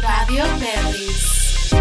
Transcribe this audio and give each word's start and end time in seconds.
Radio 0.00 0.44
Berries. 0.60 1.74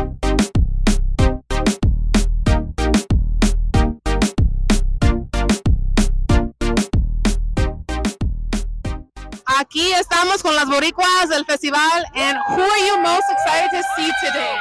Aquí 9.60 9.92
estamos 9.94 10.44
con 10.44 10.56
las 10.56 10.68
boricuas 10.68 11.30
del 11.30 11.46
festival 11.46 12.06
and 12.16 12.38
who 12.50 12.62
are 12.62 12.88
you 12.88 12.98
most 13.02 13.26
excited 13.32 13.70
to 13.72 13.84
see 13.96 14.12
today? 14.22 14.56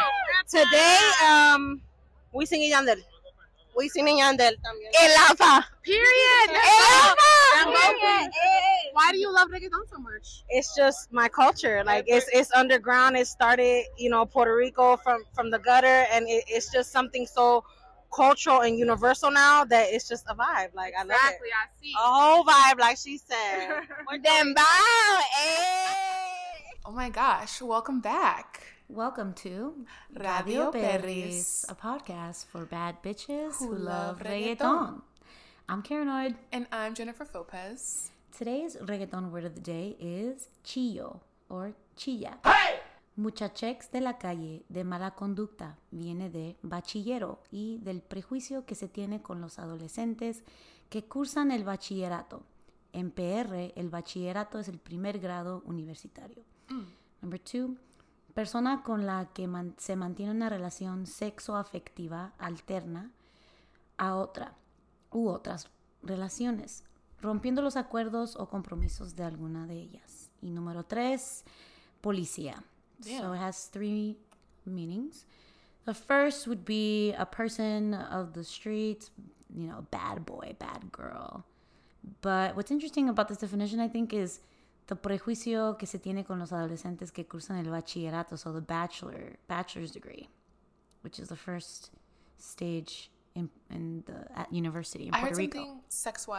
Today, 0.51 0.99
um, 1.27 1.81
Wisin 2.33 2.61
y 2.61 2.71
Yandel. 2.71 3.05
Wisin 3.77 4.09
y 4.09 4.19
Yandel 4.21 4.57
también. 4.63 4.91
El 5.03 5.17
Alfa. 5.29 5.69
Period. 5.83 6.49
El 6.51 7.09
Alfa. 7.11 7.73
Period. 7.93 8.31
Hey. 8.33 8.91
Why 8.93 9.13
do 9.13 9.19
you 9.19 9.31
love 9.33 9.49
reggaeton 9.51 9.87
so 9.91 9.99
much? 9.99 10.45
It's 10.49 10.75
just 10.75 11.13
my 11.13 11.29
culture. 11.29 11.85
Like 11.85 12.05
it's 12.09 12.27
it's 12.33 12.51
underground. 12.53 13.17
It 13.17 13.27
started, 13.27 13.85
you 13.99 14.09
know, 14.09 14.25
Puerto 14.25 14.57
Rico 14.57 14.97
from 14.97 15.25
from 15.35 15.51
the 15.51 15.59
gutter, 15.59 16.07
and 16.13 16.27
it, 16.29 16.45
it's 16.49 16.73
just 16.73 16.91
something 16.93 17.27
so 17.27 17.63
cultural 18.15 18.61
and 18.63 18.79
universal 18.79 19.31
now 19.31 19.65
that 19.67 19.89
it's 19.91 20.09
just 20.09 20.25
a 20.29 20.35
vibe. 20.35 20.73
Like 20.75 20.95
I 20.99 21.03
love 21.03 21.11
Exactly, 21.21 21.49
I 21.53 21.67
see. 21.83 21.93
A 21.93 21.99
whole 22.01 22.45
vibe, 22.45 22.79
like 22.81 22.97
she 22.97 23.19
said. 23.19 23.83
Then 24.25 24.55
bow. 24.55 25.21
eh. 25.45 25.93
Oh 26.87 26.93
my 26.93 27.11
gosh, 27.11 27.61
welcome 27.61 28.01
back. 28.01 28.63
Welcome 28.89 29.35
to 29.43 29.75
Radio 30.15 30.71
Radio 30.71 30.71
Perris. 30.71 31.65
A 31.69 31.75
podcast 31.75 32.47
for 32.47 32.65
bad 32.67 33.03
bitches 33.03 33.59
Who 33.59 33.69
who, 33.73 33.79
love 33.79 34.21
reggaeton. 34.21 34.59
reggaeton. 34.59 35.03
I'm 35.69 35.83
Karen 35.83 36.09
Oyd. 36.09 36.37
And 36.53 36.67
I'm 36.71 36.95
Jennifer 36.95 37.27
Lopez. 37.35 38.11
Today's 38.37 38.77
reggaeton 38.77 39.31
word 39.33 39.45
of 39.45 39.55
the 39.55 39.61
day 39.61 39.97
is 39.99 40.49
chillo 40.65 41.21
or 41.49 41.75
chilla. 41.97 42.39
Muchachex 43.19 43.91
de 43.91 44.01
la 44.01 44.19
calle 44.19 44.65
de 44.69 44.85
mala 44.85 45.13
conducta 45.13 45.77
viene 45.91 46.29
de 46.31 46.57
bachillero 46.63 47.41
y 47.51 47.79
del 47.79 48.03
prejuicio 48.03 48.67
que 48.67 48.75
se 48.75 48.89
tiene 48.89 49.21
con 49.23 49.41
los 49.41 49.59
adolescentes 49.59 50.45
que 50.91 51.05
cursan 51.05 51.51
el 51.51 51.65
bachillerato. 51.65 52.43
En 52.93 53.11
PR, 53.11 53.73
el 53.75 53.89
bachillerato 53.89 54.59
es 54.59 54.69
el 54.69 54.79
primer 54.79 55.19
grado 55.19 55.63
universitario. 55.65 56.45
Number 57.23 57.41
two, 57.41 57.77
persona 58.37 58.83
con 58.83 59.07
la 59.07 59.31
que 59.33 59.47
man- 59.49 59.75
se 59.79 59.97
mantiene 59.97 60.31
una 60.33 60.51
relación 60.51 61.07
sexoafectiva 61.07 62.35
alterna 62.39 63.11
a 63.97 64.15
otra 64.15 64.53
u 65.11 65.29
otras 65.29 65.71
relaciones, 66.03 66.85
rompiendo 67.23 67.63
los 67.63 67.77
acuerdos 67.77 68.37
o 68.37 68.47
compromisos 68.51 69.17
de 69.17 69.25
alguna 69.25 69.67
de 69.67 69.77
ellas. 69.81 70.31
Y 70.43 70.51
número 70.51 70.85
tres, 70.85 71.45
policía. 72.03 72.63
So 73.19 73.35
it 73.35 73.41
has 73.41 73.71
three 73.71 74.19
meanings. 74.67 75.27
The 75.87 75.95
first 75.95 76.47
would 76.47 76.65
be 76.67 77.15
a 77.17 77.25
person 77.25 77.95
of 77.95 78.35
the 78.35 78.45
streets, 78.45 79.11
you 79.49 79.67
know, 79.67 79.87
bad 79.91 80.27
boy, 80.27 80.55
bad 80.59 80.91
girl. 80.93 81.45
But 82.21 82.55
what's 82.55 82.71
interesting 82.71 83.09
about 83.09 83.29
this 83.29 83.39
definition, 83.39 83.81
I 83.81 83.89
think, 83.89 84.13
is 84.13 84.41
the 84.87 84.95
prejuicio 84.97 85.77
que 85.79 85.87
se 85.87 85.99
tiene 85.99 86.25
con 86.25 86.39
los 86.39 86.53
adolescentes 86.53 87.13
que 87.13 87.25
cursan 87.25 87.59
el 87.59 87.71
bachillerato, 87.71 88.39
so 88.39 88.53
the 88.53 88.61
bachelor, 88.61 89.37
bachelor's 89.49 89.91
degree, 89.91 90.29
which 91.03 91.19
is 91.19 91.29
the 91.29 91.37
first 91.37 91.91
stage 92.39 93.11
in, 93.35 93.51
in 93.71 94.05
the 94.07 94.27
at 94.39 94.53
university 94.53 95.09
in 95.09 95.15
I 95.15 95.21
Puerto 95.21 95.35
heard 95.35 95.39
Rico. 95.39 95.59
something 95.59 95.81
sexual. 95.89 96.35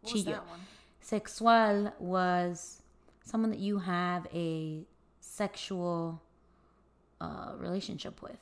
What 0.00 0.12
was 0.12 0.12
Chillo. 0.12 0.32
that 0.32 0.48
one? 0.48 0.60
Sexual 1.00 1.92
was 1.98 2.82
someone 3.24 3.50
that 3.50 3.60
you 3.60 3.78
have 3.78 4.26
a 4.32 4.84
sexual 5.20 6.20
uh, 7.20 7.52
relationship 7.56 8.20
with. 8.22 8.38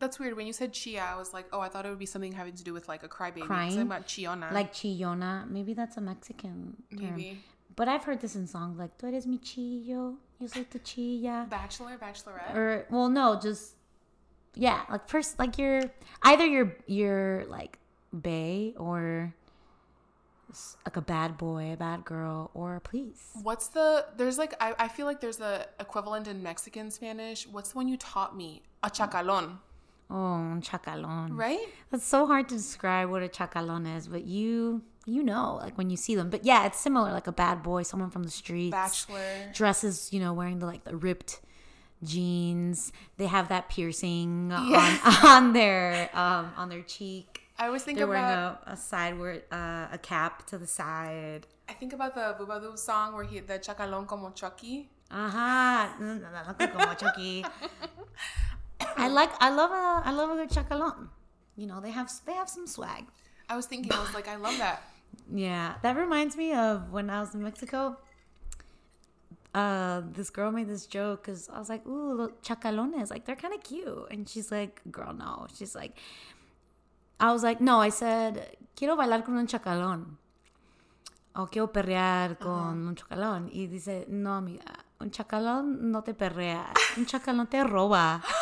That's 0.00 0.18
weird. 0.18 0.36
When 0.36 0.46
you 0.46 0.52
said 0.52 0.72
chia, 0.72 1.02
I 1.02 1.16
was 1.16 1.32
like, 1.32 1.46
oh, 1.52 1.60
I 1.60 1.68
thought 1.68 1.84
it 1.84 1.88
would 1.88 1.98
be 1.98 2.06
something 2.06 2.32
having 2.32 2.54
to 2.54 2.64
do 2.64 2.72
with 2.72 2.88
like 2.88 3.02
a 3.02 3.08
crybaby. 3.08 3.42
Crying? 3.42 3.78
I'm 3.80 3.86
about 3.86 4.06
chiona. 4.06 4.52
Like 4.52 4.72
chillona. 4.72 5.48
Maybe 5.50 5.74
that's 5.74 5.96
a 5.96 6.00
Mexican 6.00 6.76
term. 6.90 7.16
maybe 7.16 7.40
But 7.78 7.86
I've 7.86 8.02
heard 8.02 8.20
this 8.20 8.34
in 8.34 8.46
songs 8.48 8.76
like, 8.78 8.98
tú 8.98 9.04
eres 9.08 9.24
mi 9.26 9.38
chillo, 9.38 10.16
yo 10.40 10.46
soy 10.48 10.64
tu 10.68 10.78
chilla. 10.80 11.48
bachelor, 11.48 11.96
bachelorette. 11.96 12.54
Or, 12.54 12.86
well, 12.90 13.08
no, 13.08 13.38
just, 13.40 13.74
yeah, 14.56 14.80
like 14.90 15.08
first, 15.08 15.38
like 15.38 15.58
you're, 15.58 15.84
either 16.24 16.44
you're, 16.44 16.76
you're 16.88 17.44
like 17.46 17.78
bay 18.10 18.74
or 18.76 19.32
like 20.84 20.96
a 20.96 21.00
bad 21.00 21.38
boy, 21.38 21.72
a 21.74 21.76
bad 21.76 22.04
girl, 22.04 22.50
or 22.52 22.76
a 22.76 22.80
please. 22.80 23.20
What's 23.42 23.68
the? 23.68 24.06
There's 24.16 24.38
like 24.38 24.54
I, 24.60 24.74
I 24.78 24.88
feel 24.88 25.06
like 25.06 25.20
there's 25.20 25.40
a 25.40 25.66
equivalent 25.78 26.26
in 26.26 26.42
Mexican 26.42 26.90
Spanish. 26.90 27.46
What's 27.46 27.72
the 27.72 27.76
one 27.76 27.86
you 27.86 27.96
taught 27.98 28.34
me? 28.36 28.62
A 28.82 28.88
chacalon, 28.90 29.58
Oh, 30.10 30.14
un 30.54 30.62
chacalón. 30.62 31.36
right? 31.36 31.68
That's 31.90 32.04
so 32.06 32.26
hard 32.26 32.48
to 32.48 32.56
describe 32.56 33.10
what 33.10 33.22
a 33.22 33.28
chacalón 33.28 33.84
is, 33.96 34.08
but 34.08 34.24
you 34.24 34.82
you 35.08 35.22
know, 35.22 35.56
like 35.62 35.76
when 35.78 35.88
you 35.90 35.96
see 35.96 36.14
them. 36.14 36.28
But 36.30 36.44
yeah, 36.44 36.66
it's 36.66 36.78
similar, 36.78 37.10
like 37.12 37.26
a 37.26 37.32
bad 37.32 37.62
boy, 37.62 37.82
someone 37.82 38.10
from 38.10 38.22
the 38.24 38.30
streets. 38.30 38.72
Bachelor. 38.72 39.50
Dresses, 39.54 40.12
you 40.12 40.20
know, 40.20 40.32
wearing 40.34 40.58
the 40.60 40.66
like 40.66 40.84
the 40.84 40.96
ripped 40.96 41.40
jeans. 42.04 42.92
They 43.16 43.26
have 43.26 43.48
that 43.48 43.68
piercing 43.68 44.50
Yeah. 44.50 44.98
on 45.04 45.24
on 45.46 45.52
their 45.52 46.10
um 46.14 46.52
on 46.56 46.68
their 46.68 46.82
cheek. 46.82 47.42
I 47.58 47.66
always 47.66 47.82
think 47.82 47.98
They're 47.98 48.06
wearing 48.06 48.22
about. 48.22 48.62
a, 48.66 48.72
a 48.72 48.76
sideward 48.76 49.42
uh, 49.50 49.88
a 49.90 49.98
cap 50.00 50.46
to 50.46 50.58
the 50.58 50.66
side. 50.66 51.46
I 51.68 51.72
think 51.72 51.92
about 51.92 52.14
the 52.14 52.36
Bubadoo 52.38 52.78
song 52.78 53.14
where 53.14 53.24
he 53.24 53.40
the 53.40 53.58
chacalon 53.58 54.06
como 54.06 54.30
Chucky. 54.30 54.88
Ajá. 55.10 55.98
No, 55.98 56.20
como 56.68 56.94
Chucky. 56.94 57.44
I 58.96 59.08
like 59.08 59.30
I 59.40 59.50
love 59.50 59.70
a 59.72 60.02
I 60.08 60.12
love 60.12 60.30
a 60.30 60.34
good 60.36 60.50
chacalón. 60.50 61.08
You 61.56 61.66
know, 61.66 61.80
they 61.80 61.90
have 61.90 62.10
they 62.26 62.34
have 62.34 62.48
some 62.48 62.66
swag. 62.66 63.04
I 63.50 63.56
was 63.56 63.66
thinking, 63.66 63.90
I 63.92 64.00
was 64.00 64.14
like, 64.14 64.28
I 64.28 64.36
love 64.36 64.56
that. 64.58 64.82
Yeah, 65.32 65.74
that 65.82 65.96
reminds 65.96 66.36
me 66.36 66.54
of 66.54 66.90
when 66.92 67.10
I 67.10 67.20
was 67.20 67.34
in 67.34 67.42
Mexico. 67.42 67.96
Uh, 69.54 70.02
this 70.12 70.30
girl 70.30 70.50
made 70.50 70.68
this 70.68 70.86
joke 70.86 71.24
because 71.24 71.48
I 71.48 71.58
was 71.58 71.68
like, 71.68 71.86
"Ooh, 71.86 72.12
look, 72.14 72.42
chacalones, 72.42 73.10
like 73.10 73.24
they're 73.24 73.36
kind 73.36 73.54
of 73.54 73.62
cute," 73.62 74.06
and 74.10 74.28
she's 74.28 74.50
like, 74.50 74.80
"Girl, 74.90 75.12
no." 75.12 75.46
She's 75.54 75.74
like, 75.74 75.96
"I 77.18 77.32
was 77.32 77.42
like, 77.42 77.60
no." 77.60 77.80
I 77.80 77.90
said, 77.90 78.56
"Quiero 78.76 78.96
bailar 78.96 79.24
con 79.24 79.36
un 79.36 79.46
chacalón." 79.46 80.18
O 81.34 81.46
quiero 81.46 81.70
perrear 81.70 82.36
con 82.38 82.88
un 82.88 82.96
chacalón. 82.96 83.48
Y 83.52 83.68
dice, 83.68 84.06
no, 84.08 84.34
amiga, 84.34 84.64
un 84.98 85.10
chacalón 85.12 85.92
no 85.92 86.02
te 86.02 86.12
perrea, 86.12 86.72
un 86.96 87.06
chacalón 87.06 87.46
te 87.46 87.62
roba. 87.62 88.20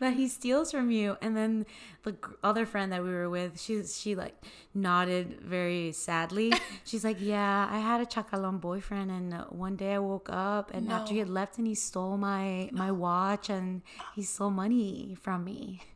that 0.00 0.14
he 0.14 0.28
steals 0.28 0.70
from 0.70 0.90
you. 0.90 1.16
And 1.20 1.36
then 1.36 1.66
the 2.02 2.16
other 2.42 2.66
friend 2.66 2.92
that 2.92 3.02
we 3.02 3.10
were 3.10 3.28
with, 3.30 3.60
she 3.60 3.82
she 3.84 4.14
like 4.14 4.34
nodded 4.74 5.40
very 5.40 5.92
sadly. 5.92 6.52
She's 6.84 7.04
like, 7.04 7.18
"Yeah, 7.20 7.68
I 7.70 7.78
had 7.78 8.00
a 8.00 8.06
chacalon 8.06 8.58
boyfriend, 8.58 9.10
and 9.10 9.34
uh, 9.34 9.44
one 9.50 9.76
day 9.76 9.94
I 9.94 9.98
woke 9.98 10.28
up, 10.30 10.72
and 10.72 10.90
after 10.90 11.12
he 11.12 11.18
had 11.18 11.30
left, 11.30 11.58
and 11.58 11.66
he 11.66 11.74
stole 11.74 12.16
my 12.16 12.68
my 12.72 12.90
watch, 12.90 13.50
and 13.50 13.82
he 14.14 14.22
stole 14.22 14.50
money 14.50 15.16
from 15.20 15.44
me." 15.44 15.80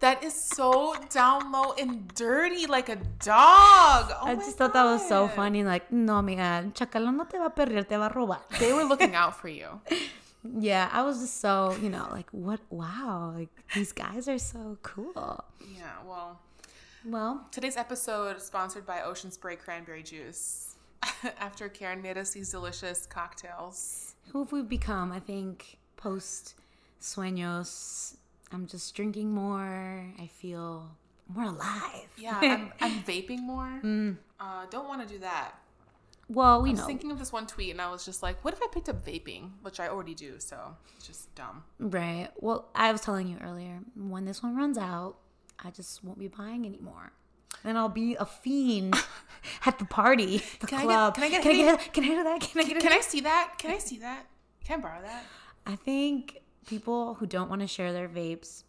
That 0.00 0.22
is 0.22 0.32
so 0.32 0.94
down 1.10 1.50
low 1.50 1.74
and 1.76 2.06
dirty, 2.14 2.68
like 2.68 2.88
a 2.88 2.94
dog. 3.18 4.14
Oh 4.14 4.26
I 4.26 4.36
just 4.36 4.56
thought 4.56 4.72
that 4.72 4.84
was 4.84 5.02
so 5.08 5.26
funny. 5.26 5.64
Like, 5.64 5.90
no, 5.90 6.18
amiga, 6.18 6.62
el 6.62 6.70
chacalón 6.70 7.16
no 7.16 7.24
te 7.24 7.36
va 7.36 7.46
a 7.46 7.50
perder, 7.50 7.82
te 7.82 7.96
va 7.96 8.06
a 8.06 8.08
robar. 8.08 8.38
They 8.60 8.72
were 8.72 8.84
looking 8.84 9.16
out 9.16 9.34
for 9.40 9.48
you. 9.48 9.80
Yeah, 10.56 10.88
I 10.92 11.02
was 11.02 11.20
just 11.20 11.40
so, 11.40 11.76
you 11.82 11.88
know, 11.90 12.08
like, 12.10 12.28
what? 12.30 12.60
Wow, 12.70 13.32
like 13.36 13.48
these 13.74 13.92
guys 13.92 14.28
are 14.28 14.38
so 14.38 14.78
cool. 14.82 15.44
Yeah, 15.76 15.90
well, 16.06 16.40
Well, 17.04 17.46
today's 17.50 17.76
episode 17.76 18.36
is 18.36 18.44
sponsored 18.44 18.86
by 18.86 19.02
Ocean 19.02 19.30
Spray 19.30 19.56
Cranberry 19.56 20.02
Juice. 20.02 20.76
After 21.40 21.68
Karen 21.68 22.02
made 22.02 22.18
us 22.18 22.30
these 22.30 22.50
delicious 22.50 23.06
cocktails. 23.06 24.14
who 24.32 24.40
have 24.40 24.52
we 24.52 24.62
become? 24.62 25.12
I 25.12 25.20
think 25.20 25.78
post 25.96 26.54
sueños, 27.00 28.16
I'm 28.52 28.66
just 28.66 28.94
drinking 28.94 29.30
more. 29.32 30.04
I 30.20 30.26
feel 30.26 30.90
more 31.28 31.44
alive. 31.44 32.08
Yeah, 32.18 32.38
I'm, 32.42 32.72
I'm 32.80 33.02
vaping 33.04 33.40
more. 33.42 33.80
Uh, 34.40 34.66
don't 34.70 34.88
want 34.88 35.06
to 35.06 35.12
do 35.14 35.20
that. 35.20 35.52
Well, 36.28 36.62
we 36.62 36.68
know 36.68 36.70
I 36.70 36.72
was 36.72 36.80
know. 36.80 36.86
thinking 36.86 37.10
of 37.10 37.18
this 37.18 37.32
one 37.32 37.46
tweet 37.46 37.70
and 37.70 37.80
I 37.80 37.90
was 37.90 38.04
just 38.04 38.22
like, 38.22 38.44
what 38.44 38.54
if 38.54 38.62
I 38.62 38.66
picked 38.72 38.88
up 38.88 39.04
vaping? 39.04 39.50
Which 39.62 39.80
I 39.80 39.88
already 39.88 40.14
do, 40.14 40.34
so 40.38 40.76
it's 40.96 41.06
just 41.06 41.34
dumb. 41.34 41.64
Right. 41.78 42.28
Well, 42.36 42.68
I 42.74 42.92
was 42.92 43.00
telling 43.00 43.28
you 43.28 43.38
earlier, 43.42 43.80
when 43.96 44.24
this 44.24 44.42
one 44.42 44.54
runs 44.56 44.76
out, 44.78 45.16
I 45.62 45.70
just 45.70 46.04
won't 46.04 46.18
be 46.18 46.28
buying 46.28 46.66
anymore. 46.66 47.12
And 47.64 47.76
I'll 47.78 47.88
be 47.88 48.14
a 48.14 48.24
fiend 48.26 48.94
at 49.66 49.78
the 49.78 49.84
party, 49.84 50.42
the 50.60 50.66
Can 50.66 50.78
I 50.78 50.82
get- 50.82 50.86
club. 50.86 51.14
can 51.14 51.24
I 51.24 51.28
get- 51.30 51.42
can, 51.42 51.52
can 51.52 51.60
I 51.60 51.76
get, 51.76 51.92
can 51.92 52.04
I 52.04 52.08
do 52.08 52.22
that? 52.24 52.40
Can 52.40 52.60
I 52.60 52.64
get 52.64 52.80
Can 52.82 52.92
I 52.92 53.00
see 53.00 53.20
that? 53.22 53.54
Can 53.58 53.70
I 53.70 53.78
see 53.78 53.98
that? 53.98 54.26
Can 54.64 54.78
I 54.78 54.82
borrow 54.82 55.00
that? 55.02 55.24
I 55.66 55.76
think 55.76 56.38
people 56.66 57.14
who 57.14 57.26
don't 57.26 57.48
want 57.48 57.62
to 57.62 57.66
share 57.66 57.92
their 57.92 58.08
vapes 58.08 58.64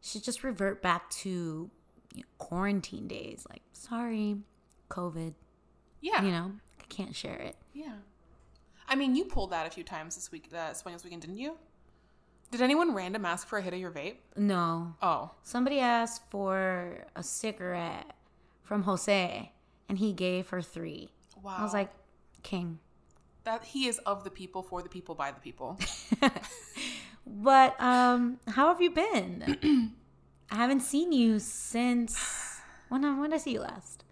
should 0.00 0.22
just 0.22 0.44
revert 0.44 0.80
back 0.82 1.10
to 1.10 1.70
you 2.14 2.20
know, 2.22 2.28
quarantine 2.38 3.08
days. 3.08 3.44
Like, 3.50 3.62
sorry, 3.72 4.36
COVID. 4.88 5.34
Yeah. 6.00 6.22
You 6.22 6.30
know, 6.30 6.52
I 6.80 6.84
can't 6.88 7.14
share 7.14 7.36
it. 7.36 7.56
Yeah. 7.74 7.94
I 8.88 8.94
mean, 8.94 9.14
you 9.16 9.24
pulled 9.24 9.50
that 9.50 9.66
a 9.66 9.70
few 9.70 9.84
times 9.84 10.14
this 10.14 10.30
week, 10.32 10.48
uh, 10.56 10.72
Swingers 10.72 11.04
Weekend, 11.04 11.22
didn't 11.22 11.38
you? 11.38 11.56
Did 12.50 12.62
anyone 12.62 12.94
random 12.94 13.24
ask 13.26 13.46
for 13.46 13.58
a 13.58 13.62
hit 13.62 13.74
of 13.74 13.78
your 13.80 13.90
vape? 13.90 14.16
No, 14.36 14.94
Oh. 15.02 15.32
somebody 15.42 15.80
asked 15.80 16.22
for 16.30 17.04
a 17.14 17.22
cigarette 17.22 18.12
from 18.62 18.84
Jose, 18.84 19.52
and 19.88 19.98
he 19.98 20.12
gave 20.14 20.48
her 20.48 20.62
three. 20.62 21.10
Wow. 21.42 21.56
I 21.58 21.62
was 21.62 21.74
like, 21.74 21.90
king. 22.42 22.78
that 23.44 23.64
he 23.64 23.86
is 23.86 23.98
of 24.06 24.24
the 24.24 24.30
people, 24.30 24.62
for 24.62 24.80
the 24.82 24.88
people, 24.88 25.14
by 25.14 25.30
the 25.30 25.40
people. 25.40 25.78
But 27.26 27.78
um, 27.80 28.38
how 28.48 28.68
have 28.68 28.80
you 28.80 28.90
been? 28.90 29.92
I 30.50 30.54
haven't 30.54 30.80
seen 30.80 31.12
you 31.12 31.38
since 31.38 32.60
when? 32.88 33.02
When 33.20 33.28
did 33.30 33.34
I 33.34 33.38
see 33.38 33.52
you 33.52 33.60
last? 33.60 34.04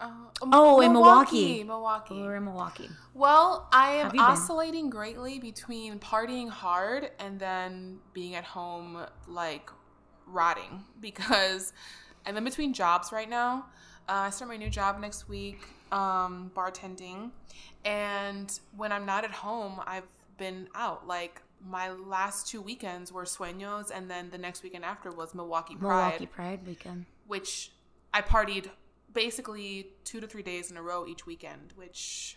Uh, 0.00 0.10
Oh, 0.42 0.80
in 0.80 0.92
Milwaukee. 0.92 1.62
Milwaukee. 1.64 2.14
We 2.14 2.22
were 2.22 2.36
in 2.36 2.44
Milwaukee. 2.44 2.88
Well, 3.14 3.68
I 3.72 3.90
am 3.96 4.06
you 4.06 4.12
been? 4.12 4.20
oscillating 4.20 4.88
greatly 4.88 5.38
between 5.38 5.98
partying 5.98 6.48
hard 6.48 7.10
and 7.18 7.38
then 7.38 7.98
being 8.14 8.34
at 8.34 8.44
home 8.44 9.04
like 9.28 9.70
rotting 10.26 10.84
because 11.00 11.72
I'm 12.26 12.36
in 12.36 12.44
between 12.44 12.72
jobs 12.72 13.12
right 13.12 13.28
now. 13.28 13.66
Uh, 14.08 14.12
I 14.26 14.30
start 14.30 14.48
my 14.48 14.56
new 14.56 14.70
job 14.70 14.98
next 15.00 15.28
week, 15.28 15.60
um, 15.92 16.50
bartending, 16.56 17.30
and 17.84 18.58
when 18.76 18.90
I'm 18.92 19.06
not 19.06 19.22
at 19.24 19.30
home, 19.30 19.80
I've 19.86 20.08
been 20.36 20.68
out. 20.74 21.06
Like 21.06 21.42
my 21.64 21.90
last 21.90 22.48
two 22.48 22.60
weekends 22.62 23.12
were 23.12 23.24
Sueños, 23.24 23.90
and 23.94 24.10
then 24.10 24.30
the 24.30 24.38
next 24.38 24.62
weekend 24.64 24.84
after 24.84 25.12
was 25.12 25.34
Milwaukee 25.34 25.76
Pride, 25.76 25.96
Milwaukee 26.04 26.26
Pride 26.26 26.66
weekend. 26.66 27.06
which 27.28 27.70
I 28.12 28.22
partied 28.22 28.70
basically 29.12 29.88
two 30.04 30.20
to 30.20 30.26
three 30.26 30.42
days 30.42 30.70
in 30.70 30.76
a 30.76 30.82
row 30.82 31.06
each 31.06 31.26
weekend. 31.26 31.72
Which, 31.76 32.36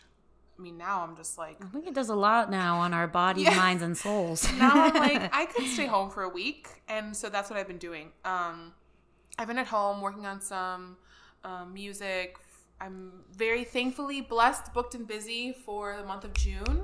I 0.58 0.62
mean, 0.62 0.78
now 0.78 1.04
I'm 1.04 1.16
just 1.16 1.38
like 1.38 1.58
I 1.64 1.68
think 1.68 1.88
it 1.88 1.94
does 1.94 2.10
a 2.10 2.16
lot 2.16 2.50
now 2.52 2.78
on 2.80 2.94
our 2.94 3.08
bodies, 3.08 3.46
Yeah. 3.46 3.56
minds, 3.56 3.84
and 3.84 3.98
souls. 3.98 4.48
now 4.58 4.72
I'm 4.74 4.94
like, 4.94 5.30
I 5.36 5.46
could 5.46 5.66
stay 5.68 5.86
home 5.86 6.10
for 6.10 6.24
a 6.24 6.30
week, 6.30 6.68
and 6.88 7.16
so 7.16 7.30
that's 7.30 7.50
what 7.50 7.58
I've 7.60 7.68
been 7.68 7.78
doing. 7.78 8.12
Um, 8.26 8.74
I've 9.38 9.48
been 9.48 9.58
at 9.58 9.68
home 9.68 10.02
working 10.02 10.26
on 10.26 10.42
some 10.42 10.98
um, 11.44 11.74
music. 11.74 12.38
I'm 12.82 13.24
very 13.36 13.64
thankfully 13.64 14.22
blessed, 14.22 14.74
booked, 14.74 14.94
and 14.96 15.08
busy 15.08 15.54
for 15.54 15.96
the 15.98 16.04
month 16.06 16.24
of 16.26 16.34
June, 16.34 16.84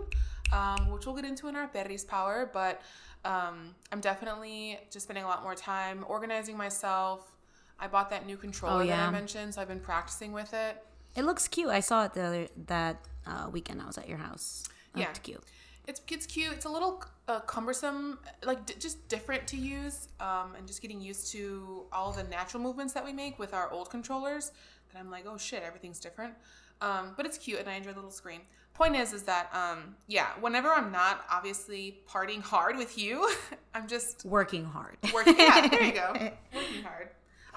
um, 0.53 0.89
which 0.91 1.05
we'll 1.05 1.15
get 1.15 1.25
into 1.25 1.47
in 1.47 1.55
our 1.55 1.67
Berries 1.67 2.05
Power. 2.05 2.49
But 2.51 2.81
um, 3.25 3.75
I'm 3.91 3.99
definitely 3.99 4.79
just 4.91 5.03
spending 5.05 5.25
a 5.25 5.27
lot 5.27 5.43
more 5.43 5.55
time 5.55 6.05
organizing 6.07 6.55
myself. 6.55 7.31
I 7.79 7.87
bought 7.87 8.09
that 8.09 8.25
new 8.25 8.37
controller 8.37 8.79
that 8.79 8.87
yeah. 8.87 9.07
I 9.07 9.11
mentioned, 9.11 9.55
so 9.55 9.61
I've 9.61 9.67
been 9.67 9.79
practicing 9.79 10.31
with 10.31 10.53
it. 10.53 10.83
it 11.15 11.23
looks 11.23 11.47
cute. 11.47 11.69
I 11.69 11.79
saw 11.79 12.05
it 12.05 12.13
the 12.13 12.21
other 12.21 12.47
that 12.67 12.97
uh, 13.25 13.49
weekend. 13.51 13.81
I 13.81 13.85
was 13.85 13.97
at 13.97 14.07
your 14.09 14.17
house. 14.17 14.67
It 14.95 14.99
Yeah. 15.01 15.11
cute. 15.23 15.43
It's 15.87 16.01
it's 16.07 16.25
cute. 16.27 16.53
It's 16.53 16.65
a 16.65 16.69
little 16.69 17.03
uh, 17.27 17.39
cumbersome, 17.41 18.19
like 18.43 18.65
d- 18.67 18.75
just 18.79 19.07
different 19.07 19.47
to 19.47 19.57
use, 19.57 20.07
um, 20.19 20.53
and 20.57 20.67
just 20.67 20.81
getting 20.83 21.01
used 21.01 21.31
to 21.31 21.83
all 21.91 22.11
the 22.11 22.23
natural 22.23 22.61
movements 22.61 22.93
that 22.93 23.03
we 23.03 23.11
make 23.13 23.39
with 23.39 23.53
our 23.55 23.71
old 23.71 23.89
controllers. 23.89 24.51
That 24.93 24.99
I'm 24.99 25.09
like, 25.09 25.25
oh 25.27 25.37
shit, 25.37 25.63
everything's 25.63 25.99
different. 25.99 26.33
Um, 26.81 27.13
but 27.17 27.25
it's 27.25 27.37
cute, 27.39 27.59
and 27.59 27.67
I 27.69 27.73
enjoy 27.73 27.91
the 27.91 27.95
little 27.97 28.11
screen. 28.11 28.41
Point 28.75 28.95
is, 28.95 29.13
is 29.13 29.23
that 29.23 29.49
um, 29.53 29.95
yeah, 30.07 30.27
whenever 30.39 30.69
I'm 30.69 30.91
not 30.91 31.25
obviously 31.29 32.01
partying 32.07 32.41
hard 32.41 32.77
with 32.77 32.97
you, 32.97 33.27
I'm 33.73 33.87
just 33.87 34.25
Working 34.25 34.65
hard. 34.65 34.95
working. 35.13 35.35
Yeah, 35.39 35.67
there 35.67 35.83
you 35.83 35.91
go, 35.91 36.13
working 36.53 36.83
hard. 36.83 37.09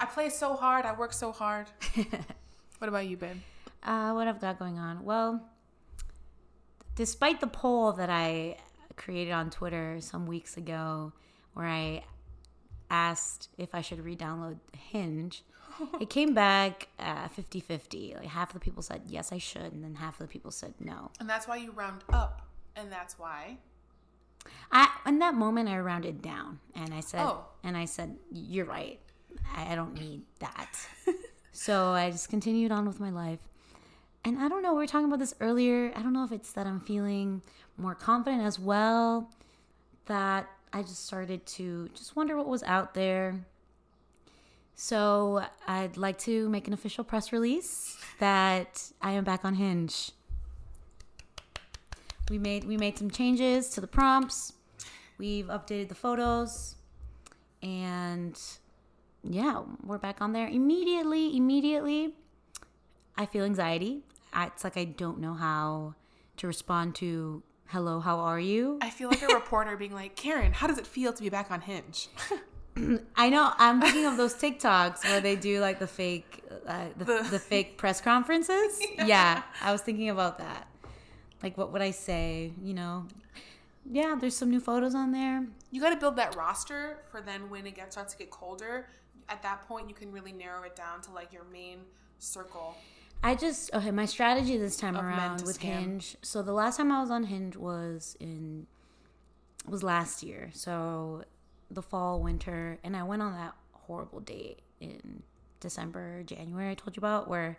I 0.02 0.04
play 0.06 0.30
so 0.30 0.56
hard. 0.56 0.84
I 0.84 0.94
work 0.94 1.12
so 1.12 1.30
hard. 1.30 1.68
what 2.78 2.88
about 2.88 3.06
you, 3.06 3.16
babe? 3.16 3.36
Uh, 3.84 4.10
what 4.12 4.26
I've 4.26 4.40
got 4.40 4.58
going 4.58 4.76
on? 4.76 5.04
Well, 5.04 5.48
despite 6.96 7.40
the 7.40 7.46
poll 7.46 7.92
that 7.92 8.10
I 8.10 8.56
created 8.96 9.30
on 9.30 9.50
Twitter 9.50 9.98
some 10.00 10.26
weeks 10.26 10.56
ago, 10.56 11.12
where 11.54 11.66
I 11.66 12.02
asked 12.90 13.48
if 13.58 13.76
I 13.76 13.80
should 13.80 14.04
re-download 14.04 14.58
Hinge, 14.76 15.44
it 16.00 16.10
came 16.10 16.34
back 16.34 16.88
uh, 16.98 17.28
50-50. 17.28 18.16
Like 18.16 18.26
half 18.26 18.48
of 18.48 18.54
the 18.54 18.60
people 18.60 18.82
said 18.82 19.02
yes, 19.06 19.30
I 19.30 19.38
should, 19.38 19.72
and 19.72 19.84
then 19.84 19.94
half 19.94 20.20
of 20.20 20.26
the 20.26 20.32
people 20.32 20.50
said 20.50 20.74
no. 20.80 21.12
And 21.20 21.30
that's 21.30 21.46
why 21.46 21.58
you 21.58 21.70
round 21.70 22.02
up, 22.12 22.42
and 22.74 22.90
that's 22.90 23.20
why. 23.20 23.58
I 24.72 24.88
in 25.06 25.20
that 25.20 25.34
moment 25.34 25.68
I 25.68 25.78
rounded 25.78 26.22
down, 26.22 26.58
and 26.74 26.92
I 26.92 26.98
said, 26.98 27.20
Oh. 27.22 27.44
and 27.62 27.76
I 27.76 27.84
said, 27.84 28.16
you're 28.32 28.64
right. 28.64 28.98
I, 29.56 29.74
don't 29.74 29.98
need 29.98 30.22
that. 30.40 30.74
so 31.52 31.88
I 31.88 32.10
just 32.10 32.28
continued 32.28 32.72
on 32.72 32.86
with 32.86 33.00
my 33.00 33.10
life. 33.10 33.40
And 34.24 34.38
I 34.38 34.48
don't 34.48 34.62
know, 34.62 34.72
we 34.72 34.78
were 34.78 34.86
talking 34.86 35.06
about 35.06 35.18
this 35.18 35.34
earlier. 35.40 35.92
I 35.96 36.02
don't 36.02 36.12
know 36.12 36.24
if 36.24 36.32
it's 36.32 36.52
that 36.52 36.66
I'm 36.66 36.80
feeling 36.80 37.42
more 37.76 37.94
confident 37.94 38.42
as 38.42 38.58
well, 38.58 39.30
that 40.06 40.48
I 40.72 40.82
just 40.82 41.04
started 41.06 41.44
to 41.46 41.88
just 41.94 42.16
wonder 42.16 42.36
what 42.36 42.46
was 42.46 42.62
out 42.62 42.94
there. 42.94 43.44
So 44.74 45.44
I'd 45.66 45.96
like 45.96 46.18
to 46.20 46.48
make 46.48 46.66
an 46.66 46.72
official 46.72 47.04
press 47.04 47.32
release 47.32 47.96
that 48.18 48.90
I 49.00 49.12
am 49.12 49.24
back 49.24 49.44
on 49.44 49.54
Hinge. 49.54 50.12
We 52.30 52.38
made 52.38 52.64
we 52.64 52.76
made 52.76 52.96
some 52.96 53.10
changes 53.10 53.68
to 53.70 53.80
the 53.80 53.86
prompts. 53.86 54.54
We've 55.18 55.46
updated 55.46 55.88
the 55.88 55.94
photos, 55.94 56.76
and 57.62 58.40
yeah, 59.22 59.62
we're 59.84 59.98
back 59.98 60.20
on 60.20 60.32
there 60.32 60.48
immediately. 60.48 61.36
Immediately, 61.36 62.14
I 63.16 63.26
feel 63.26 63.44
anxiety. 63.44 64.02
I, 64.32 64.46
it's 64.46 64.64
like 64.64 64.76
I 64.76 64.84
don't 64.84 65.18
know 65.20 65.34
how 65.34 65.94
to 66.38 66.46
respond 66.46 66.94
to 66.96 67.42
"Hello, 67.66 68.00
how 68.00 68.18
are 68.18 68.40
you?" 68.40 68.78
I 68.82 68.90
feel 68.90 69.08
like 69.10 69.22
a 69.22 69.26
reporter 69.34 69.76
being 69.76 69.92
like, 69.94 70.16
Karen, 70.16 70.52
how 70.52 70.66
does 70.66 70.78
it 70.78 70.86
feel 70.86 71.12
to 71.12 71.22
be 71.22 71.28
back 71.28 71.50
on 71.50 71.60
Hinge? 71.60 72.08
I 73.16 73.28
know. 73.28 73.52
I'm 73.58 73.80
thinking 73.82 74.06
of 74.06 74.16
those 74.16 74.34
TikToks 74.34 75.04
where 75.04 75.20
they 75.20 75.36
do 75.36 75.60
like 75.60 75.78
the 75.78 75.86
fake, 75.86 76.42
uh, 76.66 76.86
the, 76.96 77.04
The- 77.04 77.28
the 77.32 77.38
fake 77.38 77.76
press 77.76 78.00
conferences. 78.00 78.80
Yeah. 79.04 79.42
I 79.60 79.72
was 79.72 79.82
thinking 79.82 80.08
about 80.08 80.38
that. 80.38 80.66
Like, 81.42 81.58
what 81.58 81.72
would 81.72 81.82
I 81.82 81.90
say? 81.90 82.52
You 82.62 82.72
know, 82.72 83.06
yeah. 83.90 84.16
There's 84.18 84.34
some 84.36 84.48
new 84.50 84.60
photos 84.60 84.94
on 84.94 85.12
there. 85.12 85.44
you 85.70 85.80
got 85.82 85.90
to 85.90 85.96
build 85.96 86.16
that 86.16 86.34
roster 86.34 86.98
for 87.10 87.20
then 87.20 87.50
when 87.50 87.66
it 87.66 87.74
gets 87.74 87.94
starts 87.96 88.12
to 88.14 88.18
get 88.18 88.30
colder. 88.30 88.86
At 89.28 89.42
that 89.42 89.66
point, 89.66 89.88
you 89.88 89.94
can 89.94 90.12
really 90.12 90.32
narrow 90.32 90.62
it 90.62 90.76
down 90.76 91.00
to 91.02 91.12
like 91.12 91.32
your 91.32 91.44
main 91.44 91.78
circle. 92.18 92.76
I 93.22 93.34
just 93.34 93.72
okay. 93.72 93.90
My 93.90 94.06
strategy 94.06 94.56
this 94.56 94.76
time 94.76 94.96
around 94.96 95.42
with 95.42 95.60
scam. 95.60 95.80
Hinge. 95.80 96.16
So 96.22 96.42
the 96.42 96.52
last 96.52 96.76
time 96.76 96.90
I 96.90 97.00
was 97.00 97.10
on 97.10 97.24
Hinge 97.24 97.56
was 97.56 98.16
in 98.18 98.66
was 99.66 99.82
last 99.82 100.22
year. 100.22 100.50
So 100.52 101.24
the 101.70 101.82
fall, 101.82 102.20
winter, 102.20 102.78
and 102.82 102.96
I 102.96 103.02
went 103.04 103.22
on 103.22 103.32
that 103.32 103.54
horrible 103.72 104.20
date 104.20 104.60
in 104.80 105.22
December, 105.60 106.22
January. 106.24 106.70
I 106.70 106.74
told 106.74 106.96
you 106.96 107.00
about 107.00 107.28
where 107.28 107.58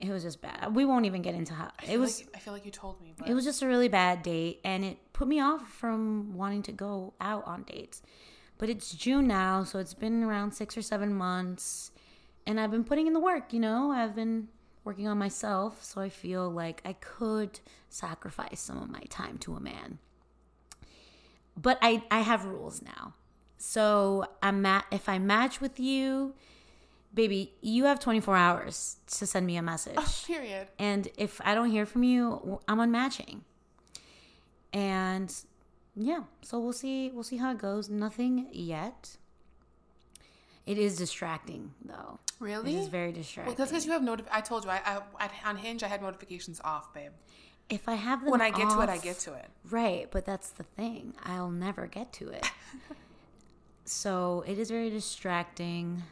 it 0.00 0.10
was 0.10 0.22
just 0.22 0.40
bad. 0.40 0.74
We 0.74 0.84
won't 0.84 1.06
even 1.06 1.22
get 1.22 1.34
into 1.34 1.54
how 1.54 1.70
it 1.86 1.98
was. 1.98 2.20
Like, 2.20 2.36
I 2.36 2.38
feel 2.38 2.52
like 2.52 2.64
you 2.64 2.70
told 2.70 3.00
me, 3.00 3.14
but 3.18 3.28
It 3.28 3.34
was 3.34 3.44
just 3.44 3.62
a 3.62 3.66
really 3.66 3.88
bad 3.88 4.22
date, 4.22 4.60
and 4.64 4.84
it 4.84 4.98
put 5.12 5.26
me 5.26 5.40
off 5.40 5.68
from 5.72 6.34
wanting 6.34 6.62
to 6.64 6.72
go 6.72 7.14
out 7.20 7.44
on 7.46 7.64
dates. 7.64 8.02
But 8.58 8.68
it's 8.68 8.92
June 8.92 9.28
now, 9.28 9.64
so 9.64 9.78
it's 9.78 9.94
been 9.94 10.24
around 10.24 10.52
six 10.52 10.76
or 10.76 10.82
seven 10.82 11.14
months, 11.14 11.92
and 12.46 12.58
I've 12.58 12.72
been 12.72 12.84
putting 12.84 13.06
in 13.06 13.12
the 13.12 13.20
work. 13.20 13.52
You 13.52 13.60
know, 13.60 13.92
I've 13.92 14.16
been 14.16 14.48
working 14.84 15.06
on 15.06 15.16
myself, 15.16 15.84
so 15.84 16.00
I 16.00 16.08
feel 16.08 16.50
like 16.50 16.82
I 16.84 16.94
could 16.94 17.60
sacrifice 17.88 18.60
some 18.60 18.82
of 18.82 18.90
my 18.90 19.02
time 19.08 19.38
to 19.38 19.54
a 19.54 19.60
man. 19.60 19.98
But 21.56 21.78
I, 21.82 22.02
I 22.10 22.20
have 22.20 22.44
rules 22.44 22.82
now. 22.82 23.14
So 23.58 24.26
I'm 24.42 24.64
at, 24.66 24.86
if 24.90 25.08
I 25.08 25.18
match 25.18 25.60
with 25.60 25.78
you, 25.80 26.34
baby, 27.12 27.52
you 27.60 27.84
have 27.84 28.00
24 28.00 28.36
hours 28.36 28.96
to 29.08 29.26
send 29.26 29.46
me 29.46 29.56
a 29.56 29.62
message. 29.62 29.94
Oh, 29.96 30.14
period. 30.26 30.68
And 30.78 31.08
if 31.16 31.40
I 31.44 31.54
don't 31.54 31.70
hear 31.70 31.84
from 31.84 32.04
you, 32.04 32.60
I'm 32.68 32.78
unmatching. 32.78 33.40
And 34.72 35.34
yeah, 35.98 36.22
so 36.42 36.58
we'll 36.60 36.72
see. 36.72 37.10
We'll 37.10 37.24
see 37.24 37.36
how 37.38 37.50
it 37.52 37.58
goes. 37.58 37.88
Nothing 37.88 38.48
yet. 38.52 39.16
It 40.66 40.78
is 40.78 40.96
distracting 40.96 41.72
though. 41.84 42.18
Really? 42.40 42.76
It 42.76 42.78
is 42.80 42.88
very 42.88 43.08
Well, 43.08 43.14
distracting. 43.16 43.54
that's 43.56 43.70
because 43.70 43.86
you 43.86 43.92
have 43.92 44.02
notif. 44.02 44.26
I 44.30 44.40
told 44.42 44.64
you, 44.64 44.70
I, 44.70 44.80
I 44.84 45.24
at, 45.24 45.32
on 45.44 45.56
Hinge, 45.56 45.82
I 45.82 45.88
had 45.88 46.02
notifications 46.02 46.60
off, 46.62 46.92
babe. 46.94 47.12
if 47.70 47.88
I 47.88 47.94
have 47.94 48.20
them 48.20 48.30
When 48.30 48.40
I 48.42 48.50
get 48.50 48.68
to 48.70 48.80
it, 48.80 48.88
I 48.88 48.98
get 48.98 49.18
to 49.20 49.32
it. 49.34 49.46
Right, 49.70 50.08
but 50.10 50.24
that's 50.24 50.50
the 50.50 50.62
thing. 50.62 51.14
I'll 51.24 51.50
never 51.50 51.86
get 51.86 52.12
to 52.14 52.28
it. 52.28 52.46
so 53.84 54.44
it 54.46 54.58
is 54.58 54.70
very 54.70 54.90
distracting. 54.90 56.02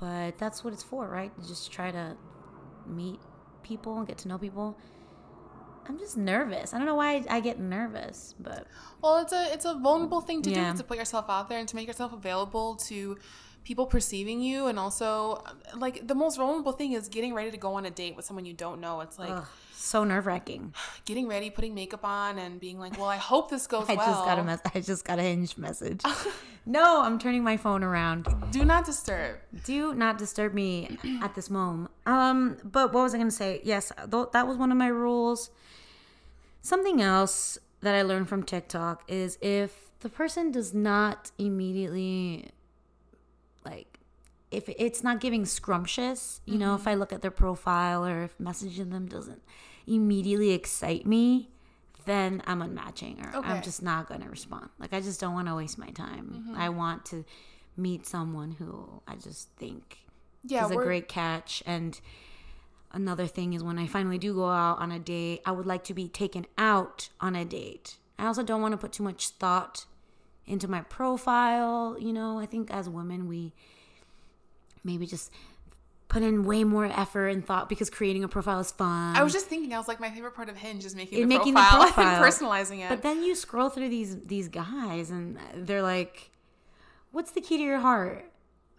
But 0.00 0.38
that's 0.38 0.64
what 0.64 0.72
it's 0.72 0.82
for, 0.82 1.06
right? 1.08 1.32
Just 1.46 1.70
try 1.72 1.90
to 1.90 2.16
meet 2.86 3.20
people 3.62 3.98
and 3.98 4.06
get 4.06 4.18
to 4.18 4.28
know 4.28 4.38
people. 4.38 4.76
I'm 5.88 5.98
just 5.98 6.16
nervous. 6.16 6.72
I 6.72 6.78
don't 6.78 6.86
know 6.86 6.94
why 6.94 7.14
I, 7.28 7.36
I 7.36 7.40
get 7.40 7.58
nervous, 7.58 8.34
but 8.38 8.66
Well, 9.02 9.18
it's 9.18 9.32
a 9.32 9.52
it's 9.52 9.64
a 9.64 9.74
vulnerable 9.74 10.20
thing 10.20 10.42
to 10.42 10.50
Yeah. 10.50 10.72
do 10.72 10.78
to 10.78 10.84
put 10.84 10.96
yourself 10.96 11.26
out 11.28 11.48
there 11.48 11.58
and 11.58 11.68
to 11.68 11.76
make 11.76 11.86
yourself 11.86 12.12
available 12.12 12.76
to 12.88 13.18
people 13.64 13.86
perceiving 13.86 14.40
you 14.40 14.66
and 14.66 14.78
also 14.78 15.42
like 15.76 16.06
the 16.06 16.14
most 16.14 16.36
vulnerable 16.36 16.72
thing 16.72 16.92
is 16.92 17.08
getting 17.08 17.34
ready 17.34 17.50
to 17.50 17.56
go 17.56 17.74
on 17.74 17.86
a 17.86 17.90
date 17.90 18.16
with 18.16 18.24
someone 18.24 18.44
you 18.44 18.52
don't 18.52 18.80
know. 18.80 19.00
It's 19.00 19.18
like 19.18 19.30
ugh, 19.30 19.46
so 19.74 20.04
nerve 20.04 20.26
wracking. 20.26 20.74
getting 21.04 21.28
ready, 21.28 21.50
putting 21.50 21.74
makeup 21.74 22.04
on 22.04 22.38
and 22.38 22.58
being 22.58 22.78
like, 22.78 22.98
"Well, 22.98 23.08
I 23.08 23.16
hope 23.16 23.50
this 23.50 23.66
goes 23.66 23.88
well. 23.88 23.98
I 23.98 23.98
well." 23.98 24.12
just 24.12 24.24
got 24.24 24.38
a 24.38 24.44
mess. 24.44 24.60
I 24.74 24.80
just 24.80 25.04
got 25.04 25.18
a 25.18 25.22
hinge 25.22 25.56
message. 25.56 26.02
no, 26.66 27.02
I'm 27.02 27.18
turning 27.18 27.44
my 27.44 27.56
phone 27.56 27.82
around. 27.82 28.26
Do 28.50 28.64
not 28.64 28.84
disturb. 28.84 29.38
Do 29.64 29.94
not 29.94 30.18
disturb 30.18 30.54
me 30.54 30.98
at 31.22 31.34
this 31.34 31.50
moment. 31.50 31.90
Um, 32.06 32.56
but 32.64 32.92
what 32.92 33.02
was 33.02 33.14
I 33.14 33.18
gonna 33.18 33.30
say? 33.30 33.60
Yes, 33.64 33.92
th- 34.10 34.28
that 34.32 34.46
was 34.46 34.56
one 34.56 34.72
of 34.72 34.78
my 34.78 34.88
rules. 34.88 35.50
Something 36.62 37.00
else 37.00 37.58
that 37.80 37.94
I 37.94 38.02
learned 38.02 38.28
from 38.28 38.44
TikTok 38.44 39.02
is 39.08 39.36
if 39.40 39.90
the 40.00 40.08
person 40.08 40.52
does 40.52 40.72
not 40.72 41.32
immediately 41.38 42.50
like 43.64 43.98
if 44.50 44.68
it's 44.68 45.02
not 45.02 45.20
giving 45.20 45.46
scrumptious, 45.46 46.40
you 46.44 46.58
know, 46.58 46.74
if 46.74 46.86
I 46.86 46.94
look 46.94 47.12
at 47.12 47.22
their 47.22 47.30
profile 47.30 48.04
or 48.04 48.24
if 48.24 48.36
messaging 48.38 48.90
them 48.90 49.06
doesn't 49.06 49.42
immediately 49.86 50.50
excite 50.50 51.06
me, 51.06 51.48
then 52.04 52.42
I'm 52.46 52.60
unmatching 52.60 53.24
or 53.24 53.38
Okay. 53.38 53.48
I'm 53.48 53.62
just 53.62 53.82
not 53.82 54.08
going 54.08 54.20
to 54.20 54.28
respond. 54.28 54.68
Like 54.78 54.92
I 54.92 55.00
just 55.00 55.20
don't 55.20 55.34
want 55.34 55.48
to 55.48 55.54
waste 55.54 55.78
my 55.78 55.88
time. 55.90 56.44
Mm-hmm. 56.48 56.60
I 56.60 56.68
want 56.68 57.04
to 57.06 57.24
meet 57.76 58.06
someone 58.06 58.52
who 58.52 59.02
I 59.08 59.14
just 59.14 59.48
think 59.56 59.98
Yeah, 60.44 60.66
is 60.66 60.70
a 60.70 60.74
great 60.76 61.08
catch 61.08 61.62
and 61.64 61.98
another 62.92 63.26
thing 63.26 63.54
is 63.54 63.62
when 63.62 63.78
I 63.78 63.86
finally 63.86 64.18
do 64.18 64.34
go 64.34 64.50
out 64.50 64.78
on 64.78 64.92
a 64.92 64.98
date, 64.98 65.40
I 65.46 65.52
would 65.52 65.66
like 65.66 65.84
to 65.84 65.94
be 65.94 66.08
taken 66.08 66.46
out 66.58 67.08
on 67.20 67.34
a 67.34 67.44
date. 67.44 67.96
I 68.18 68.26
also 68.26 68.42
don't 68.42 68.60
want 68.60 68.72
to 68.72 68.78
put 68.78 68.92
too 68.92 69.02
much 69.02 69.30
thought 69.30 69.86
into 70.46 70.68
my 70.68 70.82
profile, 70.82 71.96
you 71.98 72.12
know. 72.12 72.38
I 72.38 72.46
think 72.46 72.70
as 72.70 72.88
women 72.88 73.28
we 73.28 73.52
maybe 74.84 75.06
just 75.06 75.30
put 76.08 76.22
in 76.22 76.44
way 76.44 76.62
more 76.64 76.84
effort 76.86 77.28
and 77.28 77.44
thought 77.46 77.68
because 77.68 77.88
creating 77.88 78.22
a 78.24 78.28
profile 78.28 78.60
is 78.60 78.70
fun. 78.70 79.16
I 79.16 79.22
was 79.22 79.32
just 79.32 79.46
thinking, 79.46 79.72
I 79.72 79.78
was 79.78 79.88
like, 79.88 79.98
my 80.00 80.10
favorite 80.10 80.34
part 80.34 80.48
of 80.50 80.56
Hinge 80.56 80.84
is 80.84 80.94
making 80.94 81.18
It- 81.18 81.22
the 81.22 81.26
making 81.26 81.54
the 81.54 81.60
profile, 81.60 81.80
profile. 81.92 82.06
and 82.16 82.24
personalizing 82.24 82.80
it. 82.84 82.88
But 82.90 83.02
then 83.02 83.22
you 83.22 83.34
scroll 83.34 83.68
through 83.70 83.88
these 83.88 84.18
these 84.26 84.48
guys 84.48 85.10
and 85.10 85.38
they're 85.54 85.82
like, 85.82 86.30
"What's 87.12 87.30
the 87.30 87.40
key 87.40 87.56
to 87.58 87.62
your 87.62 87.80
heart?" 87.80 88.26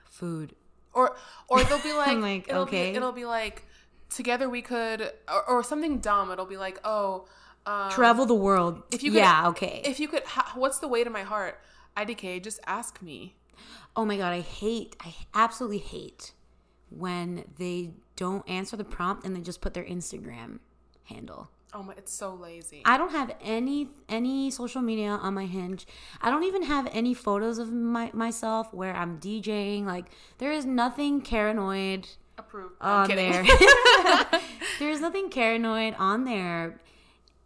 Food. 0.09 0.53
or 0.93 1.15
or 1.47 1.63
they'll 1.63 1.81
be 1.81 1.91
like, 2.05 2.17
like, 2.19 2.47
it'll 2.49 2.61
okay. 2.63 2.91
be, 2.91 2.97
it'll 2.97 3.11
be 3.11 3.25
like, 3.25 3.65
together 4.11 4.47
we 4.47 4.61
could, 4.61 5.11
or, 5.27 5.43
or 5.49 5.63
something 5.63 5.97
dumb. 5.99 6.29
It'll 6.29 6.45
be 6.45 6.57
like, 6.57 6.79
oh, 6.83 7.25
um, 7.65 7.91
Travel 7.91 8.25
the 8.25 8.35
world. 8.35 8.83
if 8.91 9.03
you 9.03 9.11
could, 9.11 9.17
yeah, 9.17 9.47
okay. 9.49 9.81
If 9.85 9.99
you 9.99 10.07
could, 10.07 10.23
ha- 10.23 10.53
what's 10.55 10.79
the 10.79 10.87
way 10.87 11.03
to 11.03 11.09
my 11.09 11.23
heart? 11.23 11.59
IDK, 11.95 12.43
just 12.43 12.59
ask 12.65 13.01
me. 13.01 13.35
Oh 13.95 14.05
my 14.05 14.17
god, 14.17 14.33
I 14.33 14.41
hate, 14.41 14.95
I 15.01 15.13
absolutely 15.33 15.77
hate 15.77 16.33
when 16.89 17.45
they 17.57 17.91
don't 18.15 18.47
answer 18.49 18.75
the 18.75 18.83
prompt 18.83 19.25
and 19.25 19.35
they 19.35 19.41
just 19.41 19.61
put 19.61 19.73
their 19.73 19.83
Instagram 19.83 20.59
handle. 21.05 21.49
Oh 21.75 21.81
my, 21.81 21.93
it's 21.97 22.13
so 22.13 22.35
lazy. 22.35 22.83
I 22.85 22.97
don't 22.97 23.11
have 23.11 23.35
any 23.41 23.89
any 24.07 24.51
social 24.51 24.81
media 24.81 25.09
on 25.09 25.33
my 25.33 25.47
Hinge. 25.47 25.87
I 26.21 26.29
don't 26.29 26.43
even 26.43 26.63
have 26.63 26.87
any 26.91 27.15
photos 27.15 27.57
of 27.57 27.71
my 27.71 28.11
myself 28.13 28.71
where 28.73 28.95
I'm 28.95 29.19
DJing. 29.19 29.85
Like 29.85 30.05
there 30.37 30.51
is 30.51 30.65
nothing 30.65 31.21
paranoid 31.21 32.09
Approved. 32.37 32.75
On 32.81 33.07
there. 33.07 33.43
There's 34.79 35.01
nothing 35.01 35.29
paranoid 35.29 35.95
on 35.97 36.25
there, 36.25 36.79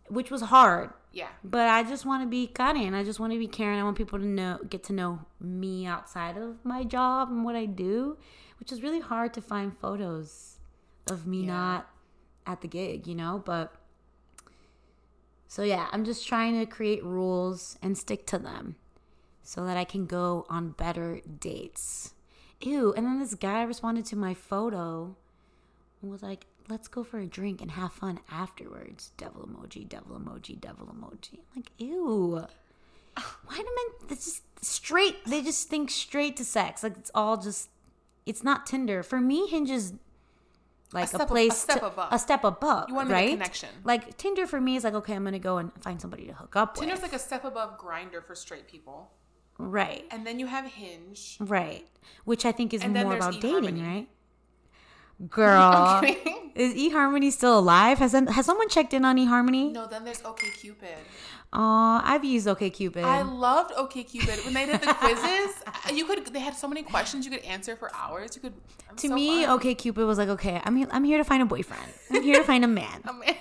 which 0.10 0.30
was 0.32 0.42
hard. 0.42 0.90
yeah. 1.12 1.30
But 1.44 1.68
I 1.70 1.84
just 1.84 2.06
want 2.06 2.24
to 2.24 2.28
be 2.30 2.48
Karen. 2.48 2.94
I 2.94 3.04
just 3.04 3.20
want 3.20 3.34
to 3.34 3.40
be 3.40 3.48
Karen. 3.48 3.80
I 3.80 3.84
want 3.84 3.98
people 3.98 4.20
to 4.20 4.26
know, 4.26 4.60
get 4.70 4.84
to 4.86 4.94
know 4.94 5.20
me 5.40 5.86
outside 5.86 6.38
of 6.38 6.64
my 6.64 6.84
job 6.84 7.30
and 7.30 7.44
what 7.44 7.56
I 7.56 7.66
do, 7.66 8.18
which 8.60 8.72
is 8.72 8.82
really 8.84 9.00
hard 9.00 9.34
to 9.36 9.42
find 9.42 9.78
photos 9.78 10.58
of 11.10 11.26
me 11.28 11.42
Yeah. 11.42 11.54
not 11.54 11.90
at 12.46 12.62
the 12.62 12.68
gig, 12.68 13.08
you 13.08 13.16
know? 13.16 13.42
But 13.46 13.74
so 15.48 15.64
yeah, 15.64 15.88
I'm 15.92 16.04
just 16.06 16.28
trying 16.28 16.60
to 16.60 16.66
create 16.66 17.04
rules 17.04 17.78
and 17.82 17.98
stick 17.98 18.26
to 18.28 18.38
them 18.38 18.76
so 19.42 19.66
that 19.66 19.78
I 19.78 19.86
can 19.86 20.06
go 20.06 20.46
on 20.50 20.72
better 20.72 21.22
dates. 21.40 22.14
Ew. 22.62 22.94
And 22.94 23.06
then 23.06 23.20
this 23.20 23.34
guy 23.36 23.64
responded 23.64 24.06
to 24.08 24.16
my 24.16 24.34
photo 24.34 25.16
and 26.02 26.12
was 26.12 26.22
like, 26.24 26.48
let's 26.70 26.88
go 26.88 27.04
for 27.04 27.20
a 27.20 27.26
drink 27.26 27.62
and 27.62 27.72
have 27.72 27.94
fun 27.94 28.20
afterwards. 28.32 29.12
Devil 29.18 29.48
emoji, 29.48 29.88
devil 29.88 30.20
emoji, 30.20 30.60
devil 30.60 30.88
emoji. 30.88 31.34
I'm 31.40 31.58
like, 31.58 31.72
ew. 31.78 32.46
Why 33.46 33.56
do 33.58 33.64
men 33.64 34.10
it's 34.12 34.26
just 34.26 34.44
straight 34.64 35.24
they 35.26 35.42
just 35.42 35.70
think 35.70 35.90
straight 35.90 36.38
to 36.38 36.46
sex. 36.46 36.84
Like 36.84 36.98
it's 36.98 37.12
all 37.16 37.38
just 37.38 37.70
it's 38.26 38.44
not 38.44 38.66
Tinder. 38.66 39.02
For 39.04 39.20
me, 39.20 39.48
Hinge 39.48 39.70
is 39.72 39.94
like 40.94 41.12
a, 41.14 41.18
a- 41.18 41.24
a 41.24 41.26
place 41.26 41.58
step 41.58 41.80
to, 41.80 41.88
above. 41.88 42.10
a 42.14 42.20
step 42.20 42.44
above. 42.44 42.90
You 42.90 42.96
wanna 42.96 43.10
make 43.10 43.18
a 43.18 43.22
right? 43.26 43.32
connection. 43.32 43.70
Like 43.84 44.18
Tinder 44.18 44.46
for 44.46 44.62
me 44.62 44.76
is 44.76 44.84
like, 44.84 44.94
okay, 44.94 45.16
I'm 45.16 45.24
gonna 45.24 45.40
go 45.40 45.58
and 45.58 45.72
find 45.82 46.00
somebody 46.00 46.26
to 46.28 46.34
hook 46.34 46.56
up 46.56 46.74
with 46.76 46.82
Tinder's 46.82 47.02
with. 47.02 47.12
like 47.12 47.20
a 47.20 47.24
step 47.24 47.44
above 47.44 47.80
Grindr 47.80 48.24
for 48.24 48.36
straight 48.36 48.68
people, 48.68 49.10
right. 49.58 50.06
and 50.12 50.28
then 50.28 50.38
you 50.40 50.46
have 50.46 50.66
Hinge. 50.66 51.38
Right. 51.40 51.88
Which 52.26 52.46
I 52.46 52.52
think 52.52 52.74
is 52.74 52.84
And 52.84 52.94
more 52.94 53.16
about 53.16 53.42
dating, 53.42 53.78
eHarmony. 53.78 53.88
right? 53.88 54.08
Girl. 55.30 56.02
is 56.56 56.74
eHarmony 56.76 57.32
still 57.32 57.58
alive? 57.58 57.98
Has 57.98 58.12
has 58.12 58.46
someone 58.46 58.70
checked 58.70 58.94
in 58.94 59.04
on 59.04 59.18
eHarmony? 59.18 59.72
No, 59.72 59.88
then 59.88 60.04
there's 60.04 60.22
OkCupid. 60.22 60.98
Aw, 61.54 62.02
I've 62.06 62.24
used 62.24 62.46
OkCupid. 62.46 63.04
I 63.04 63.24
loved 63.24 63.74
OkCupid 63.74 64.46
when 64.46 64.54
they 64.54 64.66
did 64.68 64.82
the 64.82 64.94
quizzes. 64.94 65.64
you 65.94 66.06
could 66.06 66.28
they 66.28 66.40
had 66.40 66.56
so 66.56 66.68
many 66.68 66.84
questions 66.84 67.26
you 67.26 67.32
could 67.32 67.44
answer 67.46 67.76
for 67.76 67.90
hours. 67.96 68.36
You 68.36 68.42
could 68.42 68.54
to 68.98 69.10
me, 69.10 69.46
OkCupid 69.46 70.06
was 70.06 70.18
like, 70.18 70.30
okay, 70.30 70.62
I'm 70.64 70.76
here, 70.76 70.88
I'm 70.92 71.04
here 71.04 71.18
to 71.18 71.24
find 71.24 71.42
a 71.42 71.46
boyfriend. 71.46 71.92
I'm 72.12 72.22
here 72.22 72.38
to 72.38 72.44
find 72.44 72.64
a 72.64 72.68
man. 72.68 73.02
okay. 73.10 73.38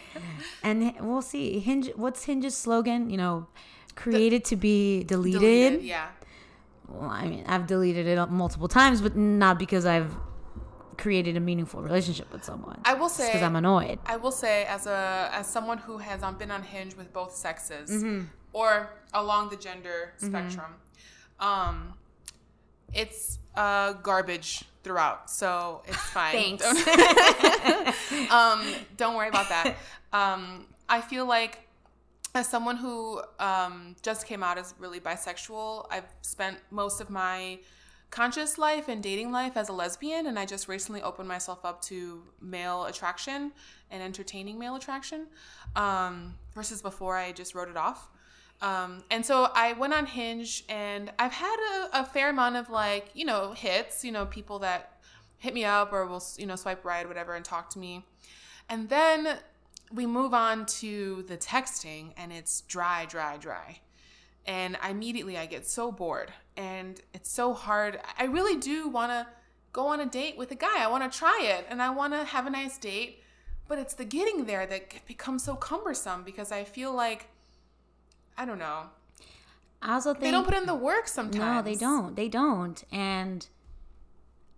And 0.62 0.94
we'll 1.00 1.22
see. 1.22 1.58
Hinge 1.58 1.90
what's 1.96 2.24
Hinge's 2.24 2.56
slogan? 2.56 3.10
You 3.10 3.18
know, 3.18 3.48
created 3.96 4.44
to 4.46 4.56
be 4.56 5.04
deleted. 5.04 5.40
Deleted, 5.40 5.82
yeah. 5.82 6.08
Well, 6.88 7.10
I 7.10 7.26
mean, 7.26 7.44
I've 7.48 7.66
deleted 7.66 8.06
it 8.06 8.30
multiple 8.30 8.68
times, 8.68 9.02
but 9.02 9.16
not 9.16 9.58
because 9.58 9.84
I've 9.84 10.14
created 10.98 11.36
a 11.36 11.40
meaningful 11.40 11.82
relationship 11.82 12.32
with 12.32 12.44
someone. 12.44 12.80
I 12.84 12.94
will 12.94 13.08
say 13.08 13.26
because 13.28 13.42
I'm 13.42 13.56
annoyed. 13.56 13.98
I 14.06 14.16
will 14.16 14.32
say 14.32 14.64
as 14.64 14.86
a 14.86 15.30
as 15.32 15.46
someone 15.46 15.78
who 15.78 15.98
has 15.98 16.22
um, 16.22 16.36
been 16.38 16.50
on 16.50 16.62
Hinge 16.62 16.96
with 16.96 17.12
both 17.12 17.34
sexes 17.34 17.90
Mm-hmm. 17.90 18.24
or 18.52 18.90
along 19.14 19.50
the 19.50 19.56
gender 19.56 20.12
spectrum, 20.18 20.74
um, 21.40 21.94
it's 22.94 23.38
uh, 23.54 23.92
garbage 23.94 24.64
throughout, 24.82 25.30
so 25.30 25.82
it's 25.86 25.96
fine. 26.10 26.58
Thanks. 26.58 26.62
Don't, 26.64 28.30
um, 28.30 28.62
don't 28.96 29.14
worry 29.16 29.28
about 29.28 29.48
that. 29.48 29.76
Um, 30.12 30.66
I 30.88 31.00
feel 31.00 31.26
like 31.26 31.60
as 32.34 32.46
someone 32.48 32.76
who 32.76 33.20
um, 33.40 33.96
just 34.02 34.26
came 34.26 34.42
out 34.42 34.58
as 34.58 34.74
really 34.78 35.00
bisexual, 35.00 35.86
I've 35.90 36.04
spent 36.22 36.58
most 36.70 37.00
of 37.00 37.08
my 37.10 37.58
conscious 38.10 38.56
life 38.58 38.88
and 38.88 39.02
dating 39.02 39.32
life 39.32 39.56
as 39.56 39.68
a 39.68 39.72
lesbian, 39.72 40.26
and 40.26 40.38
I 40.38 40.46
just 40.46 40.68
recently 40.68 41.02
opened 41.02 41.28
myself 41.28 41.64
up 41.64 41.82
to 41.82 42.22
male 42.40 42.84
attraction 42.84 43.52
and 43.90 44.02
entertaining 44.02 44.58
male 44.58 44.76
attraction 44.76 45.26
um, 45.74 46.34
versus 46.54 46.82
before 46.82 47.16
I 47.16 47.32
just 47.32 47.54
wrote 47.54 47.68
it 47.68 47.76
off. 47.76 48.08
Um, 48.62 49.02
and 49.10 49.24
so 49.24 49.50
I 49.54 49.74
went 49.74 49.92
on 49.92 50.06
Hinge, 50.06 50.64
and 50.68 51.12
I've 51.18 51.32
had 51.32 51.56
a, 51.92 52.00
a 52.00 52.04
fair 52.04 52.30
amount 52.30 52.56
of 52.56 52.70
like, 52.70 53.10
you 53.14 53.24
know, 53.24 53.52
hits, 53.52 54.04
you 54.04 54.12
know, 54.12 54.24
people 54.24 54.60
that 54.60 55.00
hit 55.38 55.52
me 55.52 55.64
up 55.64 55.92
or 55.92 56.06
will, 56.06 56.22
you 56.38 56.46
know, 56.46 56.56
swipe 56.56 56.84
right, 56.84 57.06
whatever, 57.06 57.34
and 57.34 57.44
talk 57.44 57.68
to 57.70 57.78
me. 57.78 58.04
And 58.68 58.88
then 58.88 59.38
we 59.92 60.06
move 60.06 60.32
on 60.32 60.66
to 60.66 61.24
the 61.28 61.36
texting, 61.36 62.12
and 62.16 62.32
it's 62.32 62.62
dry, 62.62 63.04
dry, 63.04 63.36
dry. 63.36 63.80
And 64.46 64.76
I 64.80 64.90
immediately 64.90 65.36
I 65.36 65.46
get 65.46 65.66
so 65.66 65.90
bored, 65.90 66.32
and 66.56 67.00
it's 67.12 67.30
so 67.30 67.52
hard. 67.52 67.98
I 68.16 68.24
really 68.24 68.56
do 68.60 68.88
want 68.88 69.10
to 69.10 69.26
go 69.72 69.88
on 69.88 70.00
a 70.00 70.06
date 70.06 70.38
with 70.38 70.52
a 70.52 70.54
guy. 70.54 70.82
I 70.82 70.86
want 70.86 71.10
to 71.10 71.18
try 71.18 71.40
it, 71.42 71.66
and 71.68 71.82
I 71.82 71.90
want 71.90 72.12
to 72.12 72.24
have 72.24 72.46
a 72.46 72.50
nice 72.50 72.78
date. 72.78 73.22
But 73.68 73.80
it's 73.80 73.94
the 73.94 74.04
getting 74.04 74.46
there 74.46 74.64
that 74.64 75.04
becomes 75.06 75.42
so 75.42 75.56
cumbersome 75.56 76.22
because 76.22 76.52
I 76.52 76.62
feel 76.62 76.94
like, 76.94 77.26
I 78.38 78.44
don't 78.44 78.60
know, 78.60 78.84
I 79.82 79.94
also 79.94 80.12
think 80.12 80.24
they 80.24 80.30
don't 80.30 80.44
put 80.44 80.54
in 80.54 80.66
the 80.66 80.74
work 80.74 81.08
sometimes. 81.08 81.38
No, 81.38 81.62
they 81.62 81.74
don't. 81.74 82.16
They 82.16 82.28
don't. 82.28 82.84
And 82.92 83.46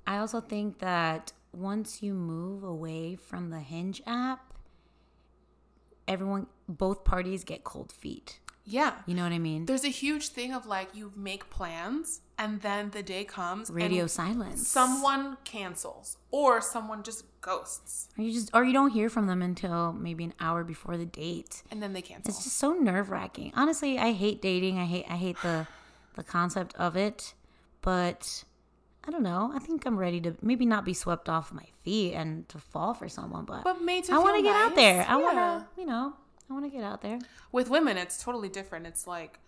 I 0.06 0.18
also 0.18 0.40
think 0.40 0.78
that 0.78 1.32
once 1.52 2.02
you 2.02 2.14
move 2.14 2.62
away 2.62 3.16
from 3.16 3.50
the 3.50 3.60
Hinge 3.60 4.00
app, 4.06 4.52
everyone, 6.06 6.46
both 6.68 7.04
parties 7.04 7.44
get 7.44 7.64
cold 7.64 7.92
feet. 7.92 8.40
Yeah. 8.70 8.92
You 9.06 9.14
know 9.14 9.22
what 9.22 9.32
I 9.32 9.38
mean? 9.38 9.64
There's 9.66 9.84
a 9.84 9.88
huge 10.04 10.28
thing 10.28 10.52
of 10.52 10.66
like 10.66 10.88
you 10.94 11.10
make 11.16 11.48
plans 11.50 12.20
and 12.38 12.60
then 12.60 12.90
the 12.90 13.02
day 13.02 13.24
comes 13.24 13.70
Radio 13.70 14.06
silence. 14.06 14.68
someone 14.68 15.38
cancels 15.44 16.18
or 16.30 16.60
someone 16.60 17.02
just 17.02 17.24
ghosts 17.40 18.08
Or 18.18 18.22
you 18.24 18.32
just 18.32 18.50
or 18.54 18.64
you 18.64 18.72
don't 18.72 18.90
hear 18.90 19.08
from 19.08 19.26
them 19.26 19.40
until 19.42 19.92
maybe 19.92 20.22
an 20.24 20.34
hour 20.38 20.64
before 20.64 20.96
the 20.98 21.06
date. 21.06 21.62
and 21.70 21.82
then 21.82 21.92
they 21.94 22.02
cancel. 22.02 22.28
It's 22.30 22.44
just 22.44 22.56
so 22.58 22.72
nerve 22.74 23.10
wracking. 23.10 23.52
Honestly, 23.56 23.98
I 23.98 24.12
hate 24.12 24.42
dating. 24.42 24.78
I 24.78 24.84
hate 24.84 25.06
I 25.08 25.16
hate 25.16 25.36
the 25.42 25.66
the 26.14 26.22
concept 26.22 26.74
of 26.76 26.96
it. 26.96 27.34
But 27.80 28.44
I 29.06 29.10
don't 29.10 29.22
know. 29.22 29.50
I 29.54 29.58
think 29.60 29.86
I'm 29.86 29.96
ready 29.96 30.20
to 30.20 30.36
maybe 30.42 30.66
not 30.66 30.84
be 30.84 30.92
swept 30.92 31.28
off 31.28 31.52
my 31.52 31.66
feet 31.84 32.12
and 32.14 32.46
to 32.50 32.58
fall 32.58 32.92
for 32.92 33.08
someone, 33.08 33.44
but, 33.46 33.64
But 33.64 33.80
made 33.82 34.04
to 34.04 34.12
I 34.14 34.18
want 34.18 34.36
to 34.36 34.42
get 34.42 34.54
out 34.54 34.74
there. 34.74 35.06
I 35.08 35.16
want 35.16 35.36
to, 35.38 35.80
you 35.80 35.86
know, 35.86 36.12
I 36.48 36.52
want 36.52 36.64
to 36.64 36.70
get 36.70 36.84
out 36.84 37.02
there. 37.02 37.18
With 37.52 37.68
women, 37.68 37.96
it's 37.96 38.22
totally 38.22 38.48
different. 38.48 38.86
It's 38.86 39.06
like 39.06 39.38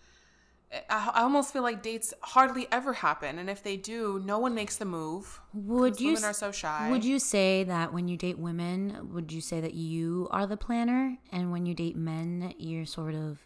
I, 0.88 1.10
I 1.14 1.22
almost 1.22 1.52
feel 1.52 1.62
like 1.62 1.82
dates 1.82 2.14
hardly 2.20 2.68
ever 2.70 2.92
happen, 2.92 3.38
and 3.38 3.50
if 3.50 3.62
they 3.62 3.76
do, 3.76 4.22
no 4.24 4.38
one 4.38 4.54
makes 4.54 4.76
the 4.76 4.84
move. 4.84 5.40
Would 5.52 6.00
you 6.00 6.14
Women 6.14 6.24
are 6.24 6.32
so 6.32 6.52
shy. 6.52 6.88
Would 6.90 7.04
you 7.04 7.18
say 7.18 7.64
that 7.64 7.92
when 7.92 8.06
you 8.06 8.16
date 8.16 8.38
women, 8.38 9.10
would 9.12 9.32
you 9.32 9.40
say 9.40 9.60
that 9.60 9.74
you 9.74 10.28
are 10.30 10.46
the 10.46 10.56
planner, 10.56 11.16
and 11.32 11.50
when 11.50 11.66
you 11.66 11.74
date 11.74 11.96
men, 11.96 12.54
you're 12.58 12.86
sort 12.86 13.14
of 13.14 13.38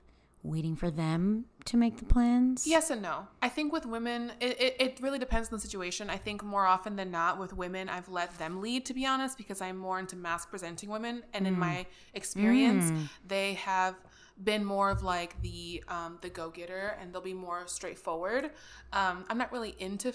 waiting 0.45 0.77
for 0.77 0.91
them 0.91 1.47
to 1.65 1.77
make 1.77 1.97
the 1.97 2.05
plans? 2.05 2.67
Yes 2.67 2.91
and 2.91 3.03
no. 3.03 3.27
I 3.43 3.49
think 3.49 3.73
with 3.73 3.87
women, 3.87 4.31
it, 4.41 4.61
it, 4.61 4.77
it 4.79 4.99
really 5.01 5.19
depends 5.19 5.49
on 5.49 5.57
the 5.57 5.61
situation. 5.61 6.11
I 6.11 6.19
think 6.19 6.45
more 6.45 6.67
often 6.67 6.95
than 6.95 7.11
not, 7.11 7.39
with 7.39 7.53
women, 7.53 7.89
I've 7.89 8.09
let 8.09 8.39
them 8.39 8.61
lead, 8.61 8.85
to 8.87 8.95
be 8.95 9.07
honest, 9.07 9.37
because 9.37 9.61
I'm 9.61 9.77
more 9.77 9.99
into 9.99 10.15
masc 10.15 10.51
presenting 10.51 10.91
women. 10.91 11.25
And 11.33 11.47
in 11.47 11.59
my 11.59 11.87
experience, 12.13 12.93
they 13.27 13.55
have 13.55 13.97
been 14.43 14.65
more 14.65 14.91
of 14.91 15.03
like 15.03 15.41
the 15.43 15.83
um, 15.89 16.19
the 16.21 16.29
go 16.29 16.51
getter, 16.51 16.97
and 17.01 17.13
they'll 17.13 17.21
be 17.23 17.35
more 17.35 17.63
straightforward. 17.67 18.51
Um, 18.93 19.25
I'm 19.29 19.39
not 19.39 19.53
really 19.53 19.75
into 19.79 20.13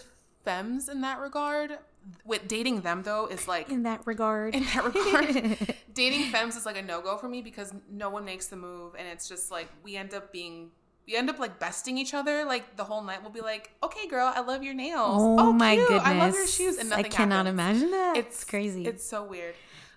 femmes 0.50 0.90
in 0.90 1.02
that 1.02 1.20
regard. 1.20 1.78
With 2.26 2.48
dating 2.48 2.82
them 2.82 3.04
though 3.04 3.28
is 3.28 3.48
like 3.48 3.70
In 3.70 3.84
that 3.84 4.02
regard. 4.08 4.56
in 4.56 4.64
that 4.74 4.84
regard. 4.84 5.76
dating 5.94 6.32
femmes 6.32 6.56
is 6.56 6.66
like 6.66 6.78
a 6.78 6.82
no 6.82 7.02
go 7.02 7.18
for 7.18 7.28
me 7.30 7.42
because 7.42 7.74
no 7.92 8.10
one 8.10 8.24
makes 8.26 8.48
the 8.48 8.56
move, 8.56 8.96
and 8.98 9.08
it's 9.08 9.28
just 9.30 9.52
like 9.52 9.68
we 9.84 9.96
end 9.96 10.14
up 10.14 10.32
being. 10.32 10.72
We 11.08 11.16
end 11.16 11.30
up 11.30 11.40
like 11.40 11.60
besting 11.60 11.98
each 11.98 12.14
other. 12.14 12.46
Like 12.46 12.78
the 12.78 12.84
whole 12.84 13.04
night, 13.04 13.20
we'll 13.22 13.32
be 13.32 13.42
like, 13.42 13.72
"Okay, 13.84 14.08
girl, 14.08 14.32
I 14.34 14.42
love 14.42 14.64
your 14.64 14.74
nails. 14.76 15.18
Oh, 15.22 15.52
my 15.52 15.76
cute. 15.76 15.88
goodness! 15.88 16.08
I 16.08 16.18
love 16.20 16.34
your 16.34 16.48
shoes." 16.48 16.78
And 16.78 16.90
nothing 16.90 17.06
I 17.06 17.10
cannot 17.10 17.46
happens. 17.46 17.54
imagine 17.54 17.92
that. 17.92 18.14
It's 18.18 18.44
crazy. 18.44 18.86
It's 18.86 19.04
so 19.04 19.24
weird. 19.24 19.56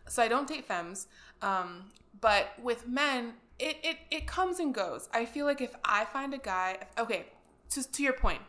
So 0.09 0.23
I 0.23 0.29
don't 0.29 0.49
date 0.49 0.65
femmes, 0.67 1.07
um, 1.41 1.91
but 2.21 2.45
with 2.61 2.89
men, 2.89 3.35
it, 3.59 3.77
it 3.83 3.97
it 4.11 4.27
comes 4.27 4.59
and 4.59 4.75
goes. 4.75 5.09
I 5.15 5.25
feel 5.25 5.47
like 5.47 5.61
if 5.61 5.75
I 5.85 6.05
find 6.07 6.35
a 6.35 6.39
guy, 6.39 6.79
okay, 6.99 7.27
to 7.71 7.79
to 7.97 8.03
your 8.03 8.15
point, 8.15 8.41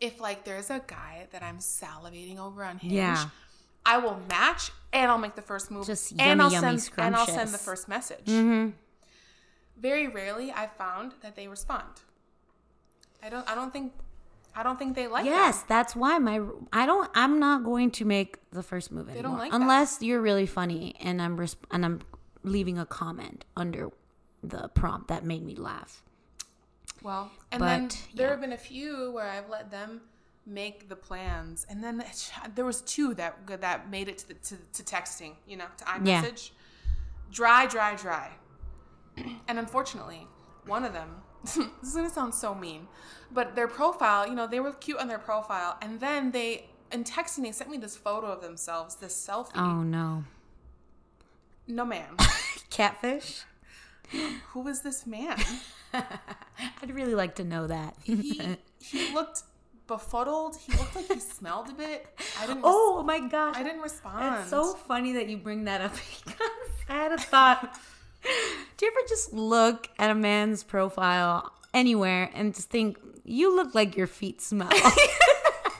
if 0.00 0.20
like 0.20 0.44
there's 0.44 0.70
a 0.70 0.80
guy 0.86 1.26
that 1.32 1.42
I'm 1.42 1.58
salivating 1.58 2.38
over 2.38 2.64
on 2.64 2.78
Hinge, 2.78 2.92
Yeah. 2.92 3.26
I 3.86 3.98
will 3.98 4.18
match 4.30 4.70
and 4.92 5.10
I'll 5.10 5.18
make 5.18 5.34
the 5.34 5.42
first 5.42 5.70
move. 5.70 5.86
Just 5.86 6.14
and 6.18 6.40
I'll 6.40 6.50
yummy, 6.50 6.78
send 6.78 6.98
and 6.98 7.14
I'll 7.16 7.26
send 7.26 7.50
the 7.50 7.58
first 7.58 7.88
message. 7.88 8.26
hmm 8.26 8.70
Very 9.76 10.08
rarely 10.08 10.50
I 10.52 10.66
found 10.66 11.12
that 11.22 11.36
they 11.36 11.48
respond. 11.48 11.88
I 13.22 13.28
don't 13.28 13.48
I 13.50 13.54
don't 13.54 13.72
think 13.72 13.92
I 14.56 14.62
don't 14.62 14.78
think 14.78 14.94
they 14.94 15.06
like 15.08 15.24
Yes, 15.24 15.60
that. 15.60 15.68
that's 15.68 15.96
why 15.96 16.18
my 16.18 16.40
I 16.72 16.86
don't. 16.86 17.10
I'm 17.14 17.38
not 17.40 17.64
going 17.64 17.90
to 17.92 18.04
make 18.04 18.38
the 18.52 18.62
first 18.62 18.92
move 18.92 19.08
anymore 19.08 19.22
don't 19.30 19.38
like 19.38 19.50
that. 19.52 19.60
unless 19.60 20.00
you're 20.00 20.20
really 20.20 20.46
funny 20.46 20.94
and 21.00 21.20
I'm 21.20 21.36
resp- 21.36 21.56
and 21.70 21.84
I'm 21.84 22.00
leaving 22.44 22.78
a 22.78 22.86
comment 22.86 23.44
under 23.56 23.90
the 24.42 24.68
prompt 24.68 25.08
that 25.08 25.24
made 25.24 25.42
me 25.44 25.56
laugh. 25.56 26.02
Well, 27.04 27.30
and 27.52 27.62
then 27.62 27.90
there 28.14 28.26
yeah. 28.26 28.30
have 28.32 28.40
been 28.40 28.52
a 28.54 28.58
few 28.58 29.12
where 29.12 29.28
I've 29.28 29.48
let 29.50 29.70
them 29.70 30.00
make 30.46 30.88
the 30.88 30.96
plans, 30.96 31.66
and 31.68 31.84
then 31.84 32.02
there 32.54 32.64
was 32.64 32.80
two 32.80 33.14
that 33.14 33.46
that 33.60 33.90
made 33.90 34.08
it 34.08 34.18
to 34.18 34.28
the, 34.28 34.34
to, 34.34 34.56
to 34.72 34.82
texting, 34.82 35.32
you 35.46 35.56
know, 35.56 35.66
to 35.76 35.84
Yeah. 36.02 36.22
iMessage. 36.22 36.50
Dry, 37.30 37.66
dry, 37.66 37.94
dry. 37.94 38.30
And 39.48 39.58
unfortunately, 39.58 40.26
one 40.66 40.84
of 40.84 40.92
them. 40.92 41.22
this 41.44 41.56
is 41.58 41.94
gonna 41.94 42.08
sound 42.10 42.34
so 42.34 42.54
mean, 42.54 42.88
but 43.30 43.54
their 43.54 43.68
profile, 43.68 44.26
you 44.26 44.34
know, 44.34 44.46
they 44.46 44.60
were 44.60 44.72
cute 44.72 44.98
on 44.98 45.08
their 45.08 45.18
profile, 45.18 45.76
and 45.82 46.00
then 46.00 46.30
they 46.32 46.70
in 46.90 47.04
texting 47.04 47.42
they 47.42 47.52
sent 47.52 47.68
me 47.70 47.76
this 47.76 47.96
photo 47.96 48.28
of 48.28 48.40
themselves, 48.40 48.94
this 48.96 49.14
selfie. 49.14 49.50
Oh 49.56 49.82
no, 49.82 50.24
No, 51.66 51.84
ma'am. 51.84 52.16
catfish! 52.70 53.42
Who 54.48 54.66
is 54.68 54.80
this 54.82 55.06
man? 55.06 55.38
I'd 55.92 56.94
really 56.94 57.14
like 57.14 57.34
to 57.36 57.44
know 57.44 57.66
that. 57.66 57.94
He 58.02 58.40
he 58.80 59.12
looked 59.14 59.42
befuddled. 59.86 60.56
He 60.56 60.72
looked 60.76 60.94
like 60.96 61.08
he 61.12 61.20
smelled 61.20 61.68
a 61.70 61.72
bit. 61.74 62.06
I 62.38 62.46
didn't. 62.46 62.58
res- 62.58 62.64
oh 62.66 63.02
my 63.02 63.20
gosh, 63.20 63.56
I 63.56 63.62
didn't 63.62 63.80
respond. 63.82 64.40
It's 64.42 64.50
so 64.50 64.74
funny 64.74 65.12
that 65.12 65.28
you 65.28 65.36
bring 65.36 65.64
that 65.64 65.80
up 65.80 65.92
because 66.24 66.40
I 66.88 66.94
had 66.94 67.12
a 67.12 67.18
thought. 67.18 67.76
Do 68.76 68.86
you 68.86 68.92
ever 68.92 69.06
just 69.08 69.32
look 69.34 69.88
at 69.98 70.10
a 70.10 70.14
man's 70.14 70.62
profile 70.62 71.52
anywhere 71.74 72.30
and 72.34 72.54
just 72.54 72.70
think 72.70 72.98
you 73.24 73.54
look 73.54 73.74
like 73.74 73.96
your 73.96 74.06
feet 74.06 74.40
smell? 74.40 74.70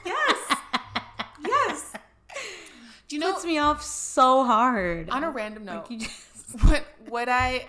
yes, 0.04 0.56
yes. 1.46 1.92
Do 3.08 3.16
you 3.16 3.20
know? 3.20 3.32
Puts 3.32 3.44
me 3.46 3.58
off 3.58 3.82
so 3.82 4.44
hard. 4.44 5.08
on 5.10 5.24
a 5.24 5.30
random 5.30 5.64
note, 5.64 5.90
You 5.90 5.98
just- 6.00 6.20
what 6.64 6.84
what 7.08 7.28
I 7.28 7.66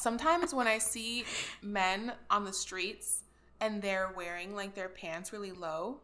sometimes 0.00 0.54
when 0.54 0.66
I 0.66 0.78
see 0.78 1.24
men 1.62 2.12
on 2.30 2.44
the 2.44 2.52
streets 2.52 3.24
and 3.60 3.82
they're 3.82 4.10
wearing 4.16 4.54
like 4.54 4.74
their 4.74 4.88
pants 4.88 5.32
really 5.32 5.52
low, 5.52 5.98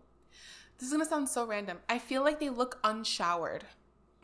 this 0.78 0.86
is 0.88 0.92
gonna 0.92 1.04
sound 1.06 1.28
so 1.28 1.46
random. 1.46 1.78
I 1.88 1.98
feel 1.98 2.22
like 2.22 2.38
they 2.38 2.50
look 2.50 2.78
unshowered. 2.84 3.64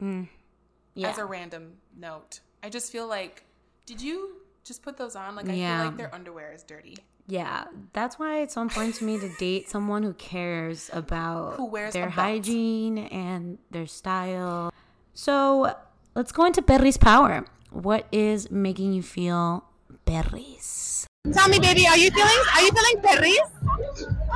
yeah. 0.01 1.09
As 1.09 1.19
a 1.19 1.25
random 1.25 1.75
note, 1.97 2.41
I 2.63 2.69
just 2.69 2.93
feel 2.93 3.07
like, 3.07 3.45
did 3.87 4.01
you 4.01 4.37
just 4.65 4.83
put 4.83 4.97
those 4.97 5.17
on? 5.17 5.35
Like 5.37 5.49
I 5.49 5.53
Yeah. 5.55 5.79
feel 5.79 5.87
like 5.89 5.97
their 5.97 6.15
underwear 6.15 6.53
is 6.53 6.63
dirty. 6.63 6.97
yeah, 7.29 7.65
that's 7.93 8.19
why 8.19 8.41
it's 8.43 8.55
so 8.55 8.63
important 8.63 8.95
to 8.97 9.05
me 9.05 9.19
to 9.19 9.29
date 9.37 9.69
someone 9.71 10.03
who 10.03 10.13
cares 10.15 10.91
about 10.93 11.55
Who 11.55 11.67
wears 11.67 11.93
their 11.95 12.11
hygiene 12.11 12.99
and 12.99 13.59
their 13.71 13.87
style. 13.87 14.73
So 15.15 15.75
let's 16.15 16.33
go 16.33 16.45
into 16.45 16.61
Perris 16.63 16.99
power. 16.99 17.47
What 17.73 18.07
is 18.13 18.51
making 18.51 18.93
you 18.93 19.03
feel 19.03 19.65
Perris? 20.05 21.07
Tell 21.33 21.49
me, 21.49 21.59
baby, 21.59 21.87
are 21.87 21.97
you 21.97 22.11
feeling 22.11 22.43
are 22.55 22.61
you 22.61 22.71
feeling 22.71 23.01
perris? 23.01 23.49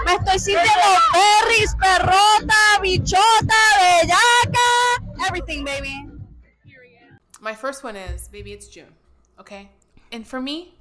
Me 0.06 0.12
estoy 0.12 0.38
sintiendo 0.38 0.96
perris, 1.12 1.74
perrota, 1.76 2.80
bichota, 2.80 3.62
bellaca, 3.76 5.26
everything, 5.26 5.64
baby. 5.64 6.08
My 7.42 7.54
first 7.54 7.84
one 7.84 7.94
is, 7.94 8.28
baby, 8.28 8.54
it's 8.54 8.68
June. 8.68 8.94
Okay? 9.38 9.68
And 10.12 10.26
for 10.26 10.40
me, 10.40 10.74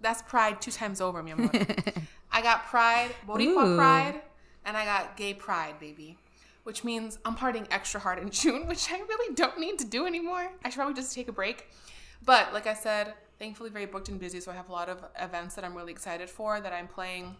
that's 0.00 0.22
pride 0.22 0.60
two 0.60 0.70
times 0.70 1.00
over, 1.00 1.22
mi 1.24 1.32
amor. 1.32 1.50
I 2.30 2.40
got 2.40 2.66
pride, 2.66 3.10
Boricua 3.26 3.66
Ooh. 3.66 3.76
pride, 3.76 4.22
and 4.64 4.76
I 4.76 4.84
got 4.84 5.16
gay 5.16 5.34
pride, 5.34 5.80
baby. 5.80 6.16
Which 6.62 6.84
means 6.84 7.18
I'm 7.24 7.34
partying 7.34 7.66
extra 7.72 7.98
hard 7.98 8.20
in 8.20 8.30
June, 8.30 8.66
which 8.68 8.92
I 8.92 8.98
really 8.98 9.34
don't 9.34 9.58
need 9.58 9.80
to 9.80 9.84
do 9.84 10.06
anymore. 10.06 10.52
I 10.64 10.70
should 10.70 10.76
probably 10.76 10.94
just 10.94 11.12
take 11.12 11.28
a 11.28 11.32
break. 11.32 11.66
But 12.24 12.52
like 12.52 12.66
I 12.66 12.74
said, 12.74 13.14
thankfully 13.38 13.70
very 13.70 13.86
booked 13.86 14.08
and 14.08 14.18
busy, 14.18 14.40
so 14.40 14.50
I 14.50 14.54
have 14.54 14.68
a 14.68 14.72
lot 14.72 14.88
of 14.88 15.04
events 15.20 15.54
that 15.54 15.64
I'm 15.64 15.74
really 15.76 15.92
excited 15.92 16.28
for 16.30 16.60
that 16.60 16.72
I'm 16.72 16.88
playing. 16.88 17.36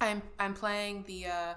I'm 0.00 0.22
I'm 0.38 0.54
playing 0.54 1.04
the 1.06 1.26
uh, 1.26 1.54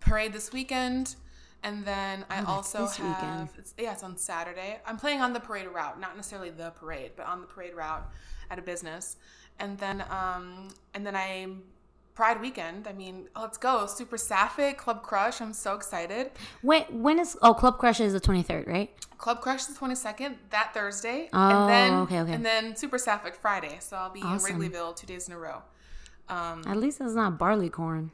parade 0.00 0.32
this 0.32 0.52
weekend, 0.52 1.16
and 1.62 1.84
then 1.84 2.24
I 2.30 2.40
Oh, 2.42 2.46
also 2.46 2.82
this 2.82 2.96
have 2.96 3.20
weekend. 3.20 3.48
it's, 3.58 3.74
yeah, 3.78 3.92
it's 3.92 4.02
on 4.02 4.16
Saturday. 4.16 4.80
I'm 4.86 4.96
playing 4.98 5.20
on 5.20 5.32
the 5.32 5.40
parade 5.40 5.68
route, 5.68 6.00
not 6.00 6.16
necessarily 6.16 6.50
the 6.50 6.70
parade, 6.70 7.12
but 7.16 7.26
on 7.26 7.40
the 7.40 7.46
parade 7.46 7.74
route 7.74 8.06
at 8.50 8.58
a 8.58 8.62
business. 8.62 9.16
And 9.58 9.78
then 9.78 10.04
um 10.10 10.68
and 10.94 11.06
then 11.06 11.16
I 11.16 11.46
Pride 12.16 12.40
weekend. 12.40 12.88
I 12.88 12.92
mean, 12.94 13.28
let's 13.38 13.58
go. 13.58 13.86
Super 13.86 14.16
Sapphic, 14.16 14.78
Club 14.78 15.02
Crush. 15.02 15.40
I'm 15.42 15.52
so 15.52 15.74
excited. 15.74 16.30
When 16.62 16.82
when 16.90 17.18
is 17.20 17.36
oh 17.42 17.52
Club 17.54 17.76
Crush 17.78 18.00
is 18.00 18.14
the 18.14 18.20
twenty 18.20 18.42
third, 18.42 18.66
right? 18.66 18.90
Club 19.18 19.40
Crush 19.40 19.60
is 19.60 19.68
the 19.68 19.80
22nd, 19.86 20.34
that 20.50 20.74
Thursday. 20.74 21.30
Oh, 21.32 21.38
and 21.38 21.70
then, 21.70 21.94
okay, 22.00 22.20
okay. 22.20 22.32
And 22.34 22.44
then 22.44 22.76
Super 22.76 22.98
Sapphic 22.98 23.34
Friday. 23.34 23.78
So 23.80 23.96
I'll 23.96 24.10
be 24.10 24.20
Awesome. 24.22 24.60
in 24.62 24.70
Wrigleyville 24.70 24.94
two 24.94 25.06
days 25.06 25.26
in 25.26 25.32
a 25.32 25.38
row. 25.38 25.62
Um, 26.28 26.62
At 26.66 26.76
least 26.76 27.00
it's 27.00 27.14
not 27.14 27.38
Barleycorn. 27.38 28.10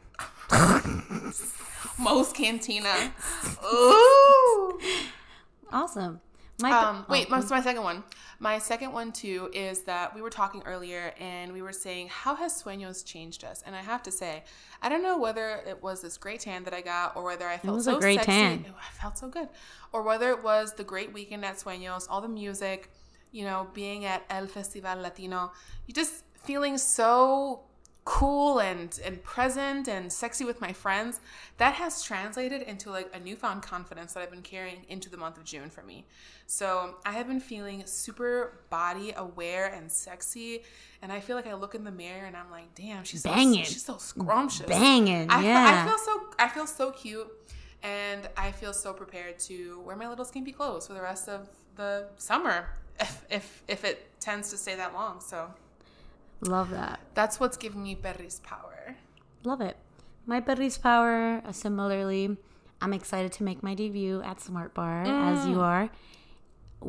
Moe's 1.98 2.32
Cantina. 2.32 3.12
Ooh. 3.72 4.78
Awesome. 5.72 6.20
My 6.60 6.70
Um, 6.70 7.04
wait, 7.08 7.26
oh, 7.30 7.36
my, 7.40 7.44
my 7.46 7.60
second 7.60 7.82
one. 7.82 8.04
My 8.42 8.58
second 8.58 8.90
one 8.92 9.12
too 9.12 9.50
is 9.52 9.82
that 9.82 10.12
we 10.16 10.20
were 10.20 10.28
talking 10.28 10.64
earlier 10.66 11.14
and 11.20 11.52
we 11.52 11.62
were 11.62 11.72
saying 11.72 12.08
how 12.08 12.34
has 12.34 12.60
Sueños 12.60 13.04
changed 13.06 13.44
us? 13.44 13.62
And 13.64 13.76
I 13.76 13.82
have 13.82 14.02
to 14.02 14.10
say, 14.10 14.42
I 14.82 14.88
don't 14.88 15.04
know 15.04 15.16
whether 15.16 15.60
it 15.64 15.80
was 15.80 16.02
this 16.02 16.18
great 16.18 16.40
tan 16.40 16.64
that 16.64 16.74
I 16.74 16.80
got 16.80 17.14
or 17.14 17.22
whether 17.22 17.46
I 17.46 17.56
felt 17.56 17.76
was 17.76 17.86
a 17.86 17.92
so 17.92 18.00
great 18.00 18.16
sexy. 18.16 18.32
tan. 18.32 18.64
Ew, 18.64 18.72
I 18.76 19.00
felt 19.00 19.16
so 19.16 19.28
good. 19.28 19.48
Or 19.92 20.02
whether 20.02 20.30
it 20.30 20.42
was 20.42 20.72
the 20.72 20.82
great 20.82 21.12
weekend 21.12 21.44
at 21.44 21.58
Sueños, 21.58 22.08
all 22.10 22.20
the 22.20 22.26
music, 22.26 22.90
you 23.30 23.44
know, 23.44 23.68
being 23.74 24.06
at 24.06 24.24
El 24.28 24.48
Festival 24.48 25.00
Latino, 25.00 25.52
you 25.86 25.94
just 25.94 26.24
feeling 26.34 26.78
so 26.78 27.60
cool 28.04 28.58
and 28.58 28.98
and 29.04 29.22
present 29.22 29.86
and 29.86 30.12
sexy 30.12 30.44
with 30.44 30.60
my 30.60 30.72
friends 30.72 31.20
that 31.58 31.74
has 31.74 32.02
translated 32.02 32.60
into 32.62 32.90
like 32.90 33.08
a 33.14 33.20
newfound 33.20 33.62
confidence 33.62 34.12
that 34.12 34.22
i've 34.22 34.30
been 34.30 34.42
carrying 34.42 34.84
into 34.88 35.08
the 35.08 35.16
month 35.16 35.36
of 35.36 35.44
june 35.44 35.70
for 35.70 35.82
me 35.82 36.04
so 36.46 36.96
i 37.06 37.12
have 37.12 37.28
been 37.28 37.38
feeling 37.38 37.80
super 37.86 38.58
body 38.70 39.12
aware 39.16 39.66
and 39.66 39.90
sexy 39.90 40.62
and 41.00 41.12
i 41.12 41.20
feel 41.20 41.36
like 41.36 41.46
i 41.46 41.54
look 41.54 41.76
in 41.76 41.84
the 41.84 41.92
mirror 41.92 42.26
and 42.26 42.36
i'm 42.36 42.50
like 42.50 42.74
damn 42.74 43.04
she's 43.04 43.22
Banging. 43.22 43.64
so, 43.64 43.70
she's 43.70 43.84
so 43.84 43.96
scrumptious 43.98 44.66
Banging, 44.66 45.30
I, 45.30 45.44
yeah. 45.44 45.84
I 45.84 45.88
feel 45.88 45.98
so 45.98 46.20
i 46.40 46.48
feel 46.48 46.66
so 46.66 46.90
cute 46.90 47.30
and 47.84 48.28
i 48.36 48.50
feel 48.50 48.72
so 48.72 48.92
prepared 48.92 49.38
to 49.40 49.80
wear 49.86 49.94
my 49.94 50.08
little 50.08 50.24
skimpy 50.24 50.50
clothes 50.50 50.88
for 50.88 50.94
the 50.94 51.02
rest 51.02 51.28
of 51.28 51.48
the 51.76 52.08
summer 52.16 52.68
if 52.98 53.24
if, 53.30 53.62
if 53.68 53.84
it 53.84 54.08
tends 54.18 54.50
to 54.50 54.56
stay 54.56 54.74
that 54.74 54.92
long 54.92 55.20
so 55.20 55.48
Love 56.42 56.70
that. 56.70 57.00
that's 57.14 57.38
what's 57.38 57.56
giving 57.56 57.82
me 57.82 57.94
Perris 57.94 58.42
power. 58.42 58.96
Love 59.44 59.60
it. 59.60 59.76
My 60.26 60.40
Perris 60.40 60.80
Power, 60.80 61.42
uh, 61.44 61.52
similarly, 61.52 62.36
I'm 62.80 62.92
excited 62.92 63.32
to 63.32 63.42
make 63.42 63.62
my 63.62 63.74
debut 63.74 64.22
at 64.22 64.40
Smart 64.40 64.72
Bar, 64.72 65.02
as 65.02 65.46
you 65.46 65.60
are, 65.60 65.90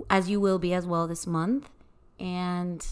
as 0.09 0.29
you 0.29 0.39
will 0.39 0.59
be 0.59 0.73
as 0.73 0.85
well 0.85 1.07
this 1.07 1.25
month. 1.25 1.69
And 2.19 2.85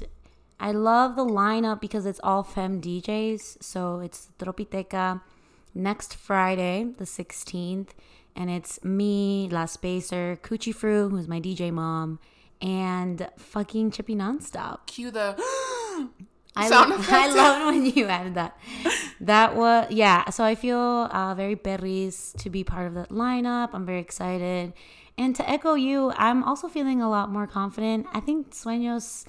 I 0.59 0.71
love 0.71 1.15
the 1.15 1.25
lineup 1.25 1.79
because 1.79 2.07
it's 2.07 2.19
all 2.23 2.43
femme 2.43 2.81
DJs. 2.81 3.63
So 3.63 3.99
it's 3.99 4.29
Tropiteca 4.39 5.21
next 5.75 6.15
Friday, 6.15 6.87
the 6.97 7.05
16th. 7.05 7.89
And 8.35 8.49
it's 8.49 8.83
me, 8.83 9.47
La 9.51 9.65
Spacer, 9.65 10.39
Coochie 10.41 10.73
Fru, 10.73 11.09
who's 11.09 11.27
my 11.27 11.39
DJ 11.39 11.71
mom, 11.71 12.19
and 12.61 13.29
fucking 13.37 13.91
Chippy 13.91 14.15
Nonstop. 14.15 14.87
Cue 14.87 15.11
the 15.11 15.35
I, 16.55 16.67
Sound 16.69 16.91
lo- 16.91 16.97
I 17.09 17.33
love 17.33 17.73
when 17.73 17.85
you 17.85 18.07
added 18.07 18.35
that. 18.35 18.57
That 19.21 19.55
was 19.55 19.87
yeah. 19.91 20.29
So 20.29 20.43
I 20.43 20.55
feel 20.55 20.77
uh, 20.77 21.33
very 21.35 21.55
berries 21.55 22.33
to 22.39 22.49
be 22.49 22.63
part 22.63 22.87
of 22.87 22.93
that 22.95 23.09
lineup. 23.09 23.69
I'm 23.73 23.85
very 23.85 24.01
excited, 24.01 24.73
and 25.17 25.35
to 25.35 25.49
echo 25.49 25.75
you, 25.75 26.11
I'm 26.17 26.43
also 26.43 26.67
feeling 26.67 27.01
a 27.01 27.09
lot 27.09 27.31
more 27.31 27.47
confident. 27.47 28.07
I 28.13 28.19
think 28.19 28.51
Sueños 28.51 29.25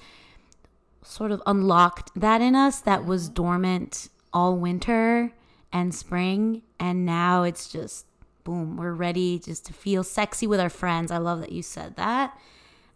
sort 1.03 1.31
of 1.31 1.41
unlocked 1.45 2.11
that 2.15 2.41
in 2.41 2.55
us 2.55 2.79
that 2.81 3.05
was 3.05 3.29
dormant 3.29 4.09
all 4.33 4.57
winter 4.57 5.31
and 5.71 5.93
spring, 5.93 6.61
and 6.79 7.05
now 7.05 7.43
it's 7.43 7.71
just 7.71 8.05
boom. 8.43 8.75
We're 8.75 8.93
ready 8.93 9.39
just 9.39 9.65
to 9.67 9.73
feel 9.73 10.03
sexy 10.03 10.47
with 10.47 10.59
our 10.59 10.69
friends. 10.69 11.11
I 11.11 11.17
love 11.17 11.39
that 11.39 11.51
you 11.53 11.61
said 11.61 11.95
that. 11.95 12.37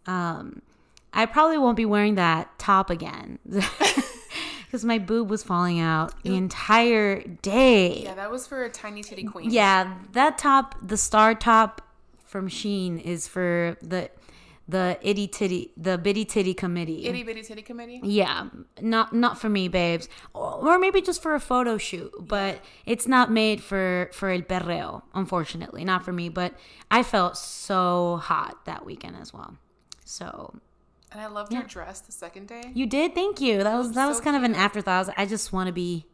Um, 0.06 0.62
I 1.12 1.26
probably 1.26 1.58
won't 1.58 1.76
be 1.76 1.86
wearing 1.86 2.16
that 2.16 2.58
top 2.58 2.90
again 2.90 3.38
because 4.68 4.84
my 4.84 4.98
boob 4.98 5.30
was 5.30 5.42
falling 5.42 5.80
out 5.80 6.12
the 6.22 6.36
entire 6.36 7.22
day. 7.22 8.02
yeah, 8.02 8.14
that 8.14 8.30
was 8.30 8.46
for 8.46 8.64
a 8.64 8.68
tiny 8.68 9.02
titty 9.02 9.24
queen. 9.24 9.50
Yeah, 9.50 9.94
that 10.12 10.36
top, 10.36 10.74
the 10.82 10.98
star 10.98 11.34
top 11.34 11.80
from 12.26 12.50
Shein, 12.50 13.00
is 13.02 13.26
for 13.26 13.78
the 13.80 14.10
the 14.68 14.98
itty 15.00 15.26
titty, 15.26 15.72
the 15.78 15.96
bitty 15.96 16.26
titty 16.26 16.52
committee. 16.52 17.06
itty 17.06 17.22
bitty 17.22 17.42
titty 17.42 17.62
committee. 17.62 18.00
Yeah, 18.02 18.50
not 18.82 19.14
not 19.14 19.40
for 19.40 19.48
me, 19.48 19.68
babes, 19.68 20.06
or, 20.34 20.68
or 20.68 20.78
maybe 20.78 21.00
just 21.00 21.22
for 21.22 21.34
a 21.34 21.40
photo 21.40 21.78
shoot. 21.78 22.12
But 22.20 22.60
it's 22.84 23.08
not 23.08 23.32
made 23.32 23.62
for 23.62 24.10
for 24.12 24.28
el 24.28 24.42
perreo, 24.42 25.00
unfortunately, 25.14 25.82
not 25.82 26.04
for 26.04 26.12
me. 26.12 26.28
But 26.28 26.52
I 26.90 27.02
felt 27.02 27.38
so 27.38 28.20
hot 28.22 28.66
that 28.66 28.84
weekend 28.84 29.16
as 29.16 29.32
well. 29.32 29.56
So 30.04 30.54
And 31.12 31.20
I 31.20 31.26
loved 31.26 31.52
your 31.52 31.62
dress 31.62 32.00
the 32.00 32.12
second 32.12 32.48
day. 32.48 32.70
you 32.74 32.86
did, 32.86 33.14
thank 33.14 33.40
you. 33.40 33.62
That 33.64 33.76
was 33.76 33.92
that 33.92 34.06
was 34.06 34.18
so 34.18 34.24
kind 34.24 34.36
of 34.36 34.42
an 34.42 34.54
afterthought. 34.54 34.94
I, 34.94 34.98
was- 34.98 35.10
I 35.18 35.26
just 35.26 35.52
want 35.52 35.66
to 35.68 35.72
be 35.72 36.04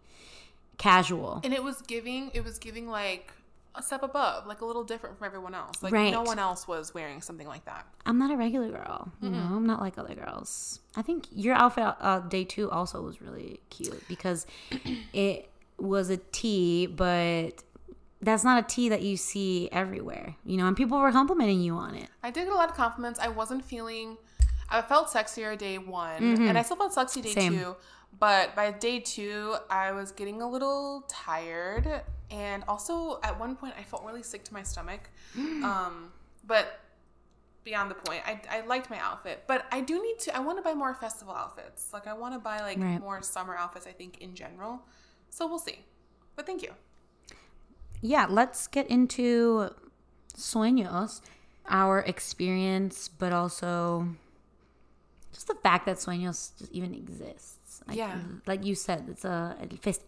casual. 0.78 1.40
And 1.44 1.52
it 1.52 1.62
was 1.62 1.80
giving 1.82 2.30
it 2.34 2.44
was 2.44 2.58
giving 2.58 2.88
like 2.88 3.32
a 3.76 3.82
step 3.82 4.04
above, 4.04 4.46
like 4.46 4.60
a 4.60 4.64
little 4.64 4.84
different 4.84 5.18
from 5.18 5.26
everyone 5.26 5.52
else. 5.54 5.82
Like 5.82 5.92
Right. 5.92 6.12
no 6.12 6.22
one 6.22 6.38
else 6.38 6.68
was 6.68 6.94
wearing 6.94 7.20
something 7.20 7.46
like 7.48 7.64
that. 7.64 7.84
I'm 8.06 8.18
not 8.18 8.30
a 8.30 8.36
regular 8.36 8.68
girl. 8.68 9.10
You 9.20 9.30
know, 9.30 9.38
I'm 9.38 9.66
not 9.66 9.80
like 9.80 9.98
other 9.98 10.14
girls. 10.14 10.78
I 10.94 11.02
think 11.02 11.26
your 11.32 11.56
outfit 11.56 11.84
uh, 12.00 12.20
day 12.20 12.44
two 12.44 12.70
also 12.70 13.02
was 13.02 13.20
really 13.20 13.58
cute 13.70 14.00
because 14.06 14.46
it 15.12 15.50
was 15.76 16.08
a 16.10 16.18
tee, 16.18 16.86
but 16.86 17.64
that's 18.22 18.44
not 18.44 18.62
a 18.64 18.66
tee 18.66 18.88
that 18.90 19.02
you 19.02 19.16
see 19.16 19.68
everywhere. 19.72 20.36
You 20.46 20.56
know, 20.56 20.68
and 20.68 20.76
people 20.76 21.00
were 21.00 21.10
complimenting 21.10 21.60
you 21.60 21.74
on 21.74 21.96
it. 21.96 22.08
I 22.22 22.30
did 22.30 22.44
get 22.44 22.52
a 22.52 22.56
lot 22.56 22.70
of 22.70 22.76
compliments. 22.76 23.18
I 23.18 23.26
wasn't 23.28 23.64
feeling 23.64 24.18
I 24.68 24.82
felt 24.82 25.08
sexier 25.08 25.56
day 25.56 25.78
one 25.78 26.22
and 26.48 26.58
I 26.58 26.62
still 26.62 26.76
felt 26.76 26.92
sexy 26.94 27.20
day 27.22 27.32
Same. 27.32 27.52
two. 27.58 27.76
But 28.18 28.54
by 28.54 28.70
day 28.70 29.00
two, 29.00 29.56
I 29.68 29.92
was 29.92 30.12
getting 30.12 30.40
a 30.40 30.48
little 30.48 31.04
tired, 31.08 32.02
and 32.30 32.62
also 32.68 33.18
at 33.24 33.38
one 33.40 33.56
point, 33.56 33.74
I 33.78 33.82
felt 33.82 34.04
really 34.04 34.22
sick 34.22 34.44
to 34.44 34.54
my 34.54 34.62
stomach. 34.62 35.10
um, 35.36 36.12
but 36.46 36.80
beyond 37.64 37.90
the 37.90 37.96
point, 37.96 38.22
I, 38.24 38.40
I 38.48 38.60
liked 38.66 38.88
my 38.88 38.98
outfit, 38.98 39.44
but 39.48 39.66
I 39.72 39.80
do 39.80 40.00
need 40.00 40.18
to. 40.20 40.36
I 40.36 40.38
want 40.40 40.58
to 40.58 40.62
buy 40.62 40.74
more 40.74 40.94
festival 40.94 41.34
outfits. 41.34 41.92
Like 41.92 42.06
I 42.06 42.12
want 42.12 42.34
to 42.34 42.38
buy 42.38 42.60
like 42.60 42.78
Right. 42.78 43.00
more 43.00 43.20
summer 43.22 43.56
outfits. 43.56 43.86
I 43.86 43.92
think 43.92 44.18
in 44.20 44.34
general. 44.34 44.82
So 45.30 45.46
we'll 45.48 45.58
see. 45.58 45.80
But 46.36 46.46
thank 46.46 46.62
you. 46.62 46.70
Yeah, 48.00 48.26
let's 48.28 48.66
get 48.68 48.86
into 48.88 49.70
sueños, 50.36 51.20
our 51.68 52.00
experience, 52.00 53.08
but 53.08 53.32
also 53.32 54.08
just 55.36 55.48
the 55.52 55.58
fact 55.66 55.82
that 55.86 55.96
sueños 56.04 56.38
even 56.78 56.94
exists. 56.94 57.82
Like, 57.88 57.96
Yeah. 58.02 58.16
like 58.46 58.62
you 58.64 58.74
said, 58.86 59.00
it's 59.12 59.24
a 59.24 59.56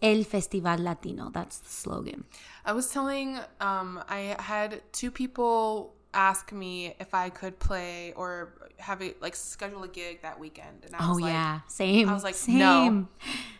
el, 0.01 0.23
Festival 0.23 0.77
Latino. 0.89 1.29
That's 1.37 1.57
the 1.59 1.69
slogan. 1.83 2.23
I 2.65 2.71
was 2.79 2.85
telling, 2.95 3.29
um, 3.69 3.89
I 4.19 4.21
had 4.39 4.69
two 4.99 5.11
people 5.11 5.93
ask 6.13 6.51
me 6.63 6.95
if 6.99 7.13
I 7.13 7.29
could 7.29 7.55
play 7.59 8.13
or 8.15 8.31
have 8.79 9.01
a 9.07 9.13
like 9.25 9.35
schedule 9.35 9.83
a 9.83 9.87
gig 9.87 10.21
that 10.21 10.39
weekend, 10.39 10.77
and 10.85 10.95
I 10.95 10.99
Oh 11.01 11.09
was 11.09 11.19
like, 11.21 11.33
yeah, 11.33 11.59
same. 11.67 12.09
I 12.09 12.13
was 12.13 12.23
like, 12.23 12.35
same. 12.35 12.57
no. 12.59 13.07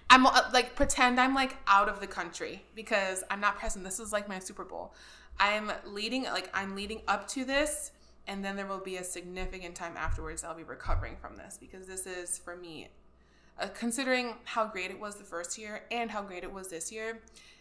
I'm 0.09 0.25
uh, 0.25 0.49
like 0.53 0.75
pretend 0.75 1.19
I'm 1.19 1.35
like 1.35 1.53
out 1.67 1.89
of 1.89 1.99
the 1.99 2.07
country 2.07 2.63
because 2.75 3.23
I'm 3.29 3.41
not 3.41 3.57
present. 3.59 3.83
This 3.83 3.99
is 3.99 4.13
like 4.13 4.29
my 4.29 4.39
Super 4.39 4.63
Bowl. 4.63 4.93
I'm 5.39 5.71
leading 5.85 6.23
like 6.23 6.49
I'm 6.53 6.75
leading 6.75 7.01
up 7.07 7.27
to 7.35 7.43
this, 7.45 7.91
and 8.27 8.43
then 8.43 8.55
there 8.55 8.67
will 8.67 8.79
be 8.79 8.97
a 8.97 9.03
significant 9.03 9.75
time 9.75 9.95
afterwards. 9.97 10.43
I'll 10.43 10.55
be 10.55 10.63
recovering 10.63 11.15
from 11.15 11.35
this 11.37 11.57
because 11.59 11.87
this 11.87 12.05
is 12.05 12.37
for 12.37 12.55
me, 12.55 12.89
uh, 13.59 13.67
considering 13.73 14.35
how 14.43 14.67
great 14.67 14.91
it 14.91 14.99
was 14.99 15.15
the 15.15 15.23
first 15.23 15.57
year 15.57 15.83
and 15.91 16.11
how 16.11 16.21
great 16.21 16.43
it 16.43 16.51
was 16.51 16.67
this 16.67 16.91
year. 16.91 17.19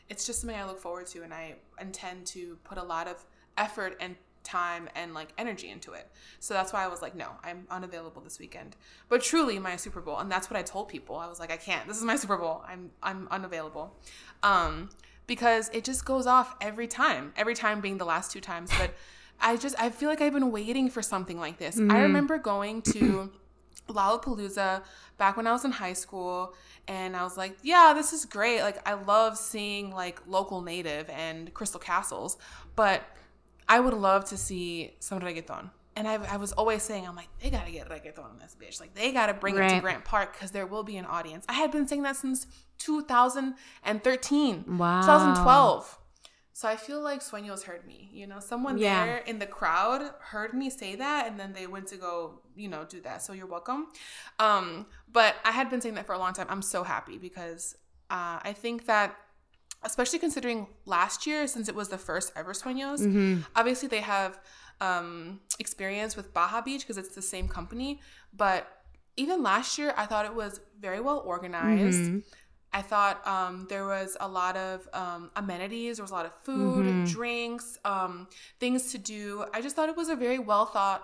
It's 0.09 0.27
just 0.27 0.41
something 0.41 0.59
I 0.59 0.65
look 0.65 0.79
forward 0.79 1.07
to, 1.09 1.23
and 1.23 1.35
I 1.35 1.57
intend 1.81 2.27
to 2.27 2.57
put 2.65 2.79
a 2.79 2.83
lot 2.83 3.09
of 3.09 3.25
effort 3.57 3.97
and 4.01 4.15
time 4.45 4.89
and 4.95 5.13
like 5.13 5.31
energy 5.39 5.69
into 5.69 5.93
it. 5.93 6.09
So 6.39 6.55
that's 6.55 6.73
why 6.73 6.85
I 6.85 6.89
was 6.89 7.03
like, 7.03 7.17
no, 7.17 7.31
I'm 7.43 7.67
unavailable 7.71 8.23
this 8.23 8.39
weekend. 8.39 8.77
But 9.09 9.23
truly 9.23 9.59
my 9.59 9.77
Super 9.77 10.01
Bowl, 10.01 10.19
and 10.19 10.31
that's 10.31 10.49
what 10.49 10.57
I 10.57 10.63
told 10.63 10.89
people. 10.89 11.17
I 11.17 11.29
was 11.29 11.41
like, 11.41 11.51
I 11.51 11.57
can't. 11.57 11.87
This 11.89 11.97
is 11.97 12.05
my 12.05 12.17
Super 12.17 12.37
Bowl. 12.37 12.63
I'm 12.67 12.91
I'm 13.03 13.29
unavailable. 13.31 13.97
Um 14.43 14.91
because 15.27 15.69
it 15.73 15.83
just 15.83 16.05
goes 16.05 16.27
off 16.27 16.55
every 16.61 16.87
time. 16.87 17.33
Every 17.37 17.55
time 17.55 17.81
being 17.81 17.99
the 17.99 18.05
last 18.05 18.31
two 18.31 18.41
times, 18.41 18.71
but 18.79 18.95
I 19.41 19.57
just 19.57 19.75
I 19.79 19.91
feel 19.91 20.09
like 20.09 20.21
I've 20.21 20.33
been 20.33 20.51
waiting 20.51 20.91
for 20.91 21.03
something 21.03 21.39
like 21.39 21.59
this. 21.59 21.77
I 21.77 21.81
mm. 21.81 22.03
remember 22.03 22.39
going 22.39 22.83
to 22.83 23.31
Lollapalooza 23.89 24.83
back 25.19 25.37
when 25.37 25.47
I 25.47 25.53
was 25.53 25.65
in 25.65 25.73
high 25.73 25.93
school 25.93 26.55
and 26.89 27.17
I 27.17 27.23
was 27.23 27.37
like, 27.37 27.57
yeah, 27.63 27.93
this 27.95 28.13
is 28.13 28.25
great. 28.25 28.63
Like 28.63 28.87
I 28.89 28.95
love 28.95 29.37
seeing 29.37 29.91
like 29.91 30.21
local 30.27 30.63
native 30.63 31.09
and 31.11 31.53
crystal 31.55 31.81
castles, 31.81 32.37
but 32.75 33.03
I 33.69 33.81
would 33.81 33.95
love 33.95 34.25
to 34.27 34.37
see 34.37 34.95
some 35.01 35.21
reggaeton. 35.21 35.71
And 35.97 36.07
I, 36.07 36.17
I 36.35 36.37
was 36.37 36.53
always 36.53 36.83
saying, 36.83 37.09
I'm 37.09 37.17
like, 37.17 37.29
they 37.41 37.49
gotta 37.49 37.71
get 37.71 37.89
reggaeton 37.89 38.31
in 38.33 38.39
this 38.39 38.55
bitch. 38.61 38.81
Like 38.81 38.95
they 38.95 39.13
gotta 39.13 39.33
bring 39.33 39.57
it 39.57 39.69
to 39.69 39.81
Grant 39.81 40.05
Park 40.05 40.35
because 40.35 40.51
there 40.51 40.67
will 40.67 40.85
be 40.85 40.99
an 40.99 41.07
audience. 41.07 41.47
I 41.49 41.55
had 41.55 41.71
been 41.71 41.89
saying 41.89 42.03
that 42.03 42.17
since 42.17 42.47
2013, 42.79 44.65
Wow. 44.79 45.01
2012. 45.01 45.99
So 46.59 46.67
I 46.67 46.77
feel 46.77 47.03
like 47.03 47.21
Sueños 47.21 47.65
heard 47.65 47.87
me. 47.87 48.09
You 48.21 48.27
know, 48.27 48.41
someone 48.41 48.79
Yeah. 48.79 49.05
there 49.05 49.19
in 49.19 49.39
the 49.39 49.47
crowd 49.59 50.01
heard 50.33 50.55
me 50.55 50.71
say 50.71 50.97
that, 50.97 51.27
and 51.27 51.39
then 51.41 51.53
they 51.53 51.67
went 51.67 51.87
to 51.89 51.99
go, 51.99 52.41
you 52.63 52.69
know, 52.73 52.83
do 52.87 52.99
that. 53.03 53.19
So 53.23 53.35
you're 53.35 53.53
welcome. 53.59 53.89
Um, 54.39 54.87
but 55.19 55.33
I 55.45 55.51
had 55.59 55.69
been 55.69 55.83
saying 55.83 55.97
that 55.97 56.07
for 56.07 56.15
a 56.15 56.19
long 56.19 56.33
time. 56.33 56.47
I'm 56.49 56.63
so 56.63 56.83
happy 56.83 57.19
because 57.19 57.77
uh, 58.09 58.39
I 58.51 58.55
think 58.63 58.87
that, 58.87 59.15
especially 59.83 60.19
considering 60.19 60.67
last 60.87 61.27
year, 61.27 61.47
since 61.47 61.69
it 61.69 61.75
was 61.75 61.89
the 61.91 61.99
first 61.99 62.33
ever 62.35 62.55
Sueños, 62.55 63.01
Mm-hmm. 63.01 63.43
obviously 63.55 63.89
they 63.89 64.01
have 64.01 64.41
um, 64.81 65.41
experience 65.59 66.17
with 66.17 66.33
Baja 66.33 66.63
Beach 66.63 66.81
because 66.85 66.97
it's 66.97 67.15
the 67.15 67.21
same 67.35 67.49
company. 67.49 68.01
But 68.33 68.67
even 69.19 69.43
last 69.43 69.77
year, 69.77 69.93
I 69.95 70.07
thought 70.07 70.25
it 70.25 70.35
was 70.35 70.61
very 70.81 71.01
well 71.03 71.19
organized. 71.35 72.01
Mm-hmm. 72.01 72.19
I 72.79 72.83
thought 72.91 73.17
um, 73.37 73.55
there 73.73 73.87
was 73.97 74.11
a 74.21 74.29
lot 74.41 74.55
of 74.69 74.77
um, 75.03 75.23
amenities. 75.43 75.93
There 75.97 76.05
was 76.09 76.11
a 76.17 76.19
lot 76.21 76.27
of 76.31 76.35
food, 76.49 76.85
Mm-hmm. 76.87 77.05
drinks, 77.17 77.67
um, 77.85 78.13
things 78.61 78.81
to 78.93 78.99
do. 78.99 79.45
I 79.57 79.59
just 79.67 79.75
thought 79.77 79.89
it 79.89 79.97
was 79.97 80.11
a 80.17 80.17
very 80.27 80.39
well 80.51 80.67
thought 80.77 81.03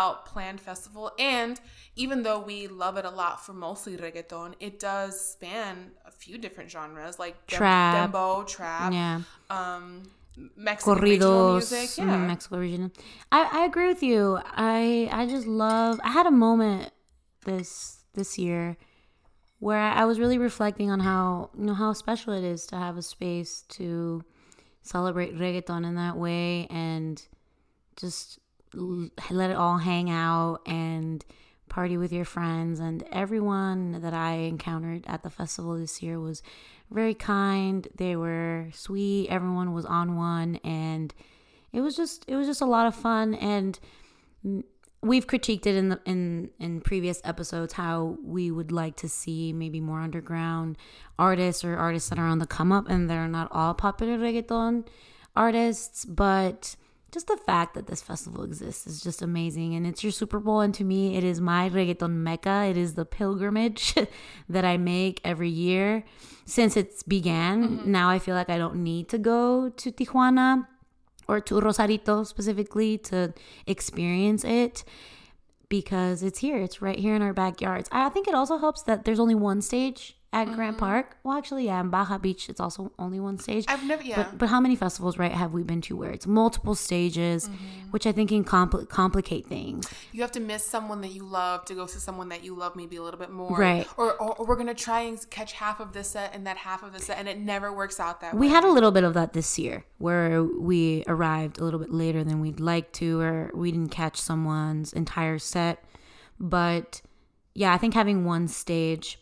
out 0.00 0.24
planned 0.32 0.60
festival. 0.60 1.04
And 1.18 1.60
even 1.96 2.22
though 2.22 2.40
we 2.50 2.58
love 2.68 2.96
it 2.96 3.04
a 3.04 3.10
lot 3.22 3.44
for 3.44 3.52
mostly 3.52 3.94
reggaeton, 4.04 4.54
it 4.60 4.74
does 4.90 5.12
span 5.32 5.90
a 6.06 6.12
few 6.22 6.38
different 6.38 6.70
genres 6.70 7.18
like 7.18 7.34
dem- 7.48 7.58
Trap. 7.58 8.12
dembow, 8.12 8.46
trap, 8.56 8.92
Yeah. 8.92 9.20
um, 9.58 9.84
Mexican 10.56 11.02
regional 11.02 11.30
corridos, 11.50 11.70
music. 11.72 11.88
mm, 12.06 12.26
Mexico 12.32 12.56
regional. 12.58 12.90
I, 13.30 13.40
I 13.58 13.60
agree 13.70 13.88
with 13.88 14.02
you. 14.10 14.38
I 14.44 15.08
I 15.12 15.26
just 15.34 15.46
love. 15.46 16.00
I 16.02 16.10
had 16.18 16.26
a 16.26 16.30
moment 16.46 16.92
this 17.44 18.04
this 18.14 18.38
year 18.38 18.76
where 19.60 19.78
I, 19.78 20.04
was 20.04 20.18
really 20.18 20.38
reflecting 20.38 20.90
on 20.90 21.00
how 21.00 21.50
you 21.56 21.64
know 21.64 21.74
how 21.74 21.92
special 21.92 22.32
it 22.32 22.44
is 22.44 22.66
to 22.66 22.76
have 22.76 22.96
a 22.96 23.02
space 23.02 23.62
to 23.68 24.24
celebrate 24.82 25.38
reggaeton 25.38 25.86
in 25.86 25.94
that 25.96 26.16
way 26.16 26.66
and 26.70 27.22
just 27.96 28.38
let 28.74 29.50
it 29.50 29.56
all 29.56 29.78
hang 29.78 30.10
out 30.10 30.60
and 30.66 31.24
party 31.68 31.96
with 31.96 32.12
your 32.12 32.24
friends. 32.24 32.80
And 32.80 33.02
everyone 33.12 34.00
that 34.02 34.14
I 34.14 34.32
encountered 34.32 35.04
at 35.06 35.22
the 35.22 35.30
festival 35.30 35.78
this 35.78 36.02
year 36.02 36.20
was 36.20 36.42
very 36.90 37.14
kind. 37.14 37.86
They 37.96 38.16
were 38.16 38.68
sweet. 38.72 39.28
Everyone 39.28 39.72
was 39.72 39.86
on 39.86 40.16
one. 40.16 40.56
And 40.56 41.14
it 41.72 41.80
was 41.80 41.96
just 41.96 42.24
it 42.28 42.36
was 42.36 42.46
just 42.46 42.60
a 42.60 42.66
lot 42.66 42.86
of 42.86 42.94
fun. 42.94 43.34
And 43.34 43.78
we've 45.02 45.26
critiqued 45.26 45.66
it 45.66 45.74
in 45.74 45.88
the 45.88 46.00
in 46.04 46.50
in 46.58 46.80
previous 46.80 47.20
episodes 47.24 47.74
how 47.74 48.16
we 48.22 48.50
would 48.50 48.70
like 48.70 48.96
to 48.96 49.08
see 49.08 49.52
maybe 49.52 49.80
more 49.80 50.00
underground 50.00 50.76
artists 51.18 51.64
or 51.64 51.76
artists 51.76 52.10
that 52.10 52.18
are 52.18 52.26
on 52.26 52.38
the 52.38 52.46
come 52.46 52.70
up 52.70 52.88
and 52.88 53.08
they're 53.08 53.28
not 53.28 53.48
all 53.50 53.74
popular 53.74 54.18
reggaeton 54.18 54.86
artists 55.34 56.04
but 56.04 56.76
just 57.12 57.26
the 57.26 57.36
fact 57.36 57.74
that 57.74 57.86
this 57.86 58.02
festival 58.02 58.44
exists 58.44 58.86
is 58.86 59.00
just 59.00 59.20
amazing 59.20 59.74
and 59.74 59.86
it's 59.86 60.04
your 60.04 60.12
super 60.12 60.38
bowl. 60.38 60.60
And 60.60 60.72
to 60.74 60.84
me 60.84 61.16
it 61.16 61.24
is 61.24 61.40
my 61.40 61.68
reggaeton 61.68 62.10
mecca. 62.10 62.66
It 62.70 62.76
is 62.76 62.94
the 62.94 63.04
pilgrimage 63.04 63.94
that 64.48 64.64
i 64.64 64.76
make 64.76 65.20
every 65.24 65.48
year 65.48 66.04
since 66.44 66.76
it's 66.76 67.02
began. 67.02 67.64
Mm-hmm. 67.64 67.90
Now 67.90 68.10
i 68.10 68.18
feel 68.18 68.34
like 68.34 68.50
i 68.50 68.58
don't 68.58 68.76
need 68.76 69.08
to 69.08 69.18
go 69.18 69.70
to 69.70 69.92
tijuana 69.92 70.66
or 71.30 71.40
to 71.40 71.60
Rosarito 71.60 72.24
specifically 72.24 72.98
to 72.98 73.32
experience 73.66 74.42
it 74.44 74.82
because 75.68 76.24
it's 76.24 76.40
here. 76.40 76.58
It's 76.58 76.82
right 76.82 76.98
here 76.98 77.14
in 77.14 77.22
our 77.22 77.32
backyards. 77.32 77.88
I 77.92 78.08
think 78.08 78.26
it 78.26 78.34
also 78.34 78.58
helps 78.58 78.82
that 78.82 79.04
there's 79.04 79.20
only 79.20 79.36
one 79.36 79.62
stage 79.62 80.16
at 80.32 80.44
Grant 80.52 80.76
mm-hmm. 80.76 80.86
Park. 80.86 81.16
Well, 81.24 81.36
actually, 81.36 81.66
yeah, 81.66 81.80
in 81.80 81.90
Baja 81.90 82.16
Beach, 82.18 82.48
it's 82.48 82.60
also 82.60 82.92
only 83.00 83.18
one 83.18 83.38
stage. 83.38 83.64
I've 83.66 83.84
never, 83.84 84.02
yeah. 84.02 84.16
But, 84.16 84.38
but 84.38 84.48
how 84.48 84.60
many 84.60 84.76
festivals, 84.76 85.18
right, 85.18 85.32
have 85.32 85.52
we 85.52 85.64
been 85.64 85.80
to 85.82 85.96
where 85.96 86.10
it's 86.10 86.26
multiple 86.26 86.76
stages, 86.76 87.48
mm-hmm. 87.48 87.90
which 87.90 88.06
I 88.06 88.12
think 88.12 88.28
can 88.28 88.44
compl- 88.44 88.88
complicate 88.88 89.46
things. 89.46 89.88
you 90.12 90.22
have 90.22 90.30
to 90.32 90.40
miss 90.40 90.64
someone 90.64 91.00
that 91.00 91.12
you 91.12 91.24
love 91.24 91.64
to 91.64 91.74
go 91.74 91.86
see 91.86 91.98
someone 91.98 92.28
that 92.28 92.44
you 92.44 92.54
love 92.54 92.76
maybe 92.76 92.96
a 92.96 93.02
little 93.02 93.18
bit 93.18 93.30
more. 93.30 93.56
Right. 93.56 93.88
Or, 93.96 94.12
or, 94.14 94.36
or 94.36 94.46
we're 94.46 94.54
going 94.54 94.68
to 94.68 94.74
try 94.74 95.00
and 95.00 95.18
catch 95.30 95.52
half 95.52 95.80
of 95.80 95.92
this 95.92 96.10
set 96.10 96.32
and 96.32 96.46
that 96.46 96.58
half 96.58 96.84
of 96.84 96.92
the 96.92 97.00
set, 97.00 97.18
and 97.18 97.28
it 97.28 97.38
never 97.38 97.72
works 97.72 97.98
out 97.98 98.20
that 98.20 98.34
We 98.34 98.40
way. 98.40 98.46
We 98.46 98.52
had 98.52 98.62
a 98.62 98.70
little 98.70 98.92
bit 98.92 99.02
of 99.02 99.14
that 99.14 99.32
this 99.32 99.58
year 99.58 99.84
where 99.98 100.44
we 100.44 101.02
arrived 101.08 101.58
a 101.58 101.64
little 101.64 101.80
bit 101.80 101.92
later 101.92 102.22
than 102.22 102.40
we'd 102.40 102.60
like 102.60 102.92
to, 102.92 103.20
or 103.20 103.50
we 103.52 103.72
didn't 103.72 103.90
catch 103.90 104.20
someone's 104.20 104.92
entire 104.92 105.40
set. 105.40 105.82
But 106.38 107.02
yeah, 107.52 107.74
I 107.74 107.78
think 107.78 107.94
having 107.94 108.24
one 108.24 108.46
stage 108.46 109.18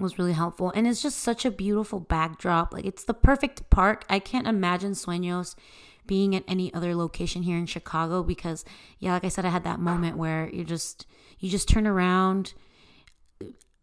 was 0.00 0.18
really 0.18 0.32
helpful. 0.32 0.72
And 0.74 0.86
it's 0.86 1.02
just 1.02 1.18
such 1.18 1.44
a 1.44 1.50
beautiful 1.50 2.00
backdrop. 2.00 2.72
Like, 2.72 2.84
it's 2.84 3.04
the 3.04 3.14
perfect 3.14 3.68
park. 3.70 4.04
I 4.08 4.18
can't 4.18 4.46
imagine 4.46 4.92
Sueños 4.92 5.54
being 6.06 6.34
at 6.34 6.44
any 6.48 6.72
other 6.74 6.94
location 6.94 7.42
here 7.42 7.56
in 7.56 7.66
Chicago 7.66 8.22
because, 8.22 8.64
yeah, 8.98 9.12
like 9.12 9.24
I 9.24 9.28
said, 9.28 9.44
I 9.44 9.50
had 9.50 9.64
that 9.64 9.78
moment 9.78 10.16
where 10.16 10.50
you 10.52 10.64
just, 10.64 11.06
you 11.38 11.48
just 11.48 11.68
turn 11.68 11.86
around 11.86 12.54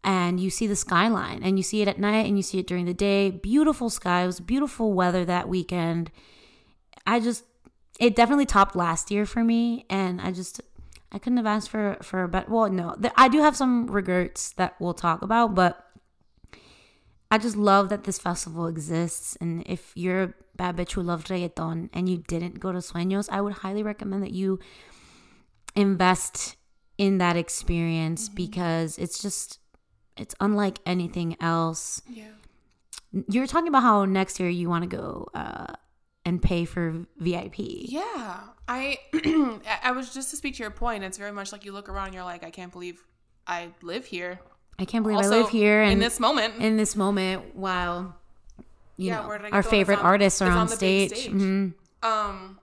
and 0.04 0.40
you 0.40 0.50
see 0.50 0.66
the 0.66 0.76
skyline 0.76 1.42
and 1.42 1.58
you 1.58 1.62
see 1.62 1.82
it 1.82 1.88
at 1.88 1.98
night 1.98 2.26
and 2.26 2.36
you 2.36 2.42
see 2.42 2.58
it 2.58 2.66
during 2.66 2.86
the 2.86 2.94
day 2.94 3.30
beautiful 3.30 3.90
skies 3.90 4.40
beautiful 4.40 4.92
weather 4.92 5.24
that 5.24 5.48
weekend 5.48 6.10
i 7.06 7.20
just 7.20 7.44
it 7.98 8.14
definitely 8.14 8.46
topped 8.46 8.76
last 8.76 9.10
year 9.10 9.26
for 9.26 9.42
me 9.42 9.84
and 9.90 10.20
i 10.20 10.30
just 10.30 10.60
i 11.12 11.18
couldn't 11.18 11.36
have 11.36 11.46
asked 11.46 11.68
for 11.68 11.96
for 12.00 12.22
a 12.22 12.28
better 12.28 12.50
well 12.50 12.70
no 12.70 12.96
i 13.16 13.28
do 13.28 13.40
have 13.40 13.56
some 13.56 13.86
regrets 13.86 14.52
that 14.52 14.74
we'll 14.80 14.94
talk 14.94 15.20
about 15.20 15.54
but 15.54 15.87
i 17.30 17.38
just 17.38 17.56
love 17.56 17.88
that 17.88 18.04
this 18.04 18.18
festival 18.18 18.66
exists 18.66 19.36
and 19.40 19.62
if 19.66 19.92
you're 19.94 20.22
a 20.22 20.34
bad 20.56 20.76
bitch 20.76 20.92
who 20.92 21.02
loved 21.02 21.28
reggaeton 21.28 21.88
and 21.92 22.08
you 22.08 22.18
didn't 22.28 22.60
go 22.60 22.72
to 22.72 22.78
sueños 22.78 23.28
i 23.30 23.40
would 23.40 23.54
highly 23.54 23.82
recommend 23.82 24.22
that 24.22 24.32
you 24.32 24.58
invest 25.76 26.56
in 26.98 27.18
that 27.18 27.36
experience 27.36 28.28
because 28.28 28.98
it's 28.98 29.22
just 29.22 29.60
it's 30.16 30.34
unlike 30.40 30.80
anything 30.84 31.36
else. 31.40 32.02
Yeah. 32.08 32.32
You're 33.28 33.46
talking 33.46 33.68
about 33.68 33.82
how 33.82 34.04
next 34.04 34.38
year 34.40 34.50
you 34.50 34.68
want 34.68 34.82
to 34.82 34.96
go 34.96 35.28
uh, 35.32 35.72
and 36.24 36.42
pay 36.42 36.64
for 36.64 37.06
VIP. 37.16 37.54
Yeah, 37.58 38.40
I 38.68 38.98
I 39.82 39.92
was 39.92 40.12
just 40.12 40.30
to 40.30 40.36
speak 40.36 40.56
to 40.56 40.62
your 40.62 40.70
point. 40.70 41.04
It's 41.04 41.16
very 41.16 41.32
much 41.32 41.52
like 41.52 41.64
you 41.64 41.72
look 41.72 41.88
around, 41.88 42.06
and 42.06 42.14
you're 42.14 42.24
like, 42.24 42.44
I 42.44 42.50
can't 42.50 42.72
believe 42.72 43.02
I 43.46 43.70
live 43.80 44.04
here. 44.04 44.40
I 44.78 44.84
can't 44.84 45.02
believe 45.02 45.18
Also, 45.18 45.32
I 45.32 45.38
live 45.42 45.48
here 45.50 45.82
and 45.82 45.92
in 45.94 45.98
this 45.98 46.20
moment. 46.20 46.54
in 46.56 46.76
this 46.76 46.94
moment 46.94 47.54
while 47.56 48.16
you 48.96 49.08
Yeah, 49.08 49.22
know 49.22 49.48
our 49.52 49.62
favorite 49.62 49.98
on- 49.98 50.04
artists 50.06 50.40
are 50.42 50.50
on, 50.50 50.58
on 50.58 50.68
stage. 50.68 51.10
stage. 51.10 51.32
Mhm. 51.32 51.74
Um, 52.02 52.60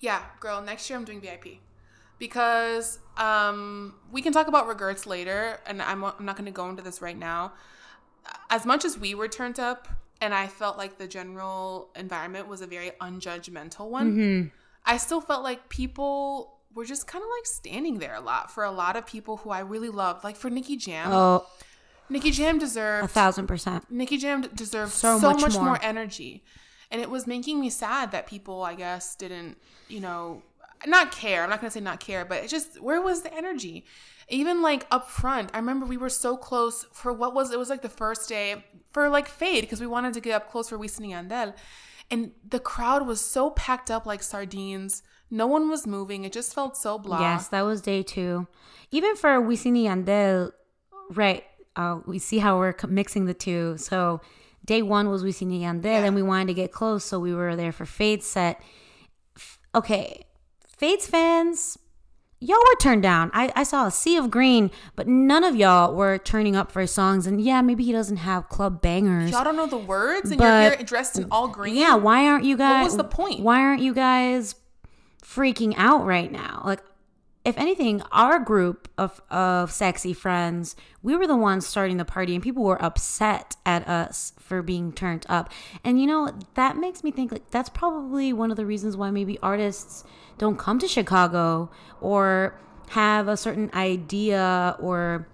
yeah, 0.00 0.22
girl. 0.40 0.60
Next 0.62 0.88
year 0.90 0.98
I'm 0.98 1.04
doing 1.04 1.20
VIP 1.20 1.60
because 2.18 2.98
um 3.16 3.94
we 4.10 4.22
can 4.22 4.32
talk 4.32 4.48
about 4.48 4.66
regrets 4.66 5.06
later, 5.06 5.60
and 5.66 5.80
I'm 5.82 6.04
I'm 6.04 6.24
not 6.24 6.36
going 6.36 6.46
to 6.46 6.50
go 6.52 6.68
into 6.68 6.82
this 6.82 7.00
right 7.00 7.16
now. 7.18 7.52
As 8.50 8.66
much 8.66 8.84
as 8.84 8.98
we 8.98 9.14
were 9.14 9.28
turned 9.28 9.58
up, 9.60 9.88
and 10.20 10.34
I 10.34 10.48
felt 10.48 10.76
like 10.76 10.98
the 10.98 11.06
general 11.08 11.90
environment 11.96 12.48
was 12.48 12.60
a 12.60 12.66
very 12.66 12.90
unjudgmental 13.00 13.88
one. 13.88 14.16
Mhm. 14.16 14.50
I 14.84 14.96
still 14.96 15.20
felt 15.20 15.42
like 15.42 15.68
people 15.68 16.57
were 16.74 16.84
just 16.84 17.06
kind 17.06 17.22
of 17.22 17.28
like 17.38 17.46
standing 17.46 17.98
there 17.98 18.14
a 18.14 18.20
lot 18.20 18.50
for 18.50 18.64
a 18.64 18.70
lot 18.70 18.96
of 18.96 19.06
people 19.06 19.38
who 19.38 19.50
I 19.50 19.60
really 19.60 19.88
loved. 19.88 20.24
Like 20.24 20.36
for 20.36 20.50
Nicky 20.50 20.76
Jam, 20.76 21.10
Oh, 21.12 21.46
Nicky 22.08 22.30
Jam 22.30 22.58
deserved 22.58 23.04
a 23.04 23.08
thousand 23.08 23.46
percent. 23.46 23.90
Nicky 23.90 24.16
Jam 24.16 24.42
deserved 24.54 24.92
So 24.92 25.18
so, 25.18 25.30
much 25.32 25.40
much, 25.40 25.54
more. 25.54 25.64
more. 25.64 25.78
energy. 25.82 26.44
And 26.90 27.02
it 27.02 27.10
was 27.10 27.26
making 27.26 27.60
me 27.60 27.68
sad 27.68 28.12
that 28.12 28.26
people, 28.26 28.62
I 28.62 28.74
guess, 28.74 29.14
didn't, 29.14 29.58
you 29.88 30.00
know, 30.00 30.42
not 30.86 31.12
care. 31.12 31.42
I'm 31.42 31.50
not 31.50 31.60
going 31.60 31.70
to 31.70 31.74
say 31.74 31.80
not 31.80 32.00
care, 32.00 32.24
but 32.24 32.42
it 32.44 32.48
just, 32.48 32.80
where 32.80 33.02
was 33.02 33.20
the 33.22 33.34
energy? 33.34 33.84
Even 34.30 34.62
like 34.62 34.86
up 34.90 35.10
front, 35.10 35.50
I 35.52 35.58
remember 35.58 35.84
we 35.84 35.98
were 35.98 36.08
so 36.08 36.36
close 36.36 36.86
for 36.92 37.12
what 37.12 37.34
was, 37.34 37.50
it 37.52 37.58
was 37.58 37.68
like 37.68 37.82
the 37.82 37.88
first 37.90 38.26
day 38.28 38.64
for 38.92 39.08
like 39.10 39.28
Feid 39.28 39.62
because 39.62 39.80
we 39.80 39.86
wanted 39.86 40.14
to 40.14 40.20
get 40.20 40.32
up 40.34 40.50
close 40.50 40.70
for 40.70 40.78
Wisin 40.78 41.08
y 41.08 41.12
Yandel. 41.14 41.54
And 42.10 42.30
the 42.48 42.60
crowd 42.60 43.06
was 43.06 43.20
so 43.20 43.50
packed 43.50 43.90
up 43.90 44.06
like 44.06 44.22
sardines. 44.22 45.02
No 45.30 45.46
one 45.46 45.68
was 45.68 45.86
moving. 45.86 46.24
It 46.24 46.32
just 46.32 46.54
felt 46.54 46.76
so 46.76 46.98
blah. 46.98 47.20
Yes, 47.20 47.48
that 47.48 47.62
was 47.62 47.80
day 47.82 48.02
two. 48.02 48.46
Even 48.90 49.14
for 49.16 49.40
Wisin 49.40 49.72
y 49.74 49.88
Yandel, 49.90 50.52
right? 51.10 51.44
Uh, 51.76 52.00
we 52.06 52.18
see 52.18 52.38
how 52.38 52.58
we're 52.58 52.74
mixing 52.88 53.26
the 53.26 53.34
two. 53.34 53.76
So 53.76 54.20
day 54.64 54.80
one 54.82 55.10
was 55.10 55.22
Wisin 55.22 55.50
y 55.50 55.66
Yandel, 55.66 55.84
Yeah. 55.84 56.04
and 56.04 56.14
we 56.14 56.22
wanted 56.22 56.48
to 56.48 56.54
get 56.54 56.72
close, 56.72 57.04
so 57.04 57.18
we 57.20 57.34
were 57.34 57.54
there 57.56 57.72
for 57.72 57.84
Feid's 57.84 58.26
set. 58.26 58.60
F- 59.36 59.58
Okay, 59.74 60.24
Feid's 60.78 61.06
fans, 61.06 61.76
y'all 62.40 62.56
were 62.58 62.76
turned 62.80 63.02
down. 63.02 63.30
I, 63.34 63.52
I 63.54 63.62
saw 63.64 63.86
a 63.86 63.90
sea 63.90 64.16
of 64.16 64.30
green, 64.30 64.70
but 64.96 65.06
none 65.06 65.44
of 65.44 65.54
y'all 65.56 65.94
were 65.94 66.16
turning 66.18 66.56
up 66.56 66.72
for 66.72 66.80
his 66.80 66.90
songs. 66.90 67.26
And 67.26 67.40
yeah, 67.40 67.60
maybe 67.62 67.84
he 67.84 67.92
doesn't 67.92 68.16
have 68.18 68.48
club 68.48 68.80
bangers. 68.80 69.30
Y'all 69.30 69.44
don't 69.44 69.56
know 69.56 69.66
the 69.66 69.76
words 69.76 70.30
and 70.30 70.38
But- 70.38 70.62
you're 70.62 70.76
here 70.78 70.86
dressed 70.86 71.18
in 71.18 71.26
all 71.30 71.48
green. 71.48 71.76
Yeah, 71.76 71.94
why 71.96 72.26
aren't 72.26 72.44
you 72.44 72.56
guys? 72.56 72.84
What 72.84 72.84
was 72.84 72.96
the 72.96 73.04
point? 73.04 73.40
Why 73.40 73.60
aren't 73.60 73.82
you 73.82 73.92
guys 73.92 74.54
freaking 75.28 75.74
out 75.76 76.04
right 76.04 76.30
now? 76.30 76.62
Like, 76.64 76.82
if 77.44 77.56
anything, 77.56 78.02
our 78.12 78.38
group 78.38 78.88
of 78.98 79.22
of 79.30 79.72
sexy 79.72 80.12
friends, 80.12 80.76
we 81.02 81.16
were 81.16 81.26
the 81.26 81.36
ones 81.36 81.66
starting 81.66 81.96
the 81.96 82.04
party, 82.04 82.34
and 82.34 82.42
people 82.42 82.62
were 82.62 82.82
upset 82.82 83.56
at 83.64 83.88
us 83.88 84.32
for 84.38 84.60
being 84.60 84.92
turned 84.92 85.24
up. 85.28 85.50
And 85.84 86.00
you 86.00 86.06
know 86.06 86.30
that 86.54 86.76
makes 86.76 87.02
me 87.02 87.10
think 87.10 87.32
like 87.32 87.50
that's 87.50 87.70
probably 87.70 88.32
one 88.32 88.50
of 88.50 88.56
the 88.56 88.66
reasons 88.66 88.96
why 88.96 89.10
maybe 89.10 89.38
artists 89.42 90.04
don't 90.36 90.58
come 90.58 90.78
to 90.78 90.88
Chicago 90.88 91.70
or 92.00 92.58
have 92.90 93.28
a 93.28 93.36
certain 93.36 93.70
idea 93.72 94.76
or 94.78 95.28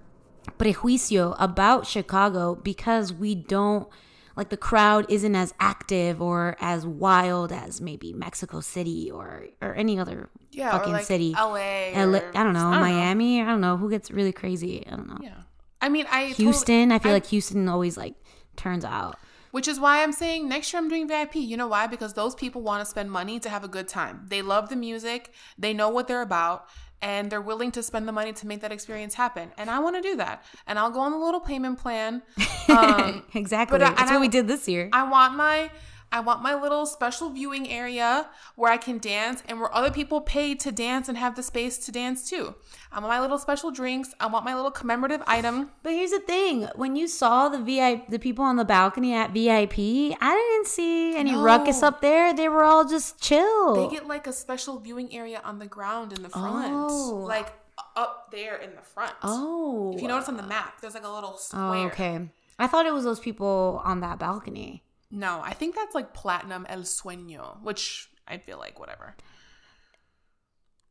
prejuicio 0.59 1.33
about 1.39 1.87
Chicago 1.87 2.55
because 2.55 3.13
we 3.13 3.35
don't 3.35 3.89
like 4.37 4.49
the 4.49 4.57
crowd 4.57 5.07
isn't 5.09 5.35
as 5.37 5.55
active 5.61 6.21
or 6.21 6.57
as 6.61 6.87
wild 6.87 7.53
as 7.53 7.81
maybe 7.81 8.13
Mexico 8.13 8.61
City 8.61 9.11
or 9.11 9.47
or 9.63 9.75
any 9.75 9.99
other 9.99 10.29
Yeah, 10.51 10.71
fucking 10.73 10.91
or 10.93 10.97
like 10.97 11.05
city. 11.07 11.33
LA. 11.37 11.93
LA 11.95 12.19
or- 12.19 12.31
I 12.37 12.43
don't 12.43 12.53
know, 12.55 12.71
Miami, 12.71 13.41
I 13.41 13.45
don't 13.47 13.61
know 13.61 13.77
who 13.77 13.91
gets 13.91 14.11
really 14.11 14.33
crazy. 14.33 14.85
I 14.87 14.91
don't 14.97 15.09
know. 15.09 15.19
Yeah. 15.23 15.43
I 15.81 15.89
mean, 15.89 16.07
I 16.11 16.27
Houston, 16.29 16.93
I 16.93 16.99
feel 16.99 17.11
I- 17.13 17.15
like 17.15 17.27
Houston 17.27 17.69
always 17.69 17.97
like 17.97 18.15
turns 18.57 18.85
out. 18.85 19.17
Which 19.51 19.69
is 19.69 19.79
why 19.79 20.03
I'm 20.03 20.11
saying 20.11 20.49
next 20.49 20.73
year 20.73 20.83
I'm 20.83 20.89
doing 20.89 21.07
VIP. 21.07 21.37
You 21.37 21.57
know 21.57 21.69
why? 21.69 21.87
Because 21.87 22.15
those 22.15 22.35
people 22.35 22.61
want 22.61 22.81
to 22.81 22.91
spend 22.91 23.09
money 23.13 23.39
to 23.39 23.49
have 23.49 23.63
a 23.63 23.69
good 23.69 23.87
time. 23.87 24.25
They 24.27 24.43
love 24.43 24.69
the 24.69 24.75
music, 24.75 25.33
they 25.57 25.73
know 25.73 25.89
what 25.91 26.09
they're 26.09 26.23
about, 26.23 26.67
and 27.03 27.31
they're 27.31 27.41
willing 27.41 27.71
to 27.73 27.83
spend 27.83 28.09
the 28.09 28.13
money 28.13 28.33
to 28.33 28.47
make 28.47 28.61
that 28.63 28.73
experience 28.73 29.15
happen. 29.15 29.51
And 29.59 29.71
I 29.71 29.79
want 29.81 29.97
to 29.97 30.03
do 30.03 30.17
that. 30.17 30.43
And 30.67 30.79
I'll 30.79 30.91
go 30.91 31.01
on 31.01 31.13
the 31.13 31.19
little 31.19 31.41
payment 31.41 31.79
plan. 31.79 32.23
Um, 32.67 33.23
exactly. 33.35 33.79
but 33.79 33.87
I- 33.87 33.91
That's 33.91 34.11
what 34.11 34.17
I- 34.17 34.21
we 34.21 34.29
did 34.29 34.49
this 34.49 34.67
year. 34.67 34.89
I 34.93 35.09
want 35.09 35.37
my 35.37 35.71
I 36.15 36.21
want 36.21 36.43
my 36.45 36.55
little 36.55 36.87
special 36.87 37.29
viewing 37.31 37.69
area 37.69 38.29
where 38.55 38.71
I 38.71 38.77
can 38.77 38.99
dance 38.99 39.43
and 39.49 39.59
where 39.59 39.75
other 39.75 39.91
people 39.91 40.21
pay 40.21 40.55
to 40.55 40.71
dance 40.71 41.09
and 41.09 41.19
have 41.19 41.35
the 41.35 41.43
space 41.43 41.77
to 41.87 41.91
dance 41.91 42.31
too. 42.31 42.55
I 42.93 43.01
want 43.01 43.09
my 43.09 43.21
little 43.21 43.37
special 43.37 43.73
drinks. 43.73 44.15
I 44.21 44.29
want 44.29 44.45
my 44.45 44.55
little 44.55 44.71
commemorative 44.71 45.25
item. 45.27 45.71
But 45.83 45.95
here's 45.95 46.13
the 46.13 46.21
thing: 46.21 46.69
when 46.77 46.95
you 46.95 47.09
saw 47.09 47.49
the 47.49 47.59
VIP, 47.59 48.07
the 48.09 48.21
people 48.21 48.45
on 48.45 48.55
the 48.55 48.65
balcony 48.65 49.13
at 49.13 49.33
VIP, 49.33 50.17
I 50.21 50.35
didn't 50.53 50.69
see 50.69 51.17
any 51.17 51.33
No. 51.33 51.43
ruckus 51.43 51.83
up 51.83 52.01
there. 52.01 52.33
They 52.33 52.49
were 52.49 52.63
all 52.63 52.85
just 52.85 53.21
chill. 53.21 53.75
They 53.75 53.93
get 53.93 54.07
like 54.07 54.29
a 54.29 54.33
special 54.33 54.79
viewing 54.79 55.13
area 55.13 55.41
on 55.45 55.59
the 55.59 55.67
ground 55.67 56.13
in 56.13 56.23
the 56.23 56.29
front. 56.29 56.73
Oh. 56.73 57.25
Like 57.27 57.53
up 57.97 58.31
there 58.31 58.55
in 58.59 58.77
the 58.77 58.83
front. 58.83 59.15
oh, 59.25 59.95
If 59.97 60.01
you 60.03 60.07
notice 60.07 60.29
on 60.29 60.37
the 60.37 60.45
map, 60.45 60.81
there's 60.81 60.95
like 60.95 61.05
a 61.05 61.09
little 61.11 61.33
oh, 61.35 61.39
square. 61.39 61.63
oh, 61.65 61.87
okay. 61.87 62.29
I 62.57 62.69
thought 62.69 62.87
it 62.87 62.95
was 62.95 63.03
those 63.03 63.19
people 63.19 63.83
on 63.85 63.99
that 63.99 64.21
balcony. 64.21 64.85
No, 65.15 65.41
I 65.43 65.53
think 65.55 65.77
that's 65.77 65.95
like 65.95 66.13
Platinum 66.13 66.67
El 66.69 66.81
Sueño, 66.81 67.63
which 67.63 68.09
I 68.27 68.39
feel 68.39 68.59
like 68.59 68.81
whatever. 68.81 69.15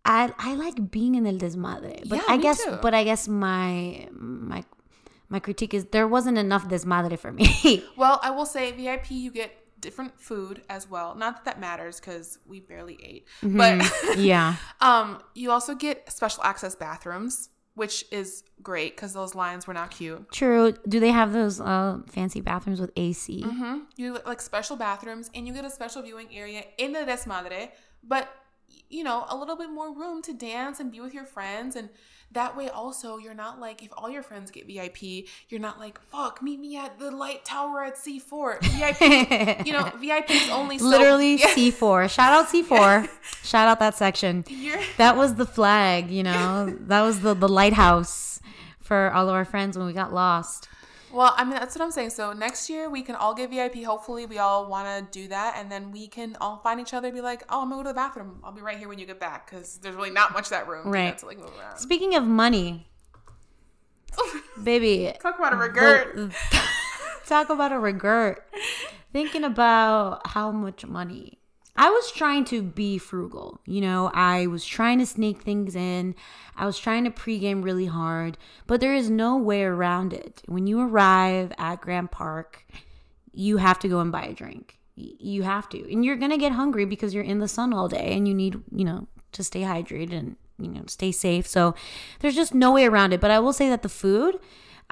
I 0.05 0.33
I 0.37 0.55
like 0.55 0.91
being 0.91 1.15
in 1.15 1.25
el 1.25 1.37
desmadre, 1.37 2.07
but 2.09 2.17
Yeah, 2.17 2.23
I 2.27 2.37
guess, 2.37 2.63
too. 2.63 2.77
but 2.81 2.93
I 2.93 3.03
guess 3.03 3.27
my 3.27 4.07
my 4.11 4.63
my 5.29 5.39
critique 5.39 5.73
is 5.73 5.85
there 5.91 6.07
wasn't 6.07 6.37
enough 6.37 6.67
desmadre 6.67 7.17
for 7.17 7.31
me. 7.31 7.83
Well, 7.97 8.19
I 8.21 8.31
will 8.31 8.45
say 8.45 8.71
VIP, 8.71 9.11
you 9.11 9.31
get 9.31 9.51
different 9.79 10.19
food 10.19 10.61
as 10.69 10.89
well. 10.89 11.15
Not 11.15 11.35
that 11.35 11.45
that 11.45 11.59
matters 11.59 11.99
because 11.99 12.39
we 12.45 12.59
barely 12.61 12.97
ate, 13.03 13.27
but 13.41 13.83
yeah, 14.17 14.55
um, 14.81 15.21
you 15.35 15.51
also 15.51 15.75
get 15.75 16.11
special 16.11 16.43
access 16.43 16.75
bathrooms, 16.75 17.49
which 17.75 18.05
is 18.11 18.43
great 18.61 18.95
because 18.95 19.13
those 19.13 19.33
lines 19.35 19.65
were 19.67 19.73
not 19.73 19.91
cute. 19.91 20.31
true. 20.31 20.73
Do 20.87 20.99
they 20.99 21.11
have 21.11 21.33
those 21.33 21.59
uh 21.59 21.99
fancy 22.07 22.41
bathrooms 22.41 22.79
with 22.79 22.91
AC? 22.95 23.41
hmm 23.43 23.79
You 23.95 24.19
like 24.25 24.41
special 24.41 24.75
bathrooms, 24.75 25.29
and 25.35 25.47
you 25.47 25.53
get 25.53 25.65
a 25.65 25.69
special 25.69 26.01
viewing 26.01 26.27
area 26.33 26.63
in 26.77 26.91
the 26.93 26.99
desmadre, 26.99 27.69
but 28.03 28.29
you 28.93 29.03
know 29.03 29.25
a 29.29 29.35
little 29.35 29.55
bit 29.55 29.69
more 29.69 29.93
room 29.93 30.21
to 30.23 30.33
dance 30.33 30.79
and 30.79 30.91
be 30.91 30.99
with 30.99 31.13
your 31.13 31.25
friends, 31.25 31.75
and 31.75 31.89
that 32.31 32.55
way 32.57 32.67
also 32.69 33.17
you're 33.17 33.33
not 33.33 33.59
like 33.59 33.83
if 33.83 33.91
all 33.97 34.09
your 34.09 34.23
friends 34.23 34.49
get 34.51 34.65
VIP, 34.67 35.27
you're 35.49 35.59
not 35.59 35.79
like 35.79 35.99
fuck, 36.01 36.41
meet 36.41 36.59
me 36.59 36.77
at 36.77 36.99
the 36.99 37.11
light 37.11 37.45
tower 37.45 37.83
at 37.83 37.95
C4. 37.95 38.59
VIP, 38.61 39.65
you 39.67 39.73
know, 39.73 39.91
VIP 39.99 40.31
is 40.31 40.49
only 40.49 40.77
so, 40.79 40.85
Literally 40.85 41.35
Yeah. 41.39 41.47
C4. 41.53 42.09
Shout 42.09 42.33
out 42.33 42.47
C4. 42.47 43.09
Shout 43.43 43.67
out 43.67 43.79
that 43.79 43.95
section. 43.95 44.43
You're, 44.47 44.79
That 44.97 45.15
was 45.17 45.35
the 45.35 45.45
flag, 45.45 46.09
you 46.09 46.23
know. 46.23 46.75
That 46.87 47.01
was 47.01 47.19
the 47.21 47.33
the 47.33 47.49
lighthouse 47.49 48.39
for 48.79 49.11
all 49.13 49.29
of 49.29 49.35
our 49.35 49.45
friends 49.45 49.77
when 49.77 49.87
we 49.87 49.93
got 49.93 50.13
lost. 50.13 50.67
Well, 51.13 51.33
I 51.37 51.43
mean, 51.43 51.53
that's 51.53 51.75
what 51.75 51.83
I'm 51.85 51.91
saying. 51.91 52.09
So 52.09 52.33
next 52.33 52.69
year 52.69 52.89
we 52.89 53.03
can 53.03 53.15
all 53.15 53.33
get 53.35 53.51
VIP. 53.51 53.83
Hopefully, 53.83 54.25
we 54.25 54.39
all 54.39 54.65
want 54.67 54.87
to 54.87 55.19
do 55.21 55.27
that, 55.27 55.55
and 55.57 55.71
then 55.71 55.91
we 55.91 56.07
can 56.07 56.35
all 56.41 56.57
find 56.57 56.79
each 56.79 56.93
other. 56.93 57.07
and 57.09 57.15
Be 57.15 57.21
like, 57.21 57.43
oh, 57.49 57.61
I'm 57.61 57.69
gonna 57.69 57.81
go 57.81 57.83
to 57.83 57.89
the 57.89 57.93
bathroom. 57.93 58.39
I'll 58.43 58.51
be 58.51 58.61
right 58.61 58.77
here 58.77 58.87
when 58.89 58.97
you 58.99 59.05
get 59.05 59.19
back, 59.19 59.49
because 59.49 59.77
there's 59.77 59.95
really 59.95 60.09
not 60.09 60.33
much 60.33 60.49
that 60.49 60.67
room. 60.67 60.87
Right. 60.89 61.15
to 61.17 61.25
like 61.25 61.37
move 61.37 61.51
around. 61.59 61.77
Speaking 61.77 62.15
of 62.15 62.23
money, 62.25 62.87
baby, 64.63 65.13
Talk 65.21 65.37
about 65.37 65.53
a 65.53 65.57
regret. 65.57 66.15
the- 66.15 66.33
talk 67.25 67.49
about 67.49 67.71
a 67.71 67.79
regret. 67.79 68.39
Thinking 69.11 69.43
about 69.43 70.25
how 70.27 70.51
much 70.51 70.85
money. 70.85 71.37
I 71.75 71.89
was 71.89 72.11
trying 72.11 72.45
to 72.45 72.61
be 72.61 72.97
frugal. 72.97 73.59
You 73.65 73.81
know, 73.81 74.11
I 74.13 74.47
was 74.47 74.63
trying 74.65 74.99
to 74.99 75.05
sneak 75.05 75.41
things 75.41 75.75
in. 75.75 76.15
I 76.55 76.65
was 76.65 76.77
trying 76.77 77.03
to 77.05 77.09
pregame 77.09 77.63
really 77.63 77.87
hard, 77.87 78.37
but 78.67 78.79
there 78.79 78.93
is 78.93 79.09
no 79.09 79.37
way 79.37 79.63
around 79.63 80.13
it. 80.13 80.43
When 80.45 80.67
you 80.67 80.79
arrive 80.79 81.51
at 81.57 81.81
Grant 81.81 82.11
Park, 82.11 82.65
you 83.33 83.57
have 83.57 83.79
to 83.79 83.87
go 83.87 83.99
and 83.99 84.11
buy 84.11 84.25
a 84.25 84.33
drink. 84.33 84.77
You 84.95 85.41
have 85.41 85.67
to. 85.69 85.91
And 85.91 86.05
you're 86.05 86.15
going 86.15 86.31
to 86.31 86.37
get 86.37 86.51
hungry 86.51 86.85
because 86.85 87.15
you're 87.15 87.23
in 87.23 87.39
the 87.39 87.47
sun 87.47 87.73
all 87.73 87.87
day 87.87 88.13
and 88.15 88.27
you 88.27 88.35
need, 88.35 88.61
you 88.71 88.85
know, 88.85 89.07
to 89.31 89.43
stay 89.43 89.61
hydrated 89.61 90.13
and, 90.13 90.35
you 90.59 90.67
know, 90.67 90.83
stay 90.85 91.11
safe. 91.11 91.47
So 91.47 91.73
there's 92.19 92.35
just 92.35 92.53
no 92.53 92.71
way 92.71 92.85
around 92.85 93.13
it. 93.13 93.19
But 93.19 93.31
I 93.31 93.39
will 93.39 93.53
say 93.53 93.69
that 93.69 93.81
the 93.81 93.89
food, 93.89 94.39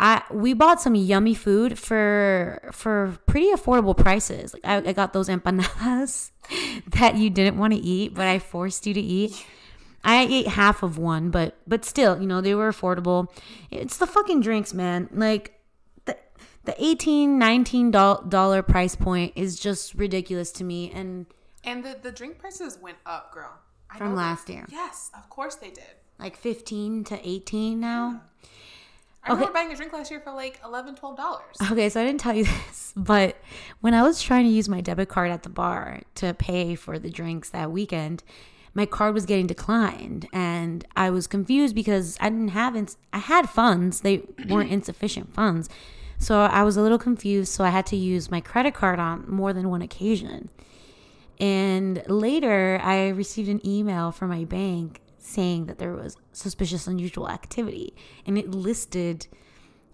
I 0.03 0.23
we 0.31 0.53
bought 0.53 0.81
some 0.81 0.95
yummy 0.95 1.35
food 1.35 1.77
for 1.77 2.69
for 2.73 3.17
pretty 3.27 3.51
affordable 3.51 3.95
prices. 3.95 4.53
Like 4.53 4.65
I, 4.65 4.77
I 4.89 4.93
got 4.93 5.13
those 5.13 5.29
empanadas 5.29 6.31
that 6.87 7.15
you 7.17 7.29
didn't 7.29 7.57
want 7.57 7.73
to 7.73 7.79
eat, 7.79 8.15
but 8.15 8.25
I 8.27 8.39
forced 8.39 8.87
you 8.87 8.93
to 8.95 8.99
eat. 8.99 9.45
I 10.03 10.23
ate 10.23 10.47
half 10.47 10.81
of 10.81 10.97
one, 10.97 11.29
but 11.29 11.55
but 11.67 11.85
still, 11.85 12.19
you 12.19 12.25
know, 12.27 12.41
they 12.41 12.55
were 12.55 12.71
affordable. 12.71 13.27
It's 13.69 13.97
the 13.97 14.07
fucking 14.07 14.41
drinks, 14.41 14.73
man. 14.73 15.07
Like 15.13 15.61
the 16.05 16.17
the 16.65 16.73
18 16.83 17.37
19 17.37 17.91
dollar 17.91 18.63
price 18.63 18.95
point 18.95 19.33
is 19.35 19.59
just 19.59 19.93
ridiculous 19.93 20.51
to 20.53 20.63
me 20.63 20.91
and 20.91 21.27
And 21.63 21.83
the, 21.85 21.95
the 22.01 22.11
drink 22.11 22.39
prices 22.39 22.79
went 22.81 22.97
up, 23.05 23.31
girl. 23.31 23.53
I 23.91 23.99
From 23.99 24.09
know 24.09 24.15
that. 24.15 24.21
last 24.21 24.49
year. 24.49 24.65
Yes, 24.71 25.11
of 25.15 25.29
course 25.29 25.55
they 25.55 25.69
did. 25.69 25.93
like 26.17 26.35
15 26.35 27.03
to 27.03 27.19
18 27.27 27.79
now. 27.79 28.23
I 29.23 29.33
remember 29.33 29.53
buying 29.53 29.71
a 29.71 29.75
drink 29.75 29.93
last 29.93 30.09
year 30.09 30.19
for 30.19 30.31
like 30.31 30.59
11 30.65 30.95
$12. 30.95 31.71
Okay, 31.71 31.89
so 31.89 32.01
I 32.01 32.05
didn't 32.05 32.19
tell 32.19 32.33
you 32.35 32.43
this, 32.67 32.93
but 32.95 33.37
when 33.81 33.93
I 33.93 34.01
was 34.01 34.21
trying 34.21 34.45
to 34.45 34.51
use 34.51 34.67
my 34.67 34.81
debit 34.81 35.09
card 35.09 35.29
at 35.31 35.43
the 35.43 35.49
bar 35.49 36.01
to 36.15 36.33
pay 36.33 36.75
for 36.75 36.97
the 36.97 37.09
drinks 37.09 37.49
that 37.51 37.71
weekend, 37.71 38.23
my 38.73 38.85
card 38.85 39.13
was 39.13 39.25
getting 39.25 39.47
declined, 39.47 40.27
and 40.31 40.85
I 40.95 41.09
was 41.09 41.27
confused 41.27 41.75
because 41.75 42.17
I 42.21 42.29
didn't 42.29 42.49
have 42.49 42.75
ins- 42.75 42.97
I 43.11 43.17
had 43.19 43.49
funds, 43.49 44.01
they 44.01 44.23
weren't 44.47 44.71
insufficient 44.77 45.33
funds, 45.33 45.69
so 46.17 46.39
I 46.41 46.63
was 46.63 46.77
a 46.77 46.81
little 46.81 46.99
confused. 46.99 47.51
So 47.51 47.63
I 47.63 47.69
had 47.69 47.85
to 47.87 47.95
use 47.97 48.31
my 48.31 48.41
credit 48.41 48.73
card 48.73 48.99
on 48.99 49.25
more 49.27 49.53
than 49.53 49.69
one 49.69 49.81
occasion. 49.81 50.49
And 51.39 52.03
later, 52.07 52.79
I 52.83 53.09
received 53.09 53.49
an 53.49 53.65
email 53.67 54.11
from 54.11 54.29
my 54.29 54.45
bank 54.45 55.01
saying 55.31 55.65
that 55.65 55.79
there 55.79 55.93
was 55.93 56.17
suspicious, 56.31 56.87
unusual 56.87 57.29
activity, 57.29 57.95
and 58.25 58.37
it 58.37 58.51
listed 58.51 59.27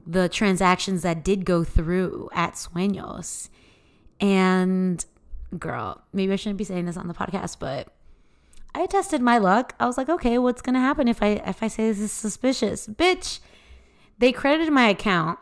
the 0.06 0.30
transactions 0.30 1.02
that 1.02 1.24
did 1.24 1.46
go 1.46 1.64
through 1.64 2.30
at 2.34 2.54
Sueños. 2.54 3.50
And 4.20 5.04
girl, 5.58 6.02
maybe 6.14 6.34
I 6.34 6.38
shouldn't 6.38 6.58
be 6.58 6.64
saying 6.64 6.86
this 6.86 6.98
on 6.98 7.08
the 7.08 7.14
podcast, 7.14 7.60
but 7.60 7.90
I 8.74 8.86
tested 8.86 9.22
my 9.22 9.38
luck. 9.38 9.76
I 9.80 9.86
was 9.86 9.98
like, 9.98 10.10
okay, 10.10 10.38
what's 10.38 10.62
gonna 10.62 10.80
happen 10.80 11.08
if 11.08 11.22
I 11.22 11.42
if 11.46 11.62
I 11.62 11.68
say 11.68 11.88
this 11.88 12.00
is 12.00 12.12
suspicious? 12.12 12.88
Bitch, 12.88 13.40
they 14.18 14.32
credited 14.32 14.72
my 14.72 14.88
account 14.88 15.40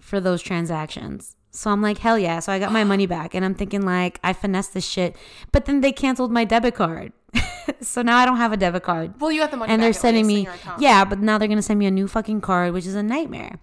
for 0.00 0.20
those 0.20 0.42
transactions. 0.42 1.36
So 1.50 1.70
I'm 1.70 1.82
like, 1.82 1.98
hell 1.98 2.18
yeah. 2.18 2.40
So 2.40 2.52
I 2.52 2.58
got 2.58 2.72
my 2.72 2.84
money 2.84 3.06
back 3.06 3.34
and 3.34 3.44
I'm 3.44 3.54
thinking 3.54 3.82
like 3.82 4.20
I 4.22 4.32
finessed 4.32 4.74
this 4.74 4.86
shit. 4.86 5.16
But 5.50 5.64
then 5.64 5.80
they 5.80 5.92
canceled 5.92 6.30
my 6.30 6.44
debit 6.44 6.74
card. 6.74 7.12
so 7.80 8.02
now 8.02 8.16
I 8.16 8.24
don't 8.24 8.36
have 8.38 8.52
a 8.52 8.56
debit 8.56 8.82
card. 8.82 9.20
Well, 9.20 9.30
you 9.30 9.40
got 9.40 9.50
the 9.50 9.56
money 9.56 9.72
and 9.72 9.82
they're 9.82 9.92
sending 9.92 10.26
me 10.26 10.48
yeah 10.78 11.04
but 11.04 11.18
now 11.18 11.38
they're 11.38 11.48
gonna 11.48 11.62
send 11.62 11.78
me 11.78 11.86
a 11.86 11.90
new 11.90 12.08
fucking 12.08 12.40
card 12.40 12.72
which 12.72 12.86
is 12.86 12.94
a 12.94 13.02
nightmare. 13.02 13.58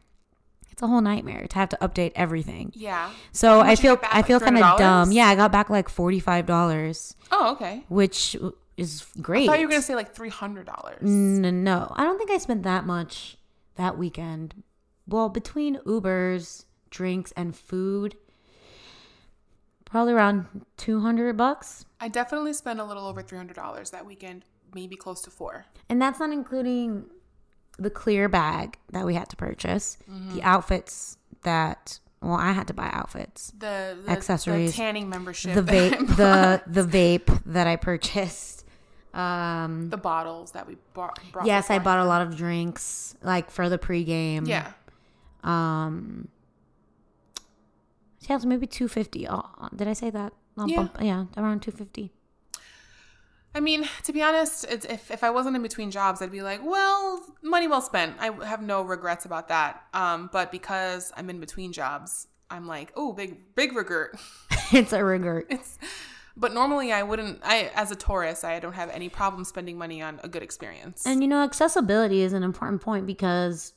It's 0.71 0.81
a 0.81 0.87
whole 0.87 0.99
nightmare 1.01 1.47
to 1.47 1.55
have 1.55 1.69
to 1.69 1.77
update 1.81 2.11
everything. 2.15 2.71
Yeah. 2.75 3.09
so 3.31 3.61
i 3.61 3.75
feel 3.75 3.95
back, 3.95 4.13
i 4.13 4.17
like 4.17 4.25
feel 4.27 4.39
kind 4.41 4.57
of 4.57 4.77
dumb. 4.77 5.11
Yeah 5.11 5.27
i 5.27 5.35
got 5.35 5.51
back 5.51 5.69
like 5.69 5.87
$45 5.89 7.15
Oh, 7.31 7.51
okay. 7.53 7.83
which 7.87 8.35
is 8.77 9.05
great. 9.21 9.43
I 9.43 9.53
thought 9.53 9.59
you 9.61 9.67
were 9.67 9.71
going 9.71 9.81
to 9.81 9.87
say 9.87 9.95
like 9.95 10.13
$300. 10.13 11.01
N- 11.01 11.63
no. 11.63 11.93
I 11.95 12.03
don't 12.03 12.17
think 12.17 12.29
i 12.29 12.37
spent 12.37 12.63
that 12.63 12.85
much 12.85 13.37
that 13.75 13.97
weekend. 13.97 14.63
Well 15.07 15.29
between 15.29 15.77
ubers 15.79 16.65
drinks 16.89 17.31
and 17.37 17.55
food 17.55 18.15
probably 19.95 20.11
around 20.11 20.45
200 20.75 21.37
bucks 21.37 21.85
I 22.01 22.09
definitely 22.09 22.51
spent 22.51 22.81
a 22.81 22.83
little 22.83 23.07
over 23.07 23.23
$300 23.23 23.91
that 23.91 24.05
weekend, 24.05 24.43
maybe 24.73 24.97
close 24.97 25.21
to 25.21 25.29
four. 25.29 25.65
And 25.87 26.01
that's 26.01 26.19
not 26.19 26.33
including 26.33 27.05
the 27.79 27.89
clear 27.89 28.27
bag 28.27 28.77
that 28.91 29.05
we 29.05 29.15
had 29.15 29.29
to 29.29 29.37
purchase, 29.37 29.97
the 30.33 30.43
outfits 30.43 31.17
that 31.43 31.99
well, 32.21 32.33
I 32.33 32.51
had 32.51 32.67
to 32.67 32.73
buy 32.73 32.89
outfits, 32.91 33.53
The, 33.57 33.97
the 34.05 34.11
Accessories. 34.11 34.71
the 34.71 34.77
tanning 34.77 35.07
membership, 35.07 35.55
the 35.55 35.61
vape, 35.61 36.17
the 36.17 36.61
the 36.67 36.83
vape 36.83 37.43
that 37.45 37.65
I 37.65 37.77
purchased. 37.77 38.65
Um, 39.13 39.89
the 39.89 39.97
bottles 39.97 40.51
that 40.51 40.67
we 40.67 40.75
bought. 40.93 41.19
brought 41.31 41.45
yes, 41.45 41.69
I 41.69 41.79
bought 41.79 41.99
a 41.99 42.05
lot 42.05 42.21
of 42.21 42.35
drinks 42.35 43.15
like 43.23 43.49
for 43.49 43.69
the 43.69 43.77
pregame. 43.77 44.45
Yeah. 44.45 44.73
Um. 45.43 46.27
Yeah, 48.29 48.37
so 48.37 48.47
maybe 48.47 48.67
two 48.67 48.87
fifty. 48.87 49.27
Oh, 49.27 49.43
did 49.75 49.87
I 49.87 49.93
say 49.93 50.09
that? 50.09 50.33
I'll 50.57 50.67
Yeah. 50.69 50.77
bump- 50.77 50.97
yeah, 51.01 51.25
around 51.37 51.61
two 51.61 51.71
fifty. 51.71 52.11
I 53.53 53.61
mean, 53.61 53.87
to 54.03 54.11
be 54.11 54.21
honest, 54.21 54.65
it's, 54.69 54.85
if, 54.85 55.09
if 55.09 55.23
I 55.23 55.29
wasn't 55.29 55.55
in 55.55 55.61
between 55.61 55.89
jobs, 55.89 56.21
I'd 56.21 56.29
be 56.31 56.41
like, 56.41 56.59
well, 56.61 57.23
money 57.41 57.69
well 57.69 57.79
spent. 57.81 58.17
I 58.19 58.29
have 58.45 58.61
no 58.61 58.81
regrets 58.81 59.23
about 59.23 59.47
that. 59.47 59.81
Um, 59.93 60.29
but 60.33 60.51
because 60.51 61.13
I'm 61.15 61.29
in 61.29 61.39
between 61.39 61.71
jobs, 61.71 62.27
I'm 62.49 62.67
like, 62.67 62.91
oh, 62.97 63.13
big 63.13 63.55
big 63.55 63.73
regret. 63.75 64.11
it's 64.73 64.91
a 64.91 65.03
regret. 65.03 65.45
It's 65.49 65.77
but 66.37 66.53
normally 66.53 66.91
I 66.91 67.03
wouldn't 67.03 67.39
I 67.43 67.71
as 67.75 67.91
a 67.91 67.95
tourist, 67.95 68.43
I 68.43 68.59
don't 68.59 68.73
have 68.73 68.89
any 68.89 69.07
problem 69.07 69.45
spending 69.45 69.77
money 69.77 70.01
on 70.01 70.19
a 70.21 70.27
good 70.27 70.43
experience. 70.43 71.05
And 71.05 71.21
you 71.21 71.27
know, 71.29 71.41
accessibility 71.41 72.21
is 72.21 72.33
an 72.33 72.43
important 72.43 72.81
point 72.81 73.05
because 73.05 73.73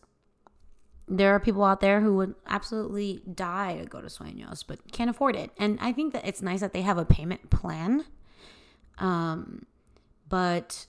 there 1.09 1.35
are 1.35 1.41
people 1.41 1.65
out 1.65 1.81
there 1.81 2.01
who 2.01 2.17
would 2.17 2.35
absolutely 2.47 3.23
die 3.35 3.79
to 3.79 3.87
go 3.87 4.01
to 4.01 4.09
Sueños 4.09 4.63
but 4.67 4.79
can't 4.93 5.09
afford 5.11 5.37
it. 5.37 5.51
And 5.59 5.79
I 5.81 5.93
think 5.93 6.13
that 6.13 6.27
it's 6.27 6.43
nice 6.43 6.61
that 6.61 6.73
they 6.73 6.83
have 6.83 6.99
a 6.99 7.05
payment 7.05 7.51
plan. 7.51 8.05
Um, 8.99 9.67
but 10.29 10.87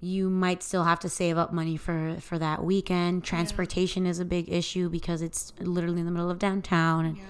you 0.00 0.28
might 0.30 0.62
still 0.62 0.84
have 0.84 1.00
to 1.00 1.08
save 1.08 1.36
up 1.38 1.52
money 1.52 1.76
for 1.76 2.16
for 2.20 2.38
that 2.38 2.62
weekend. 2.64 3.24
Transportation 3.24 4.06
is 4.06 4.18
a 4.20 4.24
big 4.24 4.50
issue 4.52 4.88
because 4.88 5.22
it's 5.22 5.52
literally 5.60 6.00
in 6.00 6.06
the 6.06 6.12
middle 6.12 6.30
of 6.30 6.38
downtown 6.38 7.04
and 7.04 7.16
Yeah. 7.16 7.22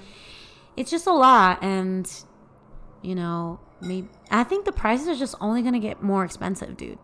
it's 0.77 0.91
just 0.91 1.07
a 1.07 1.13
lot 1.13 1.63
and 1.63 2.11
you 3.01 3.15
know, 3.15 3.61
maybe 3.81 4.09
I 4.31 4.43
think 4.45 4.65
the 4.65 4.73
prices 4.73 5.07
are 5.09 5.15
just 5.15 5.37
only 5.41 5.63
going 5.63 5.75
to 5.75 5.79
get 5.81 6.03
more 6.03 6.25
expensive, 6.25 6.77
dude. 6.77 6.99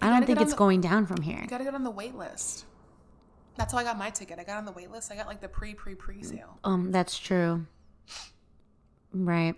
I 0.00 0.10
don't 0.10 0.26
think 0.26 0.40
it's 0.40 0.50
the- 0.50 0.56
going 0.58 0.80
down 0.80 1.06
from 1.06 1.22
here. 1.22 1.38
You 1.42 1.46
gotta 1.46 1.62
get 1.62 1.74
on 1.76 1.84
the 1.84 1.90
wait 1.90 2.16
list. 2.16 2.66
That's 3.56 3.72
how 3.72 3.78
I 3.78 3.84
got 3.84 3.98
my 3.98 4.10
ticket. 4.10 4.38
I 4.38 4.44
got 4.44 4.58
on 4.58 4.64
the 4.64 4.72
wait 4.72 4.90
list. 4.90 5.12
I 5.12 5.16
got 5.16 5.26
like 5.26 5.40
the 5.40 5.48
pre 5.48 5.74
pre 5.74 5.94
pre 5.94 6.22
sale. 6.22 6.58
Um, 6.64 6.90
that's 6.90 7.18
true. 7.18 7.66
Right. 9.12 9.54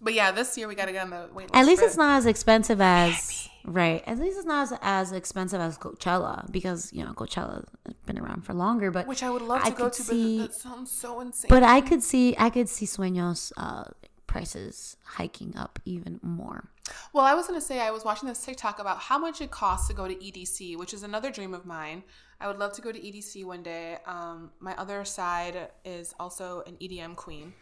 But 0.00 0.14
yeah, 0.14 0.30
this 0.30 0.56
year 0.56 0.68
we 0.68 0.74
gotta 0.74 0.92
get 0.92 1.02
on 1.02 1.10
the 1.10 1.28
wait 1.32 1.44
list. 1.50 1.54
At 1.54 1.66
least 1.66 1.82
it's 1.82 1.96
not 1.96 2.18
as 2.18 2.26
expensive 2.26 2.80
as 2.80 3.48
right. 3.64 4.02
At 4.06 4.18
least 4.18 4.38
it's 4.38 4.46
not 4.46 4.72
as, 4.72 4.78
as 4.80 5.12
expensive 5.12 5.60
as 5.60 5.76
Coachella 5.76 6.50
because 6.52 6.92
you 6.92 7.04
know 7.04 7.12
Coachella 7.12 7.64
has 7.84 7.94
been 8.06 8.18
around 8.18 8.42
for 8.42 8.54
longer. 8.54 8.92
But 8.92 9.08
which 9.08 9.24
I 9.24 9.30
would 9.30 9.42
love 9.42 9.62
to 9.62 9.66
I 9.66 9.70
go 9.70 9.88
to, 9.88 10.02
see- 10.02 10.38
but 10.38 10.52
that 10.52 10.54
sounds 10.54 10.92
so 10.92 11.20
insane. 11.20 11.48
but 11.48 11.64
I 11.64 11.80
could 11.80 12.02
see 12.02 12.36
I 12.38 12.50
could 12.50 12.68
see 12.68 12.86
Sueños 12.86 13.50
uh, 13.56 13.84
prices 14.28 14.96
hiking 15.04 15.56
up 15.56 15.80
even 15.84 16.20
more. 16.22 16.70
Well, 17.12 17.24
I 17.24 17.34
was 17.34 17.46
going 17.46 17.58
to 17.60 17.66
say, 17.66 17.80
I 17.80 17.90
was 17.90 18.04
watching 18.04 18.28
this 18.28 18.42
TikTok 18.44 18.78
about 18.78 18.98
how 18.98 19.18
much 19.18 19.40
it 19.40 19.50
costs 19.50 19.88
to 19.88 19.94
go 19.94 20.08
to 20.08 20.14
EDC, 20.14 20.76
which 20.78 20.94
is 20.94 21.02
another 21.02 21.30
dream 21.30 21.52
of 21.52 21.66
mine. 21.66 22.02
I 22.40 22.46
would 22.46 22.58
love 22.58 22.72
to 22.74 22.82
go 22.82 22.92
to 22.92 22.98
EDC 22.98 23.44
one 23.44 23.62
day. 23.62 23.98
Um, 24.06 24.50
my 24.60 24.76
other 24.76 25.04
side 25.04 25.70
is 25.84 26.14
also 26.20 26.62
an 26.66 26.76
EDM 26.80 27.16
queen, 27.16 27.52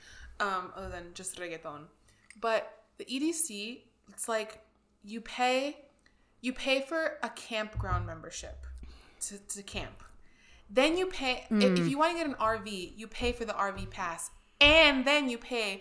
um, 0.40 0.72
other 0.76 0.90
than 0.90 1.14
just 1.14 1.38
reggaeton. 1.38 1.84
But 2.40 2.70
the 2.98 3.04
EDC, 3.06 3.82
it's 4.10 4.28
like 4.28 4.60
you 5.02 5.20
pay, 5.20 5.78
you 6.42 6.52
pay 6.52 6.82
for 6.82 7.18
a 7.22 7.30
campground 7.30 8.06
membership 8.06 8.66
to, 9.22 9.38
to 9.38 9.62
camp. 9.62 10.02
Then 10.68 10.96
you 10.96 11.06
pay 11.06 11.46
if, 11.48 11.78
if 11.78 11.88
you 11.88 11.96
want 11.96 12.12
to 12.12 12.18
get 12.18 12.26
an 12.26 12.34
RV, 12.34 12.92
you 12.96 13.06
pay 13.06 13.32
for 13.32 13.44
the 13.44 13.52
RV 13.52 13.88
pass, 13.90 14.30
and 14.60 15.06
then 15.06 15.28
you 15.28 15.38
pay 15.38 15.80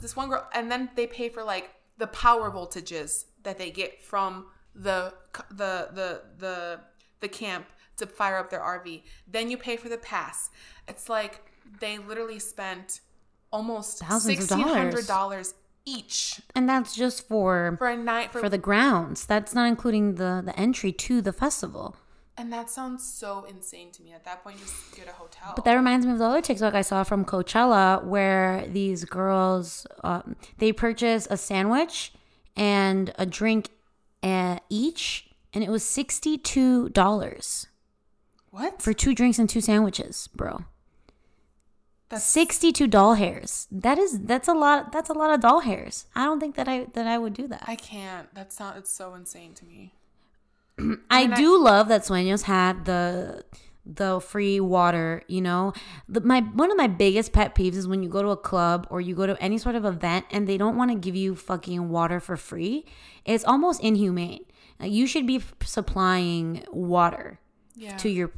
this 0.00 0.14
one 0.14 0.28
girl, 0.28 0.46
and 0.52 0.70
then 0.70 0.90
they 0.94 1.06
pay 1.06 1.30
for 1.30 1.42
like 1.42 1.70
the 1.96 2.06
power 2.06 2.50
voltages 2.50 3.24
that 3.44 3.58
they 3.58 3.70
get 3.70 4.02
from 4.02 4.46
the 4.74 5.14
the 5.50 5.88
the 5.94 6.22
the 6.38 6.80
the 7.20 7.28
camp 7.28 7.66
to 8.00 8.06
fire 8.06 8.36
up 8.38 8.50
their 8.50 8.60
RV. 8.60 9.02
Then 9.26 9.50
you 9.50 9.56
pay 9.56 9.76
for 9.76 9.88
the 9.88 9.98
pass. 9.98 10.50
It's 10.88 11.08
like 11.08 11.40
they 11.80 11.98
literally 11.98 12.38
spent 12.40 13.00
almost 13.52 13.98
sixteen 14.20 14.60
hundred 14.60 15.06
dollars. 15.06 15.54
each 15.86 16.40
And 16.54 16.68
that's 16.68 16.94
just 16.94 17.26
for 17.28 17.74
for 17.78 17.88
a 17.88 17.96
night 17.96 18.32
for, 18.32 18.40
for 18.40 18.48
the 18.48 18.58
grounds. 18.58 19.26
That's 19.26 19.54
not 19.54 19.66
including 19.68 20.16
the 20.16 20.42
the 20.44 20.54
entry 20.58 20.92
to 21.06 21.20
the 21.22 21.32
festival. 21.32 21.96
and 22.36 22.52
that 22.52 22.70
sounds 22.70 23.02
so 23.04 23.44
insane 23.54 23.90
to 23.92 24.02
me. 24.02 24.12
At 24.12 24.24
that 24.24 24.42
point, 24.44 24.58
just 24.58 24.74
get 24.96 25.08
a 25.08 25.12
hotel. 25.12 25.52
But 25.56 25.64
that 25.64 25.74
reminds 25.74 26.06
me 26.06 26.12
of 26.12 26.18
the 26.18 26.24
other 26.24 26.40
TikTok 26.42 26.74
I 26.74 26.82
saw 26.82 27.02
from 27.04 27.24
Coachella 27.24 28.02
where 28.04 28.66
these 28.68 29.04
girls 29.04 29.86
um, 30.04 30.36
they 30.58 30.72
purchased 30.72 31.26
a 31.30 31.36
sandwich 31.36 32.12
and 32.56 33.12
a 33.18 33.26
drink 33.26 33.68
uh, 34.22 34.58
each, 34.68 35.28
and 35.52 35.64
it 35.64 35.70
was 35.70 35.82
sixty 35.84 36.38
two 36.38 36.88
dollars 36.90 37.66
what? 38.50 38.80
for 38.82 38.92
two 38.92 39.14
drinks 39.14 39.38
and 39.38 39.48
two 39.48 39.60
sandwiches, 39.60 40.28
bro. 40.34 40.64
That's 42.08 42.24
Sixty 42.24 42.72
two 42.72 42.88
doll 42.88 43.14
hairs. 43.14 43.68
That 43.70 43.96
is 43.96 44.20
that's 44.22 44.48
a 44.48 44.52
lot. 44.52 44.90
That's 44.90 45.10
a 45.10 45.12
lot 45.12 45.32
of 45.32 45.40
doll 45.40 45.60
hairs. 45.60 46.06
I 46.16 46.24
don't 46.24 46.40
think 46.40 46.56
that 46.56 46.68
I 46.68 46.86
that 46.94 47.06
I 47.06 47.18
would 47.18 47.34
do 47.34 47.46
that. 47.48 47.64
I 47.66 47.76
can't. 47.76 48.32
That's 48.34 48.58
not. 48.58 48.76
It's 48.76 48.90
so 48.90 49.14
insane 49.14 49.54
to 49.54 49.64
me. 49.64 49.94
I 51.10 51.22
mean, 51.22 51.32
I- 51.32 51.36
do 51.36 51.62
love 51.62 51.88
that 51.88 52.02
Sueños 52.02 52.42
had 52.42 52.84
the 52.84 53.44
the 53.86 54.20
free 54.20 54.58
water. 54.58 55.22
You 55.28 55.40
know, 55.40 55.72
the, 56.08 56.20
my 56.20 56.40
one 56.40 56.72
of 56.72 56.76
my 56.76 56.88
biggest 56.88 57.32
pet 57.32 57.54
peeves 57.54 57.76
is 57.76 57.86
when 57.86 58.02
you 58.02 58.08
go 58.08 58.22
to 58.22 58.30
a 58.30 58.36
club 58.36 58.88
or 58.90 59.00
you 59.00 59.14
go 59.14 59.26
to 59.26 59.40
any 59.40 59.58
sort 59.58 59.76
of 59.76 59.84
event 59.84 60.26
and 60.32 60.48
they 60.48 60.58
don't 60.58 60.76
want 60.76 60.90
to 60.90 60.96
give 60.96 61.14
you 61.14 61.36
fucking 61.36 61.90
water 61.90 62.18
for 62.18 62.36
free. 62.36 62.86
It's 63.24 63.44
almost 63.44 63.82
inhumane. 63.84 64.44
You 64.82 65.06
should 65.06 65.26
be 65.26 65.36
f- 65.36 65.54
supplying 65.62 66.64
water 66.72 67.38
Yeah. 67.76 67.96
to 67.98 68.08
your 68.08 68.30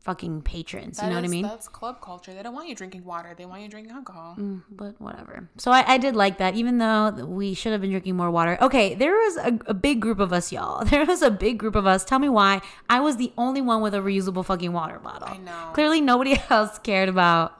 fucking 0.00 0.40
patrons. 0.40 0.96
That 0.96 1.04
you 1.04 1.10
know 1.10 1.16
what 1.16 1.24
I 1.24 1.28
mean? 1.28 1.42
That's 1.42 1.68
club 1.68 2.00
culture. 2.00 2.32
They 2.32 2.42
don't 2.42 2.54
want 2.54 2.68
you 2.68 2.74
drinking 2.74 3.04
water. 3.04 3.34
They 3.36 3.44
want 3.44 3.60
you 3.62 3.68
drinking 3.68 3.92
alcohol. 3.92 4.36
Mm, 4.38 4.62
but 4.70 4.98
whatever. 5.00 5.48
So 5.58 5.70
I, 5.70 5.84
I 5.86 5.98
did 5.98 6.16
like 6.16 6.38
that, 6.38 6.54
even 6.54 6.78
though 6.78 7.10
we 7.26 7.52
should 7.52 7.72
have 7.72 7.82
been 7.82 7.90
drinking 7.90 8.16
more 8.16 8.30
water. 8.30 8.56
Okay, 8.62 8.94
there 8.94 9.12
was 9.12 9.36
a, 9.36 9.58
a 9.66 9.74
big 9.74 10.00
group 10.00 10.18
of 10.18 10.32
us, 10.32 10.50
y'all. 10.50 10.84
There 10.88 11.04
was 11.04 11.20
a 11.20 11.30
big 11.30 11.58
group 11.58 11.74
of 11.76 11.86
us. 11.86 12.04
Tell 12.06 12.18
me 12.18 12.28
why. 12.30 12.62
I 12.88 13.00
was 13.00 13.16
the 13.18 13.32
only 13.36 13.60
one 13.60 13.82
with 13.82 13.92
a 13.94 13.98
reusable 13.98 14.44
fucking 14.44 14.72
water 14.72 14.98
bottle. 14.98 15.28
I 15.28 15.36
know. 15.36 15.70
Clearly, 15.74 16.00
nobody 16.00 16.40
else 16.50 16.78
cared 16.78 17.08
about 17.10 17.54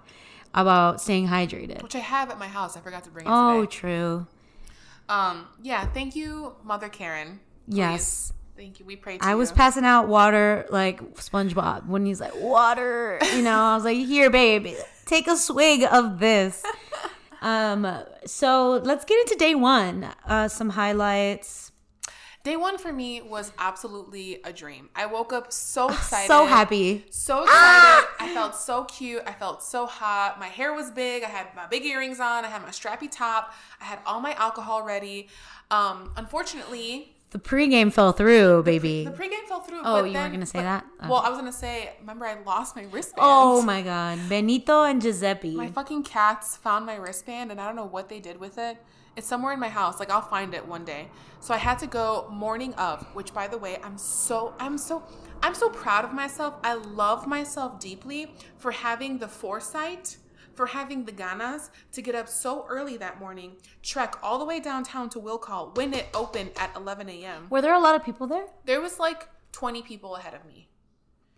about 0.54 1.00
staying 1.02 1.28
hydrated. 1.28 1.82
Which 1.82 1.94
I 1.96 1.98
have 1.98 2.30
at 2.30 2.38
my 2.38 2.48
house. 2.48 2.76
I 2.76 2.80
forgot 2.80 3.04
to 3.04 3.10
bring 3.10 3.26
it 3.26 3.30
Oh, 3.30 3.66
today. 3.66 3.70
true. 3.76 4.26
Um. 5.10 5.46
Yeah. 5.62 5.84
Thank 5.86 6.16
you, 6.16 6.54
Mother 6.64 6.88
Karen. 6.88 7.40
Please. 7.68 7.76
Yes. 7.76 8.32
Thank 8.58 8.80
you. 8.80 8.86
We 8.86 8.96
pray 8.96 9.18
to 9.18 9.24
I 9.24 9.36
was 9.36 9.52
passing 9.52 9.84
out 9.84 10.08
water 10.08 10.66
like 10.68 11.00
SpongeBob 11.14 11.86
when 11.86 12.04
he's 12.04 12.20
like, 12.20 12.34
water. 12.34 13.20
You 13.32 13.42
know, 13.42 13.56
I 13.56 13.76
was 13.76 13.84
like, 13.84 13.98
here, 13.98 14.30
baby, 14.30 14.74
take 15.06 15.28
a 15.28 15.36
swig 15.36 15.84
of 15.84 16.18
this. 16.18 16.62
Um, 17.40 17.86
so 18.26 18.80
let's 18.82 19.04
get 19.04 19.16
into 19.20 19.36
day 19.36 19.54
one. 19.54 20.08
Uh, 20.26 20.48
some 20.48 20.70
highlights. 20.70 21.70
Day 22.42 22.56
one 22.56 22.78
for 22.78 22.92
me 22.92 23.22
was 23.22 23.52
absolutely 23.60 24.40
a 24.42 24.52
dream. 24.52 24.88
I 24.96 25.06
woke 25.06 25.32
up 25.32 25.52
so 25.52 25.88
excited. 25.88 26.26
So 26.26 26.46
happy. 26.46 27.04
So 27.10 27.44
excited. 27.44 28.08
I 28.18 28.34
felt 28.34 28.56
so 28.56 28.86
cute. 28.86 29.22
I 29.24 29.32
felt 29.34 29.62
so 29.62 29.86
hot. 29.86 30.40
My 30.40 30.48
hair 30.48 30.72
was 30.72 30.90
big. 30.90 31.22
I 31.22 31.28
had 31.28 31.46
my 31.54 31.68
big 31.68 31.84
earrings 31.84 32.18
on. 32.18 32.44
I 32.44 32.48
had 32.48 32.62
my 32.62 32.70
strappy 32.70 33.08
top. 33.08 33.54
I 33.80 33.84
had 33.84 34.00
all 34.04 34.18
my 34.18 34.32
alcohol 34.32 34.82
ready. 34.82 35.28
Um, 35.70 36.10
unfortunately, 36.16 37.14
The 37.30 37.38
pregame 37.38 37.92
fell 37.92 38.12
through, 38.12 38.62
baby. 38.62 39.04
the 39.04 39.10
pregame 39.10 39.46
fell 39.46 39.60
through. 39.60 39.80
Oh, 39.84 39.98
you 40.02 40.12
then, 40.12 40.22
weren't 40.22 40.32
gonna 40.32 40.46
say 40.46 40.60
but- 40.60 40.62
that? 40.62 40.86
Oh. 41.02 41.10
Well, 41.10 41.18
I 41.18 41.28
was 41.28 41.38
gonna 41.38 41.52
say. 41.52 41.92
Remember, 42.00 42.24
I 42.24 42.40
lost 42.42 42.74
my 42.74 42.84
wristband. 42.84 43.18
oh 43.20 43.60
my 43.62 43.82
god. 43.82 44.18
Benito 44.28 44.84
and 44.84 45.02
Giuseppe. 45.02 45.54
My 45.54 45.68
fucking 45.68 46.04
cats 46.04 46.56
found 46.56 46.86
my 46.86 46.96
wristband, 46.96 47.50
and 47.50 47.60
I 47.60 47.66
don't 47.66 47.76
know 47.76 47.84
what 47.84 48.08
they 48.08 48.18
did 48.18 48.40
with 48.40 48.56
it. 48.56 48.78
It's 49.14 49.26
somewhere 49.26 49.52
in 49.52 49.60
my 49.60 49.68
house. 49.68 49.98
Like 50.00 50.10
I'll 50.10 50.22
find 50.22 50.54
it 50.54 50.66
one 50.66 50.84
day. 50.84 51.08
So 51.40 51.52
I 51.52 51.58
had 51.58 51.78
to 51.80 51.86
go 51.86 52.28
morning 52.32 52.72
of, 52.74 53.04
which 53.14 53.34
by 53.34 53.46
the 53.46 53.58
way, 53.58 53.78
I'm 53.82 53.98
so 53.98 54.54
I'm 54.58 54.78
so 54.78 55.02
I'm 55.42 55.54
so 55.54 55.68
proud 55.68 56.04
of 56.04 56.12
myself. 56.14 56.54
I 56.64 56.74
love 56.74 57.26
myself 57.26 57.78
deeply 57.78 58.32
for 58.56 58.70
having 58.70 59.18
the 59.18 59.28
foresight, 59.28 60.16
for 60.58 60.66
having 60.66 61.04
the 61.04 61.12
ganas 61.12 61.70
to 61.92 62.02
get 62.02 62.14
up 62.20 62.28
so 62.28 62.66
early 62.68 62.96
that 62.96 63.20
morning, 63.20 63.50
trek 63.82 64.16
all 64.24 64.38
the 64.40 64.44
way 64.44 64.58
downtown 64.58 65.08
to 65.08 65.18
Will 65.20 65.38
Call 65.38 65.70
when 65.76 65.94
it 65.94 66.06
opened 66.22 66.50
at 66.56 66.74
11 66.74 67.08
a.m. 67.08 67.46
Were 67.48 67.62
there 67.62 67.74
a 67.74 67.78
lot 67.78 67.94
of 67.94 68.02
people 68.04 68.26
there? 68.26 68.46
There 68.64 68.80
was 68.80 68.98
like 68.98 69.28
20 69.52 69.82
people 69.82 70.16
ahead 70.16 70.34
of 70.34 70.44
me. 70.44 70.68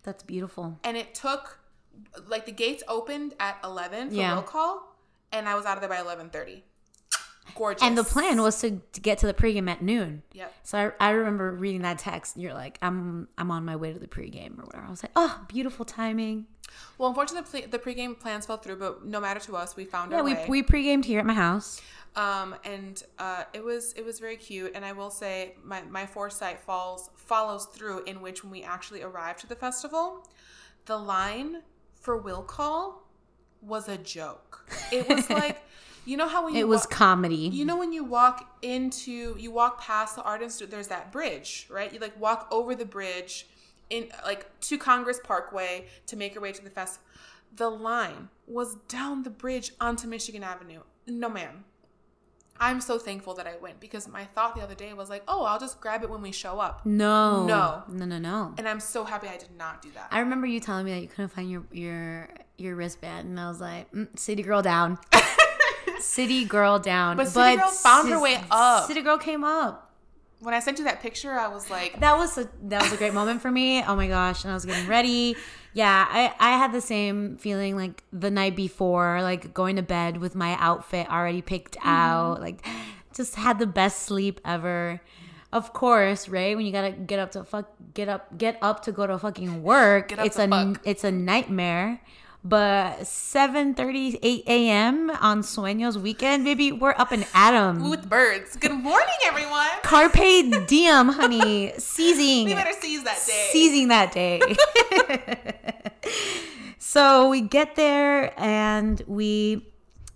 That's 0.01 0.23
beautiful. 0.23 0.79
and 0.83 0.97
it 0.97 1.13
took 1.13 1.59
like 2.27 2.45
the 2.47 2.51
gates 2.51 2.81
opened 2.87 3.35
at 3.39 3.59
11 3.63 4.09
for 4.09 4.15
Yeah. 4.15 4.33
roll 4.33 4.41
call 4.41 4.95
and 5.31 5.47
i 5.47 5.53
was 5.53 5.65
out 5.67 5.77
of 5.77 5.81
there 5.81 5.89
by 5.89 5.97
11.30 5.97 6.63
gorgeous 7.55 7.83
And 7.83 7.97
the 7.97 8.03
plan 8.03 8.41
was 8.41 8.59
to, 8.61 8.81
to 8.93 9.01
get 9.01 9.17
to 9.19 9.27
the 9.27 9.33
pregame 9.33 9.69
at 9.69 9.81
noon. 9.81 10.23
yep 10.33 10.53
So 10.63 10.77
I, 10.99 11.07
I 11.07 11.09
remember 11.11 11.51
reading 11.51 11.81
that 11.81 11.99
text. 11.99 12.35
And 12.35 12.43
you're 12.43 12.53
like, 12.53 12.77
I'm 12.81 13.27
I'm 13.37 13.51
on 13.51 13.65
my 13.65 13.75
way 13.75 13.91
to 13.93 13.99
the 13.99 14.07
pregame 14.07 14.57
or 14.59 14.65
whatever. 14.65 14.85
I 14.85 14.89
was 14.89 15.03
like, 15.03 15.11
oh, 15.15 15.41
beautiful 15.47 15.85
timing. 15.85 16.45
well 16.97 17.09
unfortunately 17.09 17.61
the 17.69 17.79
pregame 17.79 18.17
plans 18.17 18.45
fell 18.45 18.57
through 18.57 18.77
but 18.77 19.05
no 19.05 19.19
matter 19.19 19.39
to 19.41 19.55
us 19.57 19.75
we 19.75 19.83
found 19.85 20.11
Yeah, 20.11 20.19
our 20.19 20.23
we 20.23 20.33
way 20.35 20.45
we 20.47 20.63
pregamed 20.63 21.03
here 21.05 21.19
at 21.19 21.25
my 21.25 21.33
house. 21.33 21.81
um 22.15 22.55
and 22.63 23.03
uh 23.19 23.43
it 23.53 23.63
was 23.63 23.91
it 23.99 24.05
was 24.05 24.19
very 24.19 24.37
cute 24.37 24.71
and 24.75 24.85
i 24.85 24.93
will 24.93 25.09
say 25.09 25.55
my 25.65 25.81
my 25.97 26.05
foresight 26.05 26.59
falls 26.61 27.09
follows 27.17 27.65
through 27.75 28.03
in 28.05 28.21
which 28.21 28.43
when 28.43 28.51
we 28.51 28.63
actually 28.63 29.01
arrived 29.01 29.39
to 29.41 29.47
the 29.47 29.55
festival 29.55 30.25
the 30.85 30.97
line 30.97 31.61
for 31.95 32.15
will 32.17 32.41
call 32.43 32.81
was 33.61 33.89
a 33.89 33.97
joke 33.97 34.69
it 34.93 35.07
was 35.09 35.29
like 35.41 35.57
you 36.11 36.17
know 36.17 36.27
how 36.27 36.39
when 36.45 36.53
you 36.55 36.59
It 36.61 36.67
was 36.67 36.81
wa- 36.89 36.95
comedy. 37.03 37.45
You 37.59 37.65
know 37.69 37.77
when 37.77 37.91
you 37.97 38.03
walk 38.03 38.37
into 38.61 39.35
you 39.43 39.49
walk 39.51 39.73
past 39.89 40.15
the 40.17 40.23
art 40.23 40.41
institute, 40.41 40.69
there's 40.71 40.87
that 40.95 41.05
bridge, 41.11 41.49
right? 41.77 41.89
You 41.93 41.99
like 41.99 42.19
walk 42.19 42.41
over 42.51 42.71
the 42.75 42.85
bridge 42.97 43.47
in 43.89 44.01
like 44.25 44.43
to 44.67 44.77
Congress 44.77 45.19
Parkway 45.23 45.73
to 46.07 46.15
make 46.21 46.33
your 46.35 46.43
way 46.43 46.51
to 46.51 46.63
the 46.63 46.69
festival. 46.69 47.05
the 47.63 47.69
line 47.69 48.29
was 48.47 48.69
down 48.87 49.23
the 49.23 49.29
bridge 49.43 49.67
onto 49.79 50.05
Michigan 50.07 50.43
Avenue. 50.43 50.81
No, 51.07 51.29
ma'am. 51.29 51.63
I'm 52.69 52.79
so 52.79 52.99
thankful 52.99 53.33
that 53.35 53.47
I 53.47 53.55
went 53.65 53.79
because 53.79 54.07
my 54.07 54.23
thought 54.23 54.55
the 54.55 54.61
other 54.61 54.75
day 54.75 54.93
was 54.93 55.09
like, 55.09 55.23
oh, 55.27 55.45
I'll 55.45 55.59
just 55.59 55.81
grab 55.81 56.03
it 56.03 56.09
when 56.11 56.21
we 56.21 56.31
show 56.31 56.59
up. 56.59 56.85
No. 56.85 57.45
No. 57.47 57.83
No, 57.89 58.05
no, 58.05 58.19
no. 58.19 58.53
And 58.59 58.67
I'm 58.69 58.79
so 58.79 59.03
happy 59.03 59.27
I 59.27 59.37
did 59.37 59.55
not 59.57 59.81
do 59.81 59.89
that. 59.95 60.07
I 60.11 60.19
remember 60.19 60.45
you 60.45 60.59
telling 60.59 60.85
me 60.85 60.91
that 60.93 61.01
you 61.01 61.07
couldn't 61.07 61.29
find 61.29 61.49
your 61.49 61.63
your 61.71 62.29
your 62.63 62.75
wristband, 62.75 63.27
and 63.29 63.39
I 63.39 63.47
was 63.49 63.59
like, 63.59 63.91
mm, 63.91 64.07
"City 64.17 64.43
girl 64.43 64.61
down, 64.61 64.99
city 65.99 66.45
girl 66.45 66.79
down." 66.79 67.17
But 67.17 67.27
City 67.27 67.57
Girl 67.57 67.69
found 67.69 68.09
her 68.09 68.19
way 68.21 68.43
up. 68.51 68.87
City 68.87 69.01
girl 69.01 69.17
came 69.17 69.43
up. 69.43 69.89
when 70.39 70.53
I 70.55 70.59
sent 70.59 70.79
you 70.79 70.85
that 70.85 71.01
picture, 71.01 71.33
I 71.33 71.47
was 71.49 71.69
like, 71.69 71.99
That 71.99 72.17
was 72.17 72.37
a 72.37 72.49
that 72.63 72.81
was 72.81 72.91
a 72.91 72.97
great 72.97 73.13
moment 73.13 73.41
for 73.41 73.51
me. 73.51 73.83
Oh 73.83 73.95
my 73.95 74.07
gosh! 74.07 74.43
And 74.43 74.51
I 74.51 74.55
was 74.55 74.65
getting 74.65 74.87
ready. 74.87 75.35
Yeah, 75.73 76.05
I 76.09 76.33
I 76.39 76.57
had 76.57 76.71
the 76.73 76.81
same 76.81 77.37
feeling 77.37 77.75
like 77.75 78.03
the 78.11 78.31
night 78.31 78.55
before, 78.55 79.21
like 79.21 79.53
going 79.53 79.75
to 79.77 79.83
bed 79.83 80.17
with 80.17 80.33
my 80.35 80.57
outfit 80.59 81.07
already 81.09 81.41
picked 81.41 81.77
Mm-hmm. 81.77 81.87
out. 81.89 82.41
Like, 82.41 82.65
just 83.13 83.35
had 83.35 83.59
the 83.59 83.67
best 83.67 84.01
sleep 84.03 84.41
ever. 84.43 84.99
Of 85.53 85.73
course, 85.73 86.27
right? 86.29 86.55
When 86.55 86.65
you 86.65 86.71
gotta 86.71 86.91
get 86.91 87.19
up 87.19 87.31
to 87.31 87.43
fuck, 87.43 87.69
get 87.93 88.07
up, 88.09 88.37
get 88.37 88.57
up 88.61 88.83
to 88.83 88.91
go 88.93 89.05
to 89.05 89.19
fucking 89.19 89.61
work, 89.63 90.11
it's 90.13 90.39
a 90.39 90.47
fuck. 90.47 90.79
it's 90.85 91.03
a 91.03 91.11
nightmare. 91.11 92.01
But 92.43 93.05
7 93.05 93.75
8 93.77 94.19
a.m. 94.47 95.11
on 95.11 95.43
Sueños 95.43 95.95
weekend, 95.97 96.43
baby, 96.43 96.71
we're 96.71 96.95
up 96.97 97.11
and 97.11 97.23
at 97.35 97.53
'em. 97.53 97.87
with 97.87 98.09
birds. 98.09 98.55
Good 98.55 98.71
morning, 98.71 99.13
everyone. 99.25 99.67
Carpe 99.83 100.15
diem, 100.67 101.09
honey. 101.09 101.73
Seizing. 101.77 102.45
We 102.45 102.55
better 102.55 102.73
seize 102.73 103.03
that 103.03 103.19
day. 103.27 103.49
Seizing 103.51 103.89
that 103.89 104.11
day. 104.11 104.41
so 106.79 107.29
we 107.29 107.41
get 107.41 107.75
there 107.75 108.33
and 108.39 109.03
we 109.05 109.71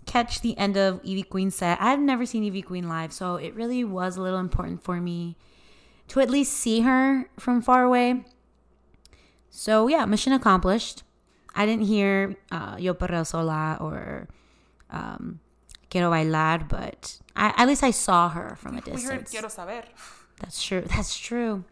catch 0.06 0.40
the 0.40 0.58
end 0.58 0.76
of 0.76 0.98
Ivy 1.04 1.22
Queen 1.22 1.52
set. 1.52 1.78
I've 1.80 2.00
never 2.00 2.26
seen 2.26 2.44
Ivy 2.44 2.62
Queen 2.62 2.88
live, 2.88 3.12
so 3.12 3.36
it 3.36 3.54
really 3.54 3.84
was 3.84 4.16
a 4.16 4.22
little 4.22 4.40
important 4.40 4.82
for 4.82 5.00
me 5.00 5.36
to 6.08 6.18
at 6.18 6.28
least 6.28 6.54
see 6.54 6.80
her 6.80 7.30
from 7.38 7.62
far 7.62 7.84
away. 7.84 8.24
So 9.48 9.86
yeah, 9.86 10.04
mission 10.06 10.32
accomplished. 10.32 11.04
I 11.56 11.64
didn't 11.66 11.86
hear 11.86 12.36
uh, 12.52 12.76
Yo 12.78 12.92
Perreo 12.94 13.26
Sola 13.26 13.78
or 13.80 14.28
um, 14.90 15.40
Quiero 15.90 16.10
Bailar, 16.10 16.68
but 16.68 17.18
I, 17.34 17.54
at 17.56 17.66
least 17.66 17.82
I 17.82 17.90
saw 17.90 18.28
her 18.28 18.56
from 18.56 18.76
a 18.76 18.80
distance. 18.80 19.02
we 19.02 19.08
heard 19.08 19.24
Quiero 19.28 19.48
Saber. 19.48 19.84
That's 20.40 20.62
true. 20.62 20.82
That's 20.94 21.16
true. 21.18 21.64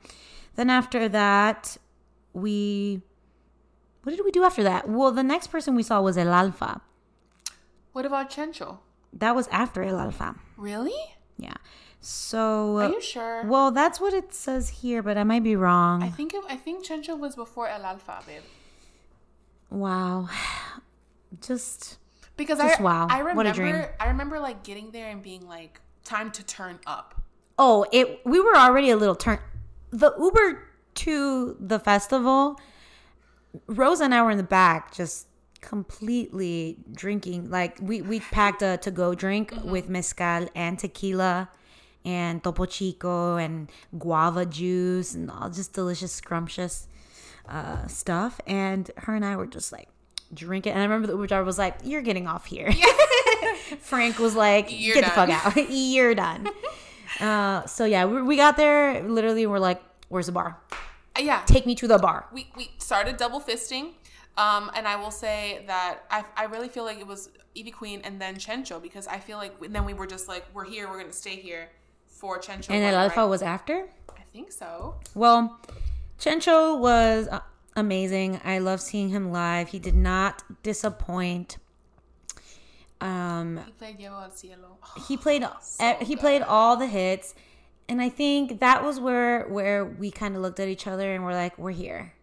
Then 0.57 0.71
after 0.71 1.09
that, 1.09 1.77
we 2.33 3.03
what 4.03 4.17
did 4.17 4.25
we 4.25 4.31
do 4.31 4.45
after 4.45 4.63
that? 4.63 4.89
Well, 4.89 5.13
the 5.13 5.23
next 5.23 5.49
person 5.49 5.75
we 5.75 5.83
saw 5.83 6.01
was 6.01 6.17
El 6.17 6.33
Alfa. 6.33 6.81
What 7.93 8.05
about 8.07 8.31
Chencho? 8.31 8.79
That 9.13 9.35
was 9.35 9.49
after 9.49 9.83
El 9.83 9.99
Alfa. 9.99 10.35
Really? 10.57 10.99
Yeah. 11.39 11.55
So 12.01 12.79
Are 12.79 12.91
you 12.91 13.01
sure? 13.01 13.45
well, 13.47 13.71
that's 13.71 14.01
what 14.01 14.13
it 14.13 14.35
says 14.35 14.69
here, 14.69 15.03
but 15.03 15.17
I 15.17 15.25
might 15.25 15.43
be 15.43 15.57
wrong. 15.57 16.03
I 16.03 16.11
think 16.11 16.35
it, 16.35 16.43
I 16.49 16.57
think 16.57 16.85
Chencho 16.85 17.19
was 17.19 17.35
before 17.35 17.69
El 17.69 17.85
Alfa, 17.85 18.23
babe. 18.27 18.43
Wow. 19.75 20.29
Just 21.41 21.99
Because 22.37 22.59
Just 22.59 22.81
I 22.81 22.83
wow. 22.83 23.07
I 23.11 23.23
What 23.23 23.47
a 23.47 23.53
remember 23.53 23.53
dream. 23.55 23.87
I 24.01 24.07
remember 24.09 24.41
like 24.41 24.63
getting 24.63 24.91
there 24.91 25.09
and 25.09 25.23
being 25.23 25.47
like, 25.47 25.81
time 26.05 26.31
to 26.33 26.45
turn 26.45 26.79
up. 26.87 27.21
oh, 27.59 27.87
it 27.93 28.21
we 28.25 28.41
were 28.41 28.57
already 28.57 28.91
a 28.91 28.97
little 28.97 29.15
turn 29.15 29.39
the 29.91 30.13
Uber 30.19 30.69
to 30.95 31.57
the 31.61 31.79
festival. 31.79 32.61
Rose 33.67 34.01
and 34.01 34.15
I 34.15 34.23
were 34.23 34.31
in 34.31 34.37
the 34.37 34.43
back 34.43 34.93
just 34.95 35.29
completely 35.61 36.79
drinking. 36.93 37.51
Like 37.51 37.79
we 37.81 38.03
we 38.03 38.21
packed 38.21 38.63
a 38.63 38.77
to 38.79 38.91
go 38.91 39.15
drink 39.15 39.53
mm-hmm. 39.53 39.71
with 39.71 39.89
mezcal 39.89 40.49
and 40.55 40.79
tequila 40.79 41.49
and 42.05 42.45
topo 42.45 42.67
chico 42.67 43.37
and 43.37 43.71
guava 43.99 44.45
juice 44.45 45.15
and 45.15 45.31
all 45.31 45.49
just 45.49 45.73
delicious 45.73 46.13
scrumptious 46.13 46.87
uh, 47.49 47.87
stuff. 47.87 48.41
And 48.47 48.91
her 48.97 49.15
and 49.15 49.25
I 49.25 49.37
were 49.37 49.47
just 49.47 49.73
like 49.73 49.89
drinking. 50.33 50.73
And 50.73 50.81
I 50.81 50.85
remember 50.85 51.07
the 51.07 51.15
Uber 51.15 51.27
driver 51.27 51.45
was 51.45 51.59
like, 51.59 51.77
"You're 51.85 52.03
getting 52.03 52.27
off 52.27 52.47
here." 52.47 52.73
Frank 53.81 54.19
was 54.19 54.35
like, 54.35 54.67
You're 54.71 54.95
"Get 54.95 55.05
the 55.05 55.11
fuck 55.11 55.31
out. 55.31 55.57
You're 55.71 56.15
done." 56.15 56.49
Uh, 57.21 57.65
so 57.67 57.85
yeah, 57.85 58.05
we, 58.07 58.23
we 58.23 58.37
got 58.37 58.57
there. 58.57 59.03
Literally, 59.03 59.47
we're 59.47 59.59
like, 59.59 59.83
"Where's 60.09 60.27
the 60.27 60.33
bar? 60.33 60.59
Uh, 61.17 61.21
yeah. 61.21 61.43
Take 61.47 61.67
me 61.67 61.75
to 61.77 61.87
the 61.87 61.99
bar." 61.99 62.27
we, 62.33 62.49
we 62.57 62.71
started 62.79 63.17
double 63.17 63.41
fisting. 63.41 63.93
Um, 64.37 64.71
and 64.75 64.89
I 64.89 64.97
will 64.97 65.13
say 65.13 65.63
that 65.69 66.01
I, 66.11 66.25
I 66.37 66.45
really 66.47 66.69
feel 66.69 66.83
like 66.85 66.99
it 66.99 67.07
was 67.07 67.31
Ivy 67.57 67.71
Queen 67.71 68.01
and 68.03 68.21
then 68.21 68.35
Chencho 68.35 68.83
because 68.83 69.07
I 69.07 69.19
feel 69.19 69.39
like 69.39 69.55
then 69.71 69.85
we 69.85 69.95
were 69.95 70.07
just 70.09 70.27
like, 70.27 70.45
we're 70.53 70.65
here, 70.65 70.89
we're 70.89 70.99
going 70.99 71.07
to 71.11 71.17
stay 71.17 71.37
here 71.37 71.69
for 72.07 72.41
Chencho. 72.41 72.71
And 72.71 72.83
El 72.83 72.97
Alfa 72.97 73.21
right- 73.21 73.25
was 73.27 73.43
after. 73.43 73.87
I 74.11 74.23
think 74.33 74.51
so. 74.51 74.97
Well, 75.15 75.61
Chencho 76.25 76.79
was 76.79 77.29
uh, 77.29 77.41
amazing. 77.77 78.41
I 78.45 78.59
love 78.59 78.81
seeing 78.81 79.11
him 79.11 79.31
live. 79.31 79.69
He 79.69 79.79
did 79.79 79.95
not 79.95 80.43
disappoint. 80.63 81.59
Um, 83.03 83.61
He 83.67 83.73
played 83.73 83.99
Llevo 83.99 84.23
al 84.23 84.31
Cielo. 84.31 84.79
he 85.07 85.19
played 85.19 85.47
eh, 85.81 86.03
he 86.03 86.17
played 86.17 86.41
all 86.41 86.79
the 86.79 86.87
hits, 86.87 87.35
and 87.91 88.01
I 88.01 88.09
think 88.09 88.61
that 88.61 88.83
was 88.83 88.99
where 88.99 89.47
where 89.49 89.85
we 89.85 90.11
kind 90.11 90.35
of 90.35 90.41
looked 90.41 90.61
at 90.61 90.69
each 90.69 90.87
other 90.87 91.15
and 91.15 91.25
we're 91.25 91.35
like, 91.35 91.59
we're 91.59 91.73
here. 91.73 92.15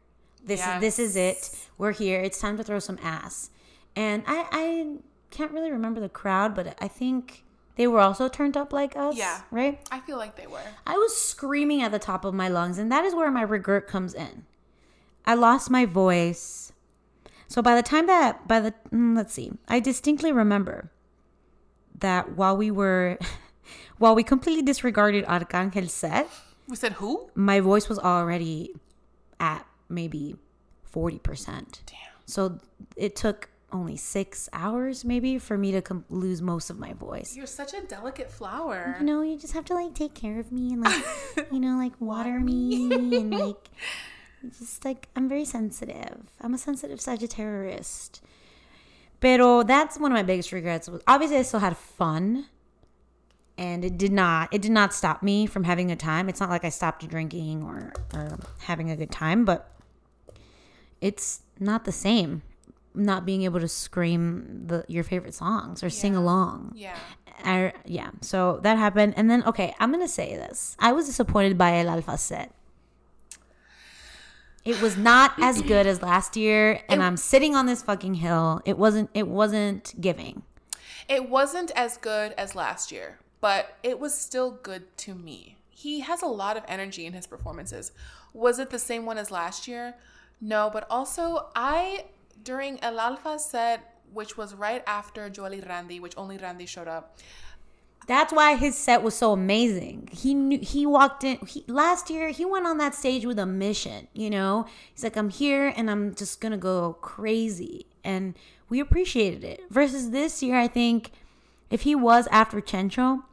This 0.43 0.65
is 0.65 0.81
this 0.81 0.97
is 0.97 1.15
it. 1.15 1.55
We're 1.77 1.91
here. 1.91 2.21
It's 2.21 2.39
time 2.39 2.57
to 2.57 2.63
throw 2.63 2.79
some 2.79 2.97
ass. 3.03 3.51
And 3.95 4.23
I 4.25 4.47
I 4.51 4.95
can't 5.29 5.51
really 5.51 5.71
remember 5.71 5.99
the 5.99 6.09
crowd, 6.09 6.55
but 6.55 6.75
I 6.81 6.87
think 6.87 7.43
they 7.81 7.87
were 7.87 7.99
also 7.99 8.27
turned 8.29 8.55
up 8.55 8.71
like 8.71 8.95
us. 8.95 9.15
Yeah. 9.17 9.41
Right. 9.49 9.79
I 9.91 10.01
feel 10.01 10.17
like 10.17 10.35
they 10.35 10.45
were. 10.45 10.61
I 10.85 10.93
was 10.99 11.17
screaming 11.17 11.81
at 11.81 11.91
the 11.91 11.97
top 11.97 12.23
of 12.23 12.31
my 12.31 12.47
lungs, 12.47 12.77
and 12.77 12.91
that 12.91 13.03
is 13.05 13.15
where 13.15 13.31
my 13.31 13.41
regret 13.41 13.87
comes 13.87 14.13
in. 14.13 14.45
I 15.25 15.33
lost 15.33 15.71
my 15.71 15.87
voice. 15.87 16.73
So 17.47 17.63
by 17.63 17.73
the 17.73 17.81
time 17.81 18.05
that, 18.05 18.47
by 18.47 18.59
the, 18.59 18.75
mm, 18.93 19.17
let's 19.17 19.33
see, 19.33 19.53
I 19.67 19.79
distinctly 19.79 20.31
remember 20.31 20.91
that 21.97 22.37
while 22.37 22.55
we 22.55 22.69
were, 22.69 23.17
while 23.97 24.13
we 24.13 24.21
completely 24.21 24.61
disregarded 24.61 25.25
Arcángel's 25.25 25.91
set, 25.91 26.29
We 26.69 26.75
said 26.75 26.93
who? 26.93 27.31
my 27.33 27.61
voice 27.61 27.89
was 27.89 27.97
already 27.97 28.75
at 29.39 29.65
maybe 29.89 30.35
40%. 30.93 31.17
Damn. 31.87 31.97
So 32.27 32.59
it 32.95 33.15
took 33.15 33.49
only 33.73 33.95
six 33.95 34.49
hours 34.53 35.03
maybe 35.05 35.37
for 35.37 35.57
me 35.57 35.71
to 35.71 35.81
com- 35.81 36.05
lose 36.09 36.41
most 36.41 36.69
of 36.69 36.77
my 36.79 36.93
voice. 36.93 37.35
You're 37.35 37.45
such 37.45 37.73
a 37.73 37.81
delicate 37.81 38.31
flower. 38.31 38.95
you 38.99 39.05
know, 39.05 39.21
you 39.21 39.37
just 39.37 39.53
have 39.53 39.65
to 39.65 39.73
like 39.73 39.93
take 39.93 40.13
care 40.13 40.39
of 40.39 40.51
me 40.51 40.73
and 40.73 40.81
like, 40.81 41.03
you 41.51 41.59
know, 41.59 41.77
like 41.77 41.93
water 41.99 42.39
me 42.39 42.91
and 42.93 43.31
like, 43.31 43.69
just 44.57 44.83
like, 44.83 45.07
I'm 45.15 45.29
very 45.29 45.45
sensitive. 45.45 46.17
I'm 46.39 46.53
a 46.53 46.57
sensitive 46.57 46.99
Sagittarius. 46.99 48.11
Pero 49.19 49.63
that's 49.63 49.99
one 49.99 50.11
of 50.11 50.15
my 50.15 50.23
biggest 50.23 50.51
regrets. 50.51 50.89
Was 50.89 51.01
obviously 51.07 51.37
I 51.37 51.43
still 51.43 51.59
had 51.59 51.77
fun, 51.77 52.47
and 53.55 53.85
it 53.85 53.95
did 53.97 54.11
not. 54.11 54.51
It 54.51 54.63
did 54.63 54.71
not 54.71 54.95
stop 54.95 55.21
me 55.21 55.45
from 55.45 55.63
having 55.63 55.91
a 55.91 55.95
time. 55.95 56.27
It's 56.27 56.39
not 56.39 56.49
like 56.49 56.65
I 56.65 56.69
stopped 56.69 57.07
drinking 57.07 57.61
or 57.61 57.93
or 58.15 58.39
having 58.61 58.89
a 58.89 58.97
good 58.97 59.11
time, 59.11 59.45
but 59.45 59.71
it's 61.01 61.41
not 61.59 61.85
the 61.85 61.91
same. 61.91 62.41
Not 62.93 63.25
being 63.25 63.43
able 63.43 63.59
to 63.59 63.67
scream 63.67 64.63
the 64.67 64.83
your 64.87 65.03
favorite 65.03 65.33
songs 65.33 65.83
or 65.83 65.89
sing 65.89 66.15
along. 66.15 66.73
Yeah. 66.75 66.97
I, 67.43 67.73
yeah, 67.85 68.11
so 68.21 68.59
that 68.63 68.77
happened. 68.77 69.13
And 69.17 69.29
then, 69.29 69.43
okay, 69.45 69.73
I'm 69.79 69.91
going 69.91 70.03
to 70.03 70.11
say 70.11 70.35
this. 70.35 70.75
I 70.79 70.91
was 70.91 71.07
disappointed 71.07 71.57
by 71.57 71.79
El 71.79 71.89
Alfa 71.89 72.17
set. 72.17 72.53
It 74.63 74.79
was 74.81 74.95
not 74.97 75.33
as 75.41 75.61
good 75.61 75.87
as 75.87 76.01
last 76.01 76.37
year, 76.37 76.81
and 76.87 77.01
I'm 77.01 77.17
sitting 77.17 77.55
on 77.55 77.65
this 77.65 77.81
fucking 77.81 78.15
hill. 78.15 78.61
It 78.65 78.77
wasn't. 78.77 79.09
It 79.13 79.27
wasn't 79.27 79.99
giving. 79.99 80.43
It 81.09 81.29
wasn't 81.29 81.71
as 81.75 81.97
good 81.97 82.33
as 82.33 82.55
last 82.55 82.91
year, 82.91 83.19
but 83.41 83.75
it 83.83 83.99
was 83.99 84.13
still 84.13 84.51
good 84.51 84.95
to 84.97 85.15
me. 85.15 85.57
He 85.69 86.01
has 86.01 86.21
a 86.21 86.27
lot 86.27 86.57
of 86.57 86.63
energy 86.67 87.05
in 87.05 87.13
his 87.13 87.25
performances. 87.25 87.91
Was 88.33 88.59
it 88.59 88.69
the 88.69 88.79
same 88.79 89.05
one 89.05 89.17
as 89.17 89.31
last 89.31 89.67
year? 89.67 89.95
No, 90.39 90.69
but 90.71 90.85
also 90.89 91.49
I 91.55 92.05
during 92.43 92.81
El 92.83 92.99
Alfa 92.99 93.39
set, 93.39 94.01
which 94.13 94.37
was 94.37 94.53
right 94.53 94.83
after 94.87 95.29
Jowell 95.29 95.51
y 95.51 95.63
Randy, 95.67 95.99
which 95.99 96.13
only 96.17 96.37
Randy 96.37 96.65
showed 96.65 96.87
up. 96.87 97.17
That's 98.07 98.33
why 98.33 98.55
his 98.55 98.75
set 98.75 99.03
was 99.03 99.13
so 99.13 99.31
amazing. 99.31 100.09
He 100.11 100.33
knew 100.33 100.59
he 100.59 100.85
walked 100.85 101.23
in 101.23 101.37
he, 101.45 101.63
last 101.67 102.09
year. 102.09 102.29
He 102.29 102.43
went 102.43 102.65
on 102.65 102.77
that 102.79 102.95
stage 102.95 103.25
with 103.25 103.37
a 103.37 103.45
mission. 103.45 104.07
You 104.13 104.29
know, 104.29 104.65
he's 104.91 105.03
like, 105.03 105.15
I'm 105.15 105.29
here 105.29 105.71
and 105.75 105.89
I'm 105.89 106.15
just 106.15 106.41
gonna 106.41 106.57
go 106.57 106.97
crazy, 107.01 107.85
and 108.03 108.33
we 108.69 108.79
appreciated 108.79 109.43
it. 109.43 109.61
Versus 109.69 110.09
this 110.09 110.41
year, 110.41 110.57
I 110.57 110.67
think 110.67 111.11
if 111.69 111.81
he 111.81 111.93
was 111.93 112.27
after 112.31 112.59
Chencho, 112.59 113.23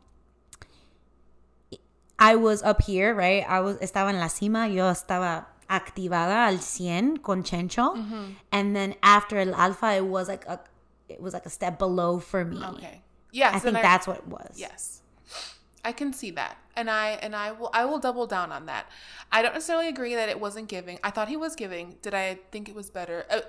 I 2.19 2.37
was 2.37 2.63
up 2.63 2.83
here, 2.83 3.15
right? 3.15 3.45
I 3.49 3.61
was 3.61 3.79
estaba 3.79 4.11
en 4.11 4.19
la 4.19 4.29
cima. 4.29 4.69
Yo 4.69 4.85
estaba 4.91 5.47
activada 5.69 6.47
al 6.47 6.59
100 6.59 7.23
con 7.23 7.43
Chencho. 7.43 7.95
Mm-hmm. 7.95 8.25
And 8.53 8.75
then 8.75 8.95
after 9.03 9.39
El 9.39 9.55
Alfa, 9.55 9.97
it 9.97 10.05
was 10.05 10.29
like 10.29 10.47
a 10.47 10.61
it 11.09 11.21
was 11.21 11.33
like 11.33 11.47
a 11.47 11.51
step 11.51 11.79
below 11.79 12.19
for 12.19 12.45
me. 12.45 12.63
Okay. 12.63 13.03
Yes. 13.33 13.55
I 13.55 13.59
think 13.59 13.77
and 13.77 13.85
that's 13.85 14.07
what 14.07 14.19
it 14.19 14.27
was. 14.27 14.55
Yes. 14.57 15.01
I 15.85 15.93
can 15.93 16.13
see 16.13 16.31
that. 16.33 16.57
And 16.77 16.91
I 16.91 17.11
and 17.23 17.35
I 17.35 17.53
will 17.53 17.71
I 17.73 17.85
will 17.85 17.99
double 17.99 18.27
down 18.27 18.53
on 18.53 18.67
that. 18.67 18.87
I 19.33 19.43
don't 19.43 19.55
necessarily 19.55 19.89
agree 19.89 20.15
that 20.15 20.29
it 20.29 20.41
wasn't 20.41 20.69
giving. 20.69 20.99
I 21.03 21.11
thought 21.11 21.29
he 21.29 21.37
was 21.37 21.55
giving. 21.55 21.97
Did 22.03 22.15
I 22.15 22.39
think 22.51 22.69
it 22.69 22.75
was 22.75 22.91
better? 22.91 23.27
Uh, 23.31 23.41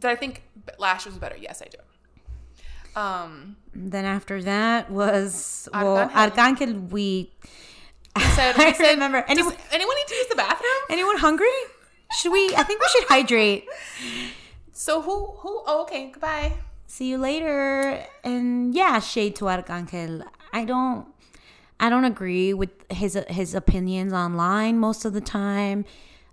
did 0.00 0.10
I 0.10 0.16
think 0.16 0.42
last 0.78 1.06
year 1.06 1.12
was 1.12 1.18
better? 1.18 1.36
Yes, 1.38 1.62
I 1.62 1.68
do. 1.68 3.00
Um, 3.00 3.56
Then 3.74 4.04
after 4.04 4.42
that 4.42 4.90
was 4.90 5.68
well 5.72 6.08
Arcángel. 6.08 6.30
Arcángel. 6.30 6.90
We 6.90 7.32
we 8.16 8.22
said, 8.38 8.54
I 8.58 8.72
said 8.72 8.92
remember. 8.92 9.24
Anyone- 9.28 9.56
anyone 9.72 9.96
need 9.96 10.06
to 10.08 10.14
use 10.14 10.26
the 10.28 10.36
bathroom? 10.36 10.82
anyone 10.90 11.18
hungry? 11.18 11.58
Should 12.18 12.32
we? 12.32 12.54
I 12.56 12.62
think 12.62 12.80
we 12.80 12.86
should 12.92 13.04
hydrate. 13.08 13.66
So 14.72 15.02
who 15.02 15.26
who? 15.40 15.62
Oh, 15.66 15.82
okay. 15.82 16.10
Goodbye. 16.10 16.52
See 16.86 17.08
you 17.10 17.18
later. 17.18 18.04
And 18.22 18.74
yeah, 18.74 19.00
shade 19.00 19.34
to 19.36 19.46
Arcángel. 19.46 20.24
I 20.52 20.64
don't. 20.64 21.06
I 21.80 21.90
don't 21.90 22.04
agree 22.04 22.54
with 22.54 22.70
his 22.90 23.18
his 23.28 23.54
opinions 23.54 24.12
online 24.12 24.78
most 24.78 25.04
of 25.04 25.12
the 25.12 25.20
time. 25.20 25.84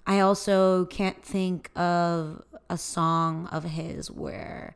I 0.06 0.20
also 0.20 0.86
can't 0.86 1.24
think 1.24 1.70
of 1.78 2.44
a 2.70 2.78
song 2.78 3.48
of 3.52 3.64
his 3.64 4.12
where 4.12 4.76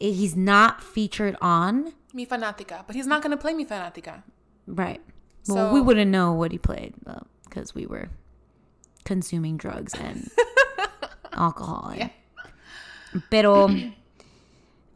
he's 0.00 0.34
not 0.36 0.82
featured 0.82 1.36
on. 1.40 1.92
Mi 2.14 2.24
fanática, 2.26 2.84
but 2.86 2.96
he's 2.96 3.06
not 3.06 3.22
gonna 3.22 3.36
play 3.36 3.52
Mi 3.54 3.64
fanática. 3.66 4.22
Right. 4.66 5.00
Well, 5.48 5.72
we 5.72 5.80
wouldn't 5.80 6.10
know 6.10 6.32
what 6.32 6.52
he 6.52 6.58
played 6.58 6.94
because 7.44 7.74
we 7.74 7.86
were 7.86 8.08
consuming 9.04 9.56
drugs 9.56 9.94
and 9.94 10.30
alcohol. 11.32 11.94
And, 11.98 12.10
Pero 13.30 13.70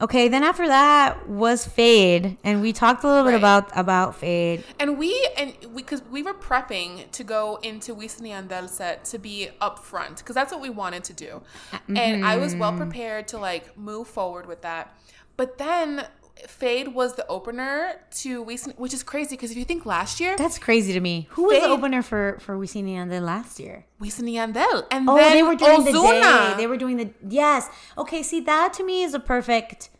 okay, 0.02 0.28
then 0.28 0.42
after 0.42 0.66
that 0.66 1.28
was 1.28 1.66
Feid, 1.66 2.36
and 2.44 2.60
we 2.60 2.72
talked 2.72 3.04
a 3.04 3.06
little 3.06 3.24
bit 3.24 3.34
about 3.34 3.70
about 3.76 4.16
Feid. 4.16 4.64
And 4.78 4.98
we 4.98 5.28
and 5.38 5.54
we 5.70 5.82
because 5.82 6.02
we 6.10 6.22
were 6.22 6.34
prepping 6.34 7.10
to 7.12 7.24
go 7.24 7.58
into 7.62 7.94
Wisin 7.94 8.22
y 8.22 8.30
Yandel 8.30 8.68
set 8.68 9.04
to 9.06 9.18
be 9.18 9.48
upfront 9.60 10.18
because 10.18 10.34
that's 10.34 10.52
what 10.52 10.60
we 10.60 10.70
wanted 10.70 11.04
to 11.04 11.12
do, 11.12 11.42
uh, 11.72 11.78
and 11.96 12.24
I 12.24 12.36
was 12.36 12.54
well 12.54 12.70
mm-hmm. 12.70 12.82
prepared 12.82 13.28
to 13.28 13.38
like 13.38 13.76
move 13.78 14.08
forward 14.08 14.46
with 14.46 14.62
that. 14.62 14.94
But 15.36 15.58
then 15.58 16.06
Feid 16.48 16.88
was 16.94 17.14
the 17.14 17.26
opener 17.28 17.94
to 18.22 18.44
Wisin, 18.44 18.74
which 18.76 18.92
is 18.94 19.02
crazy 19.02 19.36
because 19.36 19.50
if 19.52 19.56
you 19.56 19.64
think 19.64 19.86
last 19.86 20.20
year 20.20 20.36
That's 20.36 20.58
crazy 20.58 20.92
to 20.92 21.00
me. 21.00 21.28
Who 21.30 21.44
was 21.44 21.60
the 21.62 21.68
opener 21.68 22.02
for 22.02 22.38
for 22.40 22.56
Wisin 22.58 22.84
y 22.86 22.92
Yandel 22.98 23.22
last 23.22 23.60
year? 23.60 23.84
Wisin 24.00 24.24
y 24.26 24.32
Yandel, 24.38 24.84
and 24.90 25.08
Oh, 25.08 25.16
then 25.16 25.32
they 25.32 25.42
were 25.42 25.54
doing 25.56 25.84
the 25.84 25.92
day. 25.92 26.54
They 26.56 26.66
were 26.66 26.76
doing 26.76 26.96
the 26.96 27.10
yes. 27.28 27.68
Okay, 27.96 28.22
see 28.22 28.40
that 28.40 28.72
to 28.74 28.84
me 28.84 29.02
is 29.04 29.14
a 29.14 29.20
perfect 29.20 29.90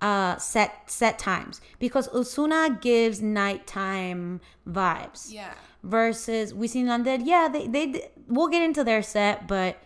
uh 0.00 0.36
set 0.38 0.90
set 0.90 1.18
times 1.18 1.60
because 1.78 2.08
Ozuna 2.08 2.80
gives 2.80 3.22
nighttime 3.22 4.40
vibes. 4.68 5.32
yeah. 5.32 5.54
versus 5.84 6.52
Wisin 6.52 6.86
y 6.86 6.96
Yandel. 6.96 7.22
Yeah, 7.24 7.48
they 7.48 7.66
they 7.68 8.10
we'll 8.28 8.48
get 8.48 8.62
into 8.62 8.82
their 8.84 9.02
set, 9.02 9.46
but 9.46 9.76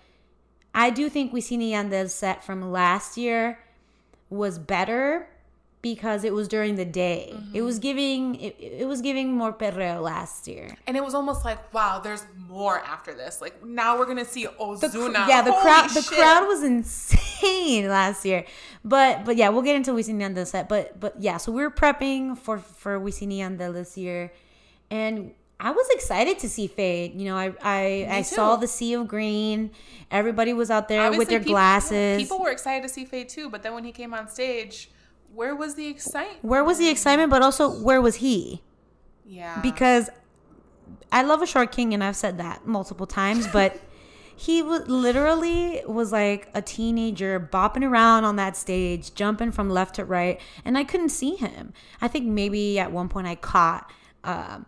I 0.75 0.91
do 0.91 1.09
think 1.09 1.33
Wisin 1.33 1.59
y 1.61 1.73
Yandel's 1.77 2.15
set 2.15 2.45
from 2.45 2.73
last 2.73 3.17
year 3.17 3.59
was 4.31 4.59
better 4.59 5.29
because 5.95 6.25
it 6.25 6.35
was 6.35 6.49
during 6.49 6.75
the 6.75 6.85
day. 6.85 7.33
It 7.55 7.63
was 7.63 7.77
mm-hmm. 7.77 7.83
giving 7.83 8.35
it, 8.47 8.57
it 8.59 8.89
was 8.89 9.01
giving 9.01 9.33
more 9.33 9.53
perreo 9.53 10.03
last 10.03 10.49
year. 10.49 10.77
And 10.89 10.97
it 10.97 11.05
was 11.05 11.15
almost 11.15 11.45
like, 11.45 11.73
wow, 11.73 12.01
there's 12.01 12.25
more 12.49 12.81
after 12.81 13.15
this. 13.15 13.41
Like 13.41 13.65
now 13.65 13.97
we're 13.97 14.07
gonna 14.07 14.25
see 14.25 14.47
The 14.47 14.53
Ozuna. 14.59 15.29
yeah, 15.29 15.43
the 15.43 15.53
Holy 15.53 15.63
crowd 15.63 15.91
the 15.91 16.03
crowd 16.03 16.49
was 16.49 16.65
insane 16.65 17.89
last 18.01 18.25
year. 18.25 18.45
But 18.85 19.25
but 19.25 19.37
yeah, 19.37 19.49
we'll 19.51 19.63
get 19.63 19.77
into 19.77 19.93
Wisin 19.93 20.19
y 20.19 20.27
Yandel 20.27 20.45
set. 20.45 20.69
But 20.69 20.99
but 20.99 21.15
yeah, 21.21 21.37
so 21.37 21.53
we 21.53 21.63
were 21.63 21.71
prepping 21.71 22.37
for 22.37 22.59
for 22.59 22.99
Wisin 22.99 23.29
y 23.29 23.39
Yandel 23.47 23.73
this 23.73 23.97
year, 23.97 24.33
and 24.91 25.35
I 25.61 25.71
was 25.71 25.89
excited 25.91 26.41
to 26.41 26.49
see 26.49 26.67
Feid. 26.67 27.15
You 27.15 27.27
know, 27.27 27.37
I 27.37 27.55
I, 27.63 28.09
I 28.19 28.23
saw 28.23 28.57
the 28.57 28.67
sea 28.67 28.95
of 28.95 29.07
green. 29.07 29.71
Everybody 30.11 30.53
was 30.53 30.69
out 30.69 30.89
there 30.89 31.13
with 31.13 31.29
their 31.29 31.39
people- 31.39 31.53
glasses. 31.53 32.21
People 32.21 32.41
were 32.41 32.51
excited 32.51 32.83
to 32.83 32.93
see 32.93 33.05
Feid 33.05 33.29
too, 33.29 33.51
but 33.51 33.63
then 33.63 33.73
when 33.73 33.85
he 33.85 33.93
came 33.93 34.13
on 34.15 34.29
stage, 34.29 34.91
where 35.37 35.55
was 35.55 35.75
the 35.75 35.87
excitement? 35.87 36.43
where 36.43 36.65
was 36.65 36.79
the 36.79 36.89
excitement? 36.89 37.31
But 37.31 37.43
also, 37.43 37.69
where 37.69 38.01
was 38.01 38.17
he? 38.17 38.63
Yeah. 39.29 39.61
because 39.61 40.09
I 41.11 41.23
love 41.23 41.43
a 41.43 41.47
short 41.47 41.73
king, 41.73 41.93
and 41.93 42.03
I've 42.03 42.17
said 42.17 42.39
that 42.39 42.67
multiple 42.67 43.07
times, 43.07 43.47
but 43.49 43.81
he 44.37 44.63
was 44.63 44.87
literally 44.89 45.83
was 45.87 46.13
like 46.13 46.49
a 46.55 46.63
teenager 46.63 47.41
bopping 47.41 47.83
around 47.83 48.25
on 48.25 48.37
that 48.37 48.57
stage, 48.57 49.15
jumping 49.15 49.51
from 49.51 49.69
left 49.69 49.97
to 49.97 50.05
right, 50.05 50.41
and 50.65 50.79
I 50.79 50.85
couldn't 50.85 51.09
see 51.11 51.37
him. 51.37 51.73
I 52.01 52.09
think 52.09 52.27
maybe 52.27 52.79
at 52.79 52.93
one 52.93 53.09
point 53.09 53.27
I 53.27 53.35
caught. 53.35 53.91
Uh, 54.25 54.61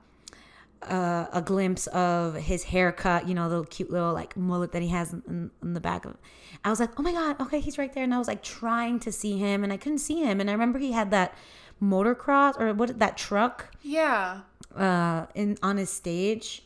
uh, 0.82 1.26
a 1.32 1.42
glimpse 1.42 1.86
of 1.88 2.34
his 2.34 2.64
haircut, 2.64 3.28
you 3.28 3.34
know, 3.34 3.48
the 3.48 3.64
cute 3.66 3.90
little 3.90 4.12
like 4.12 4.36
mullet 4.36 4.72
that 4.72 4.82
he 4.82 4.88
has 4.88 5.12
in, 5.12 5.50
in 5.62 5.74
the 5.74 5.80
back 5.80 6.04
of. 6.04 6.16
I 6.64 6.70
was 6.70 6.80
like, 6.80 6.98
oh 6.98 7.02
my 7.02 7.12
god, 7.12 7.40
okay, 7.40 7.60
he's 7.60 7.78
right 7.78 7.92
there, 7.92 8.04
and 8.04 8.14
I 8.14 8.18
was 8.18 8.28
like 8.28 8.42
trying 8.42 9.00
to 9.00 9.12
see 9.12 9.38
him, 9.38 9.64
and 9.64 9.72
I 9.72 9.76
couldn't 9.76 9.98
see 9.98 10.22
him, 10.22 10.40
and 10.40 10.48
I 10.50 10.52
remember 10.52 10.78
he 10.78 10.92
had 10.92 11.10
that 11.10 11.34
motocross 11.82 12.58
or 12.60 12.74
what 12.74 12.98
that 12.98 13.16
truck 13.16 13.72
yeah. 13.82 14.40
uh 14.74 15.26
in 15.36 15.56
on 15.62 15.76
his 15.76 15.90
stage 15.90 16.64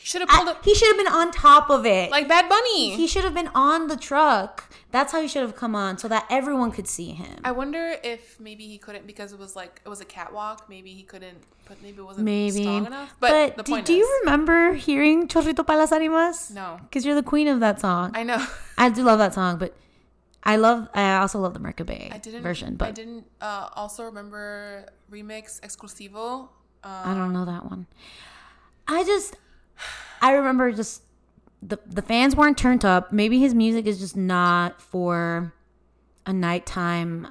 should 0.00 0.20
have 0.20 0.28
pulled 0.30 0.48
up 0.48 0.64
he 0.64 0.74
should 0.74 0.88
have 0.88 0.96
been 0.96 1.12
on 1.12 1.30
top 1.32 1.68
of 1.70 1.84
it 1.84 2.10
like 2.10 2.28
Bad 2.28 2.48
Bunny. 2.48 2.94
he 2.96 3.06
should 3.06 3.24
have 3.24 3.34
been 3.34 3.50
on 3.54 3.88
the 3.88 3.96
truck 3.96 4.72
that's 4.90 5.12
how 5.12 5.20
he 5.20 5.28
should 5.28 5.42
have 5.42 5.54
come 5.56 5.74
on 5.74 5.98
so 5.98 6.08
that 6.08 6.24
everyone 6.30 6.70
could 6.70 6.86
see 6.88 7.10
him 7.12 7.36
I 7.44 7.50
wonder 7.52 7.96
if 8.02 8.38
maybe 8.40 8.66
he 8.66 8.78
couldn't 8.78 9.06
because 9.06 9.32
it 9.32 9.38
was 9.38 9.54
like 9.56 9.82
it 9.84 9.88
was 9.88 10.00
a 10.00 10.04
catwalk. 10.06 10.68
Maybe 10.68 10.94
he 10.94 11.02
couldn't, 11.02 11.38
but 11.66 11.82
maybe 11.82 11.98
it 11.98 12.04
wasn't 12.04 12.24
maybe 12.24 12.62
strong 12.62 12.86
enough. 12.86 13.14
but, 13.20 13.30
But, 13.30 13.56
the 13.58 13.62
do, 13.64 13.72
point 13.72 13.86
do 13.86 13.92
is, 13.92 13.98
you 13.98 14.20
remember 14.24 14.72
hearing 14.74 15.28
chorrito 15.28 15.66
para 15.66 15.78
las 15.78 15.90
ánimas 15.90 16.50
No. 16.54 16.78
because 16.84 17.04
you're 17.04 17.14
the 17.14 17.22
queen 17.22 17.48
of 17.48 17.60
that 17.60 17.80
song 17.80 18.12
I 18.14 18.22
know. 18.22 18.44
I 18.78 18.88
do 18.88 19.02
love 19.02 19.18
that 19.18 19.34
song 19.34 19.58
but 19.58 19.74
i 20.44 20.54
love 20.56 20.88
i 20.94 21.16
also 21.16 21.38
love 21.40 21.52
the 21.52 21.60
mercabe 21.60 22.14
I 22.14 22.18
didn't 22.18 22.42
version 22.42 22.76
but 22.76 22.88
I 22.88 22.92
didn't 22.92 23.26
uh, 23.40 23.68
also 23.74 24.04
remember 24.04 24.86
remix 25.10 25.60
exclusivo. 25.60 26.48
Um, 26.84 27.04
I 27.10 27.12
don't 27.14 27.32
know 27.32 27.44
that 27.44 27.64
one. 27.66 27.86
I 28.86 29.04
just, 29.04 29.36
I 30.20 30.32
remember 30.32 30.72
just 30.72 31.02
the 31.62 31.78
the 31.86 32.02
fans 32.02 32.36
weren't 32.36 32.58
turned 32.58 32.84
up. 32.84 33.12
Maybe 33.12 33.38
his 33.38 33.54
music 33.54 33.86
is 33.86 33.98
just 33.98 34.16
not 34.16 34.80
for 34.80 35.52
a 36.26 36.32
nighttime 36.32 37.28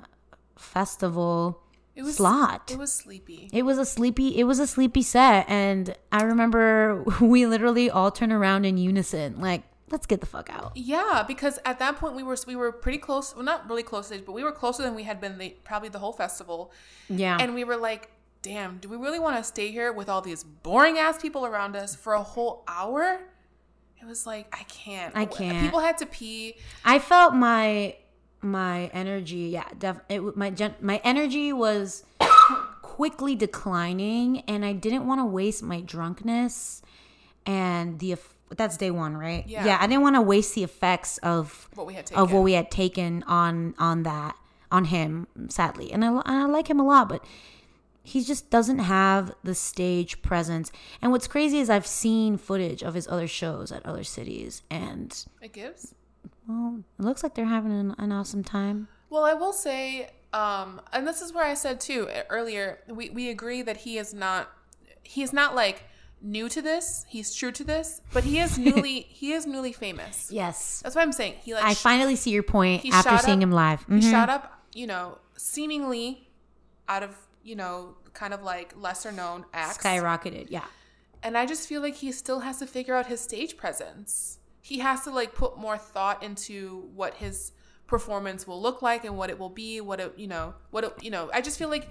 festival 0.58 1.62
it 1.98 2.04
was 2.04 2.18
slot. 2.18 2.70
It 2.72 2.78
was 2.78 2.91
sleepy. 2.91 3.50
It 3.52 3.64
was 3.64 3.80
a 3.80 3.86
sleepy. 3.86 4.38
It 4.38 4.43
was 4.43 4.60
a 4.60 4.68
sleepy 4.68 5.02
set, 5.02 5.50
and 5.50 5.95
I 6.12 6.24
remember 6.24 7.04
we 7.22 7.48
literally 7.48 7.89
all 7.89 8.12
turned 8.12 8.32
around 8.32 8.66
in 8.66 8.78
unison, 8.78 9.41
like, 9.41 9.64
"Let's 9.89 10.06
get 10.06 10.20
the 10.20 10.28
fuck 10.28 10.48
out." 10.52 10.74
Yeah, 10.76 11.26
because 11.28 11.58
at 11.66 11.80
that 11.80 11.98
point 11.98 12.16
we 12.16 12.22
were 12.22 12.38
we 12.45 12.56
were 12.56 12.72
pretty 12.72 13.00
close. 13.00 13.34
Well, 13.34 13.43
not 13.43 13.68
really 13.68 13.82
close, 13.82 14.10
but 14.10 14.32
we 14.32 14.43
were 14.43 14.52
closer 14.52 14.84
than 14.84 14.93
we 14.93 15.04
had 15.04 15.20
been 15.20 15.39
the, 15.39 15.56
probably 15.64 15.89
the 15.89 15.98
whole 15.98 16.14
festival. 16.14 16.72
Yeah, 17.10 17.38
And 17.39 17.56
we 17.56 17.64
were 17.64 17.78
like, 17.78 18.12
damn, 18.48 18.78
do 18.78 18.88
we 18.89 18.95
really 18.98 19.20
want 19.20 19.38
to 19.38 19.43
stay 19.43 19.72
here 19.72 19.91
with 19.91 20.08
all 20.10 20.22
these 20.22 20.43
boring 20.43 20.98
ass 20.98 21.22
people 21.22 21.45
around 21.45 21.76
us 21.76 21.95
for 21.95 22.14
a 22.14 22.24
whole 22.24 22.64
hour? 22.68 23.20
It 24.02 24.06
was 24.06 24.26
like, 24.26 24.48
I 24.58 24.64
can't. 24.64 25.16
I 25.16 25.26
can't. 25.26 25.60
People 25.66 25.80
had 25.80 25.98
to 25.98 26.06
pee. 26.06 26.56
I 26.86 27.00
felt 27.00 27.34
my 27.34 27.95
my 28.41 28.86
energy. 28.93 29.50
Yeah, 29.52 29.68
def- 29.78 30.02
it, 30.08 30.38
my 30.38 30.50
gen- 30.52 30.76
my 30.80 31.02
energy 31.04 31.52
was 31.52 32.04
quickly 32.82 33.36
declining, 33.36 34.41
and 34.48 34.64
I 34.64 34.74
didn't 34.74 35.06
want 35.08 35.20
to 35.20 35.26
waste 35.26 35.62
my 35.64 35.82
drunkenness 35.82 36.82
and 37.45 38.00
the. 38.00 38.16
That's 38.56 38.78
day 38.78 38.91
one, 38.91 39.18
right? 39.18 39.43
Yeah. 39.45 39.66
Yeah, 39.66 39.78
I 39.82 39.88
didn't 39.88 40.04
want 40.04 40.16
to 40.16 40.22
waste 40.22 40.56
the 40.56 40.64
effects 40.64 41.18
of 41.18 41.68
What 41.76 41.86
we 41.86 41.95
had 41.95 42.06
taken. 42.06 42.24
of 42.24 42.32
what 42.32 42.43
we 42.43 42.54
had 42.54 42.72
taken 42.72 43.24
on 43.24 43.76
on 43.78 44.04
that 44.04 44.38
on 44.72 44.86
him. 44.86 45.28
Sadly, 45.50 45.91
and 45.91 46.06
I 46.06 46.08
and 46.08 46.22
I 46.26 46.45
like 46.45 46.70
him 46.70 46.80
a 46.80 46.86
lot, 46.86 47.10
but 47.10 47.26
he 48.08 48.24
just 48.24 48.49
doesn't 48.49 48.80
have 48.80 49.34
the 49.43 49.53
stage 49.53 50.22
presence. 50.22 50.72
And 51.01 51.12
what's 51.12 51.28
crazy 51.28 51.60
is 51.60 51.70
I've 51.70 51.86
seen 51.88 52.38
footage 52.38 52.82
of 52.82 52.93
his 52.93 53.08
other 53.08 53.28
shows 53.28 53.72
at 53.72 53.86
other 53.86 54.03
cities, 54.03 54.62
and 54.70 55.14
It 55.41 55.51
gives. 55.53 55.93
well, 56.47 56.80
it 56.99 57.03
looks 57.03 57.22
like 57.24 57.36
they're 57.36 57.45
having 57.45 57.72
an, 57.74 57.95
an 57.97 58.12
awesome 58.12 58.43
time. 58.43 58.88
Well, 59.10 59.26
I 59.26 59.34
will 59.34 59.51
say, 59.53 60.10
um, 60.34 60.80
and 60.93 61.05
this 61.08 61.22
is 61.22 61.34
where 61.34 61.45
I 61.45 61.53
said 61.53 61.80
too 61.82 62.08
earlier, 62.30 62.80
we, 62.88 63.10
we 63.10 63.30
agree 63.30 63.62
that 63.62 63.78
he 63.78 63.97
is 63.97 64.14
not, 64.14 64.49
he 65.03 65.22
is 65.22 65.34
not 65.34 65.53
like 65.55 65.84
new 66.22 66.47
to 66.49 66.62
this. 66.62 67.05
He's 67.10 67.34
true 67.36 67.51
to 67.51 67.64
this, 67.64 68.01
but 68.14 68.24
he 68.24 68.39
is 68.39 68.58
newly, 68.68 69.01
he 69.01 69.34
is 69.34 69.45
newly 69.45 69.74
famous. 69.74 70.30
Yes. 70.32 70.82
That's 70.84 70.95
what 70.95 71.01
I'm 71.03 71.12
saying. 71.12 71.36
He 71.43 71.53
like, 71.53 71.64
I 71.64 71.74
finally 71.74 72.16
see 72.16 72.32
your 72.32 72.43
point 72.43 72.86
after 72.91 73.18
seeing 73.18 73.39
up- 73.39 73.43
him 73.43 73.51
live. 73.51 73.86
he 73.88 73.95
Mhm. 73.95 74.12
shot 74.12 74.30
up, 74.30 74.62
you 74.74 74.88
know, 74.88 75.18
seemingly 75.38 76.30
out 76.88 77.03
of, 77.03 77.16
you 77.48 77.56
know, 77.56 77.95
kind 78.14 78.34
of 78.34 78.43
like 78.43 78.74
lesser 78.76 79.12
known 79.12 79.45
acts. 79.54 79.78
Skyrocketed. 79.78 80.48
Yeah. 80.50 80.66
And 81.24 81.38
I 81.38 81.45
just 81.45 81.68
feel 81.68 81.82
like 81.82 81.95
he 81.95 82.12
still 82.12 82.41
has 82.41 82.60
to 82.60 82.68
figure 82.68 82.95
out 82.95 83.08
his 83.08 83.22
stage 83.22 83.58
presence. 83.58 84.39
he 84.62 84.80
has 84.80 85.04
to 85.06 85.12
like 85.12 85.34
put 85.34 85.58
more 85.58 85.78
thought 85.78 86.22
into 86.22 86.89
what 86.93 87.14
his 87.16 87.54
performance 87.88 88.45
will 88.45 88.62
look 88.62 88.82
like 88.82 89.06
and 89.06 89.18
what 89.18 89.30
it 89.30 89.39
will 89.39 89.50
be, 89.50 89.80
what 89.80 90.00
it, 90.02 90.14
you 90.18 90.28
know, 90.28 90.54
what 90.72 90.84
it, 90.84 90.93
you 91.02 91.10
know, 91.10 91.30
I 91.34 91.39
just 91.41 91.58
feel 91.58 91.70
like 91.70 91.88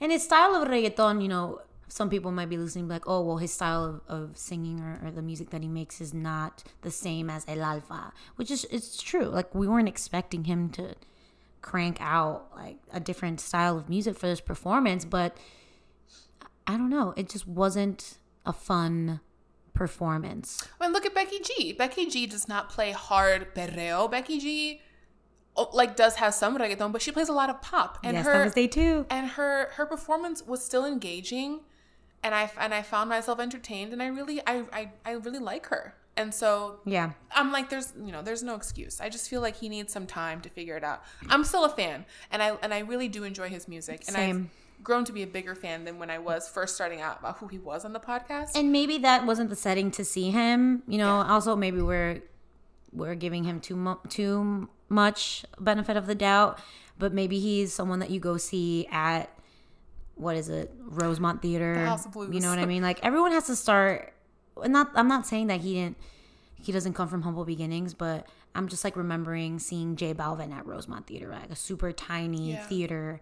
And 0.00 0.12
his 0.12 0.22
style 0.22 0.54
of 0.54 0.68
reggaeton, 0.68 1.20
you 1.20 1.28
know, 1.28 1.60
some 1.88 2.08
people 2.08 2.30
might 2.30 2.48
be 2.48 2.56
listening 2.56 2.86
like, 2.86 3.02
oh, 3.08 3.20
well, 3.22 3.38
his 3.38 3.52
style 3.52 3.84
of, 3.84 4.20
of 4.20 4.36
singing 4.36 4.80
or, 4.80 5.00
or 5.04 5.10
the 5.10 5.22
music 5.22 5.50
that 5.50 5.62
he 5.62 5.68
makes 5.68 6.00
is 6.00 6.14
not 6.14 6.62
the 6.82 6.90
same 6.90 7.28
as 7.28 7.44
El 7.48 7.62
Alfa, 7.62 8.12
which 8.36 8.50
is 8.50 8.64
it's 8.70 9.02
true. 9.02 9.24
Like 9.24 9.52
we 9.54 9.66
weren't 9.66 9.88
expecting 9.88 10.44
him 10.44 10.70
to 10.70 10.94
crank 11.62 11.98
out 12.00 12.48
like 12.56 12.78
a 12.92 13.00
different 13.00 13.40
style 13.40 13.76
of 13.76 13.88
music 13.88 14.16
for 14.18 14.26
this 14.26 14.40
performance, 14.40 15.04
but 15.04 15.36
I 16.66 16.76
don't 16.76 16.90
know, 16.90 17.14
it 17.16 17.28
just 17.28 17.46
wasn't 17.46 18.18
a 18.46 18.52
fun 18.52 19.20
performance. 19.74 20.66
I 20.80 20.84
mean, 20.84 20.92
look 20.92 21.06
at 21.06 21.14
Becky 21.14 21.40
G. 21.40 21.72
Becky 21.72 22.06
G 22.06 22.26
does 22.26 22.48
not 22.48 22.68
play 22.70 22.92
hard 22.92 23.54
perreo. 23.54 24.10
Becky 24.10 24.38
G, 24.38 24.80
oh, 25.56 25.70
like, 25.72 25.96
does 25.96 26.16
have 26.16 26.34
some 26.34 26.56
reggaeton, 26.58 26.92
but 26.92 27.02
she 27.02 27.12
plays 27.12 27.28
a 27.28 27.32
lot 27.32 27.50
of 27.50 27.60
pop. 27.62 27.98
And 28.04 28.16
yes, 28.16 28.26
her 28.26 28.32
that 28.32 28.44
was 28.44 28.54
day 28.54 28.66
two. 28.66 29.06
and 29.10 29.28
her 29.30 29.70
her 29.72 29.86
performance 29.86 30.46
was 30.46 30.64
still 30.64 30.84
engaging, 30.84 31.60
and 32.22 32.34
I 32.34 32.50
and 32.58 32.74
I 32.74 32.82
found 32.82 33.10
myself 33.10 33.40
entertained, 33.40 33.92
and 33.92 34.02
I 34.02 34.06
really 34.06 34.40
I 34.46 34.64
I, 34.72 34.90
I 35.04 35.12
really 35.12 35.38
like 35.38 35.66
her. 35.66 35.94
And 36.20 36.34
so 36.34 36.80
Yeah. 36.84 37.12
I'm 37.34 37.50
like, 37.52 37.70
there's 37.70 37.92
you 38.04 38.12
know, 38.12 38.22
there's 38.22 38.42
no 38.42 38.54
excuse. 38.54 39.00
I 39.00 39.08
just 39.08 39.28
feel 39.30 39.40
like 39.40 39.56
he 39.56 39.68
needs 39.68 39.92
some 39.92 40.06
time 40.06 40.40
to 40.42 40.48
figure 40.48 40.76
it 40.76 40.84
out. 40.84 41.02
I'm 41.28 41.44
still 41.44 41.64
a 41.64 41.68
fan, 41.70 42.04
and 42.30 42.42
I 42.42 42.56
and 42.62 42.72
I 42.74 42.80
really 42.80 43.08
do 43.08 43.24
enjoy 43.24 43.48
his 43.48 43.66
music, 43.68 44.02
and 44.06 44.14
Same. 44.16 44.50
I've 44.78 44.84
grown 44.84 45.04
to 45.04 45.12
be 45.12 45.22
a 45.22 45.26
bigger 45.26 45.54
fan 45.54 45.84
than 45.84 45.98
when 45.98 46.10
I 46.10 46.18
was 46.18 46.48
first 46.48 46.74
starting 46.74 47.00
out 47.00 47.18
about 47.20 47.38
who 47.38 47.48
he 47.48 47.58
was 47.58 47.84
on 47.84 47.92
the 47.92 48.00
podcast. 48.00 48.50
And 48.54 48.72
maybe 48.72 48.98
that 48.98 49.26
wasn't 49.26 49.50
the 49.50 49.56
setting 49.56 49.90
to 49.92 50.04
see 50.04 50.30
him. 50.30 50.82
You 50.86 50.98
know, 50.98 51.16
also 51.16 51.54
maybe 51.56 51.80
we're 51.82 52.22
we're 52.92 53.14
giving 53.14 53.44
him 53.44 53.60
too 53.60 53.76
mu- 53.76 53.96
too 54.08 54.68
much 54.88 55.44
benefit 55.58 55.96
of 55.96 56.06
the 56.06 56.14
doubt. 56.14 56.58
But 56.98 57.12
maybe 57.14 57.38
he's 57.40 57.72
someone 57.72 57.98
that 58.00 58.10
you 58.10 58.20
go 58.20 58.36
see 58.36 58.86
at 58.90 59.30
what 60.16 60.36
is 60.36 60.50
it, 60.50 60.70
Rosemont 60.78 61.40
Theater? 61.40 61.74
The 61.74 61.86
House 61.86 62.04
of 62.04 62.12
Blues. 62.12 62.34
You 62.34 62.40
know 62.40 62.50
what 62.50 62.58
I 62.58 62.66
mean? 62.74 62.82
Like 62.82 63.00
everyone 63.02 63.32
has 63.32 63.46
to 63.46 63.56
start. 63.56 64.09
And 64.62 64.72
Not 64.72 64.90
I'm 64.94 65.08
not 65.08 65.26
saying 65.26 65.46
that 65.48 65.60
he 65.60 65.74
didn't. 65.74 65.96
He 66.62 66.72
doesn't 66.72 66.92
come 66.94 67.08
from 67.08 67.22
humble 67.22 67.44
beginnings, 67.44 67.94
but 67.94 68.26
I'm 68.54 68.68
just 68.68 68.84
like 68.84 68.96
remembering 68.96 69.58
seeing 69.58 69.96
J 69.96 70.12
Balvin 70.12 70.52
at 70.52 70.66
Rosemont 70.66 71.06
Theater, 71.06 71.28
like 71.28 71.50
a 71.50 71.56
super 71.56 71.92
tiny 71.92 72.52
Yeah. 72.52 72.66
theater. 72.66 73.20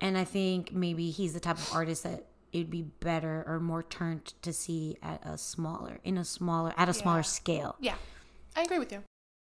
And 0.00 0.16
I 0.16 0.24
think 0.24 0.72
maybe 0.72 1.10
he's 1.10 1.34
the 1.34 1.40
type 1.40 1.58
of 1.58 1.68
artist 1.74 2.04
that 2.04 2.24
it'd 2.52 2.70
be 2.70 2.82
better 2.82 3.44
or 3.46 3.60
more 3.60 3.82
turned 3.82 4.32
to 4.42 4.52
see 4.52 4.96
at 5.02 5.22
a 5.26 5.36
smaller, 5.36 5.98
in 6.04 6.16
a 6.16 6.24
smaller, 6.24 6.72
at 6.78 6.88
a 6.88 6.94
smaller 6.94 7.22
scale. 7.22 7.76
yeah, 7.80 7.96
I 8.56 8.62
agree 8.62 8.78
with 8.78 8.90
you. 8.92 9.02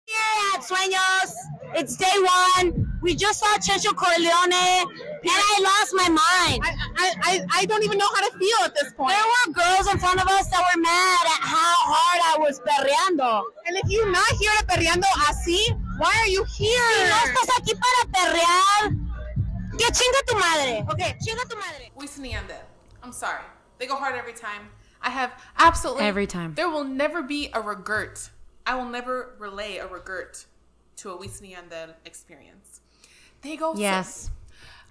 Here 0.07 0.19
at 0.55 0.63
Sueños, 0.63 1.35
it's 1.75 1.97
day 1.97 2.07
one. 2.15 2.87
We 3.03 3.17
just 3.17 3.41
saw 3.41 3.59
Chencho 3.59 3.91
Corleone, 3.91 4.87
and 4.87 5.27
I 5.27 5.59
lost 5.59 5.95
my 5.95 6.09
mind. 6.09 6.63
I, 6.63 6.71
I, 6.97 7.13
I, 7.23 7.47
I 7.51 7.65
don't 7.67 7.83
even 7.83 7.99
know 7.99 8.07
how 8.15 8.31
to 8.31 8.39
feel 8.39 8.57
at 8.65 8.73
this 8.77 8.93
point. 8.93 9.11
There 9.11 9.25
were 9.27 9.53
girls 9.53 9.93
in 9.93 9.99
front 9.99 10.23
of 10.23 10.29
us 10.29 10.49
that 10.51 10.63
were 10.63 10.81
mad 10.81 11.27
at 11.27 11.43
how 11.43 11.75
hard 11.91 12.21
I 12.23 12.39
was 12.39 12.61
perreando. 12.61 13.43
And 13.67 13.77
if 13.77 13.91
you're 13.91 14.09
not 14.09 14.31
here 14.39 14.53
at 14.61 14.69
Perreando 14.69 15.11
así, 15.27 15.59
why 15.99 16.15
are 16.23 16.29
you 16.29 16.45
here? 16.45 16.71
Si 16.71 17.03
no 17.03 17.17
here? 17.17 17.35
estás 17.35 17.51
aquí 17.59 17.75
para 17.75 18.07
perrear, 18.15 18.97
que 19.77 19.87
chinga 19.91 20.23
tu 20.29 20.37
madre. 20.39 20.87
Okay, 20.93 21.17
chinga 21.21 21.49
tu 21.49 21.57
madre. 21.57 21.91
Wisin 21.97 22.31
y 22.31 22.39
I'm 23.03 23.13
sorry. 23.13 23.43
They 23.79 23.87
go 23.89 23.97
hard 23.97 24.15
every 24.15 24.35
time. 24.35 24.71
I 25.03 25.11
have 25.11 25.33
absolutely 25.59 26.05
Every 26.05 26.29
time. 26.29 26.55
There 26.55 26.71
will 26.71 26.85
never 26.85 27.23
be 27.23 27.51
a 27.53 27.61
regret. 27.61 28.31
I 28.67 28.75
will 28.75 28.89
never 28.89 29.35
relay 29.39 29.77
a 29.79 29.87
regret 29.87 30.45
to 30.97 31.11
a 31.13 31.17
Wisin 31.19 31.43
y 31.51 31.57
Yandel 31.57 31.95
experience. 32.05 32.81
They 33.43 33.57
go 33.57 33.75
so- 33.75 33.81
Yes. 33.81 34.31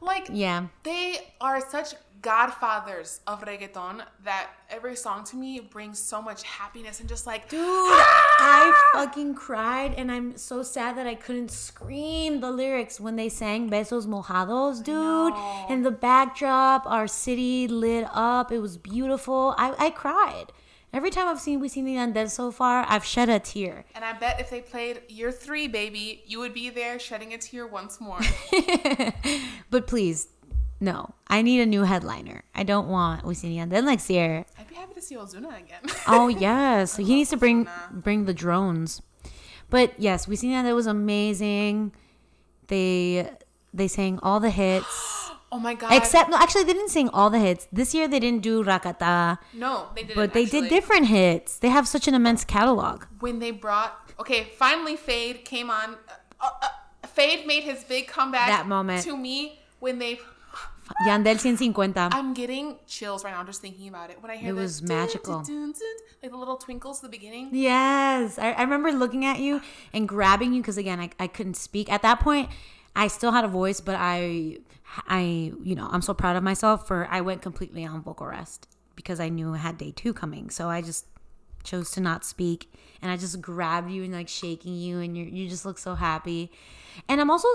like 0.01 0.27
Yeah. 0.31 0.67
they 0.83 1.33
are 1.41 1.59
such 1.69 1.95
godfathers 2.21 3.21
of 3.27 3.41
reggaeton 3.41 4.03
that 4.23 4.47
every 4.69 4.95
song 4.95 5.23
to 5.25 5.35
me 5.35 5.59
brings 5.59 5.99
so 5.99 6.21
much 6.21 6.43
happiness 6.43 6.99
and 6.99 7.07
just 7.07 7.25
like 7.27 7.49
Dude, 7.49 7.61
ah! 7.61 8.35
I 8.39 8.89
fucking 8.93 9.35
cried 9.35 9.93
and 9.95 10.11
I'm 10.11 10.35
so 10.37 10.63
sad 10.63 10.97
that 10.97 11.07
I 11.07 11.15
couldn't 11.15 11.49
scream 11.51 12.39
the 12.41 12.51
lyrics 12.51 12.99
when 12.99 13.15
they 13.15 13.29
sang 13.29 13.69
Besos 13.69 14.05
Mojados, 14.07 14.83
dude. 14.83 15.33
And 15.69 15.85
the 15.85 15.91
backdrop, 15.91 16.85
our 16.87 17.07
city 17.07 17.67
lit 17.67 18.07
up. 18.11 18.51
It 18.51 18.59
was 18.59 18.77
beautiful. 18.77 19.53
I, 19.57 19.73
I 19.77 19.89
cried. 19.91 20.51
Every 20.95 21.09
time 21.09 21.27
I've 21.27 21.41
seen 21.41 21.59
Wisin 21.59 21.83
y 21.83 21.99
Yandel 21.99 22.29
so 22.29 22.51
far, 22.51 22.85
I've 22.87 23.03
shed 23.03 23.27
a 23.27 23.37
tear. 23.37 23.83
and 23.93 24.05
I 24.05 24.13
bet 24.13 24.39
if 24.39 24.49
they 24.49 24.61
played 24.61 25.01
year 25.09 25.29
three, 25.29 25.67
baby, 25.67 26.23
you 26.25 26.39
would 26.39 26.53
be 26.53 26.69
there 26.69 26.99
shedding 26.99 27.33
a 27.33 27.37
tear 27.37 27.67
once 27.67 27.99
more. 27.99 28.21
but 29.69 29.87
please, 29.87 30.29
no. 30.79 31.13
I 31.27 31.41
need 31.41 31.59
a 31.59 31.65
new 31.65 31.83
headliner. 31.83 32.45
I 32.55 32.63
don't 32.63 32.87
want 32.87 33.25
Wisin 33.25 33.53
y 33.53 33.61
Yandel 33.61 33.83
next 33.83 34.09
year. 34.09 34.45
I'd 34.57 34.69
be 34.69 34.75
happy 34.75 34.93
to 34.93 35.01
see 35.01 35.15
Ozuna 35.15 35.59
again. 35.59 35.81
Oh 36.07 36.29
yes, 36.29 36.95
he 36.95 37.03
needs 37.03 37.31
to 37.31 37.37
bring 37.37 37.67
bring 37.91 38.23
the 38.23 38.33
drones. 38.33 39.01
But 39.69 39.99
yes, 39.99 40.29
we 40.29 40.37
seen 40.37 40.51
that 40.51 40.65
it 40.65 40.71
was 40.71 40.87
amazing. 40.87 41.91
They 42.67 43.31
they 43.73 43.89
sang 43.89 44.17
all 44.23 44.39
the 44.39 44.49
hits 44.49 44.85
oh 45.51 45.59
my 45.59 45.73
god. 45.73 45.91
except 45.93 46.29
no, 46.29 46.37
actually 46.37 46.63
they 46.63 46.73
didn't 46.73 46.89
sing 46.89 47.09
all 47.09 47.29
the 47.29 47.39
hits. 47.39 47.67
This 47.71 47.93
year 47.93 48.07
they 48.07 48.19
didn't 48.19 48.41
do 48.41 48.63
Rakata, 48.63 49.37
no, 49.53 49.87
they 49.95 50.01
didn't. 50.03 50.15
but 50.15 50.33
they 50.33 50.43
actually. 50.43 50.61
did 50.61 50.69
different 50.69 51.07
hits. 51.07 51.57
They 51.59 51.69
have 51.69 51.87
such 51.87 52.07
an 52.07 52.13
immense 52.13 52.43
catalog. 52.45 53.03
when 53.19 53.39
they 53.39 53.51
brought 53.51 53.91
okay 54.19 54.45
finally 54.57 54.95
Feid 54.95 55.43
came 55.45 55.69
on 55.69 55.95
uh, 56.39 56.49
uh, 56.61 56.67
Feid 57.07 57.45
made 57.45 57.63
his 57.63 57.83
big 57.83 58.07
comeback 58.07 58.47
That 58.47 58.67
moment. 58.67 59.03
to 59.03 59.15
me 59.17 59.59
when 59.79 59.99
they 59.99 60.19
Yandel 61.07 61.35
150. 61.35 62.15
i'm 62.17 62.33
getting 62.33 62.77
chills 62.87 63.23
right 63.25 63.31
now 63.31 63.43
just 63.43 63.61
thinking 63.61 63.87
about 63.89 64.09
it 64.09 64.21
when 64.21 64.31
i 64.31 64.35
hear 64.37 64.51
It 64.51 64.53
was 64.53 64.79
dun, 64.79 64.87
magical. 64.97 65.41
dun, 65.41 65.71
dun, 65.73 65.95
like 66.21 66.31
the 66.31 66.37
little 66.37 66.57
twinkles 66.57 66.99
at 67.03 67.11
the 67.11 67.17
beginning 67.17 67.49
Yes, 67.51 68.37
I, 68.39 68.51
I 68.53 68.61
remember 68.61 68.91
looking 68.91 69.25
at 69.25 69.39
you 69.39 69.61
and 69.93 70.07
grabbing 70.07 70.53
you 70.53 70.61
because 70.61 70.77
again 70.77 70.99
I, 70.99 71.09
I 71.19 71.27
couldn't 71.27 71.55
speak 71.55 71.91
at 71.91 72.01
that 72.03 72.19
point. 72.19 72.49
I 72.95 73.07
still 73.09 73.31
had 73.33 73.43
a 73.43 73.49
voice, 73.49 73.81
but 73.81 73.95
I 73.99 74.59
I 75.07 75.51
you 75.63 75.75
know 75.75 75.87
I'm 75.91 76.01
so 76.01 76.13
proud 76.13 76.35
of 76.35 76.43
myself 76.43 76.87
for 76.87 77.07
I 77.09 77.21
went 77.21 77.41
completely 77.41 77.85
on 77.85 78.01
vocal 78.01 78.27
rest 78.27 78.67
because 78.95 79.19
I 79.19 79.29
knew 79.29 79.53
I 79.53 79.57
had 79.57 79.77
day 79.77 79.91
two 79.91 80.13
coming. 80.13 80.49
So 80.49 80.69
I 80.69 80.81
just 80.81 81.05
chose 81.63 81.91
to 81.91 81.99
not 81.99 82.23
speak 82.23 82.71
and 83.01 83.11
I 83.11 83.17
just 83.17 83.41
grabbed 83.41 83.91
you 83.91 84.03
and 84.03 84.13
like 84.13 84.29
shaking 84.29 84.75
you 84.75 84.99
and 84.99 85.17
you 85.17 85.25
you 85.25 85.49
just 85.49 85.65
look 85.65 85.77
so 85.77 85.95
happy. 85.95 86.51
And 87.09 87.19
I'm 87.19 87.29
also 87.29 87.47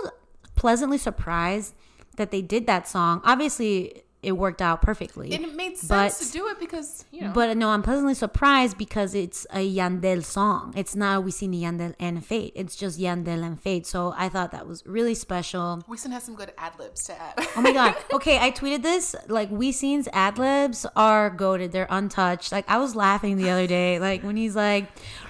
pleasantly 0.56 0.98
surprised 0.98 1.74
that 2.16 2.30
they 2.30 2.42
did 2.42 2.66
that 2.66 2.86
song. 2.86 3.22
Obviously, 3.24 4.02
it 4.22 4.32
worked 4.32 4.60
out 4.60 4.82
perfectly. 4.82 5.32
and 5.32 5.44
it 5.44 5.54
made 5.54 5.76
sense 5.78 5.88
But- 5.88 6.12
to 6.26 6.32
do 6.32 6.48
it 6.48 6.58
because 6.60 7.04
you 7.10 7.22
know 7.22 7.32
But 7.32 7.56
no, 7.56 7.70
I'm 7.70 7.82
pleasantly 7.82 8.14
surprised 8.14 8.76
because 8.76 9.14
it's 9.14 9.46
a 9.50 9.66
Yandel 9.66 10.22
song. 10.24 10.74
It's 10.76 10.94
not 10.94 11.24
Wisin 11.24 11.58
Yandel 11.58 11.94
and 11.98 12.24
Feid. 12.24 12.52
It's 12.54 12.76
just 12.76 12.98
Yandel 13.00 13.42
and 13.44 13.58
Feid. 13.60 13.86
So 13.86 14.12
I 14.16 14.28
thought 14.28 14.50
that 14.52 14.66
was 14.66 14.84
really 14.86 15.14
special. 15.14 15.82
Wisin 15.88 16.10
has 16.12 16.24
some 16.24 16.34
good 16.34 16.52
ad 16.58 16.72
libs 16.78 17.04
to 17.04 17.12
add 17.20 17.34
Oh 17.56 17.62
my 17.62 17.72
god. 17.72 17.96
Okay, 18.12 18.38
I 18.38 18.50
tweeted 18.50 18.82
this. 18.82 19.14
Like 19.28 19.50
Wisin's 19.50 20.08
ad 20.12 20.36
libs 20.38 20.84
are 20.96 21.30
goaded. 21.30 21.72
They're 21.72 21.86
untouched. 21.88 22.52
Like 22.52 22.68
I 22.68 22.76
was 22.78 22.94
laughing 22.94 23.36
the 23.38 23.48
other 23.50 23.66
day. 23.66 23.98
Like 23.98 24.22
when 24.22 24.36
he's 24.36 24.54
like, 24.56 24.88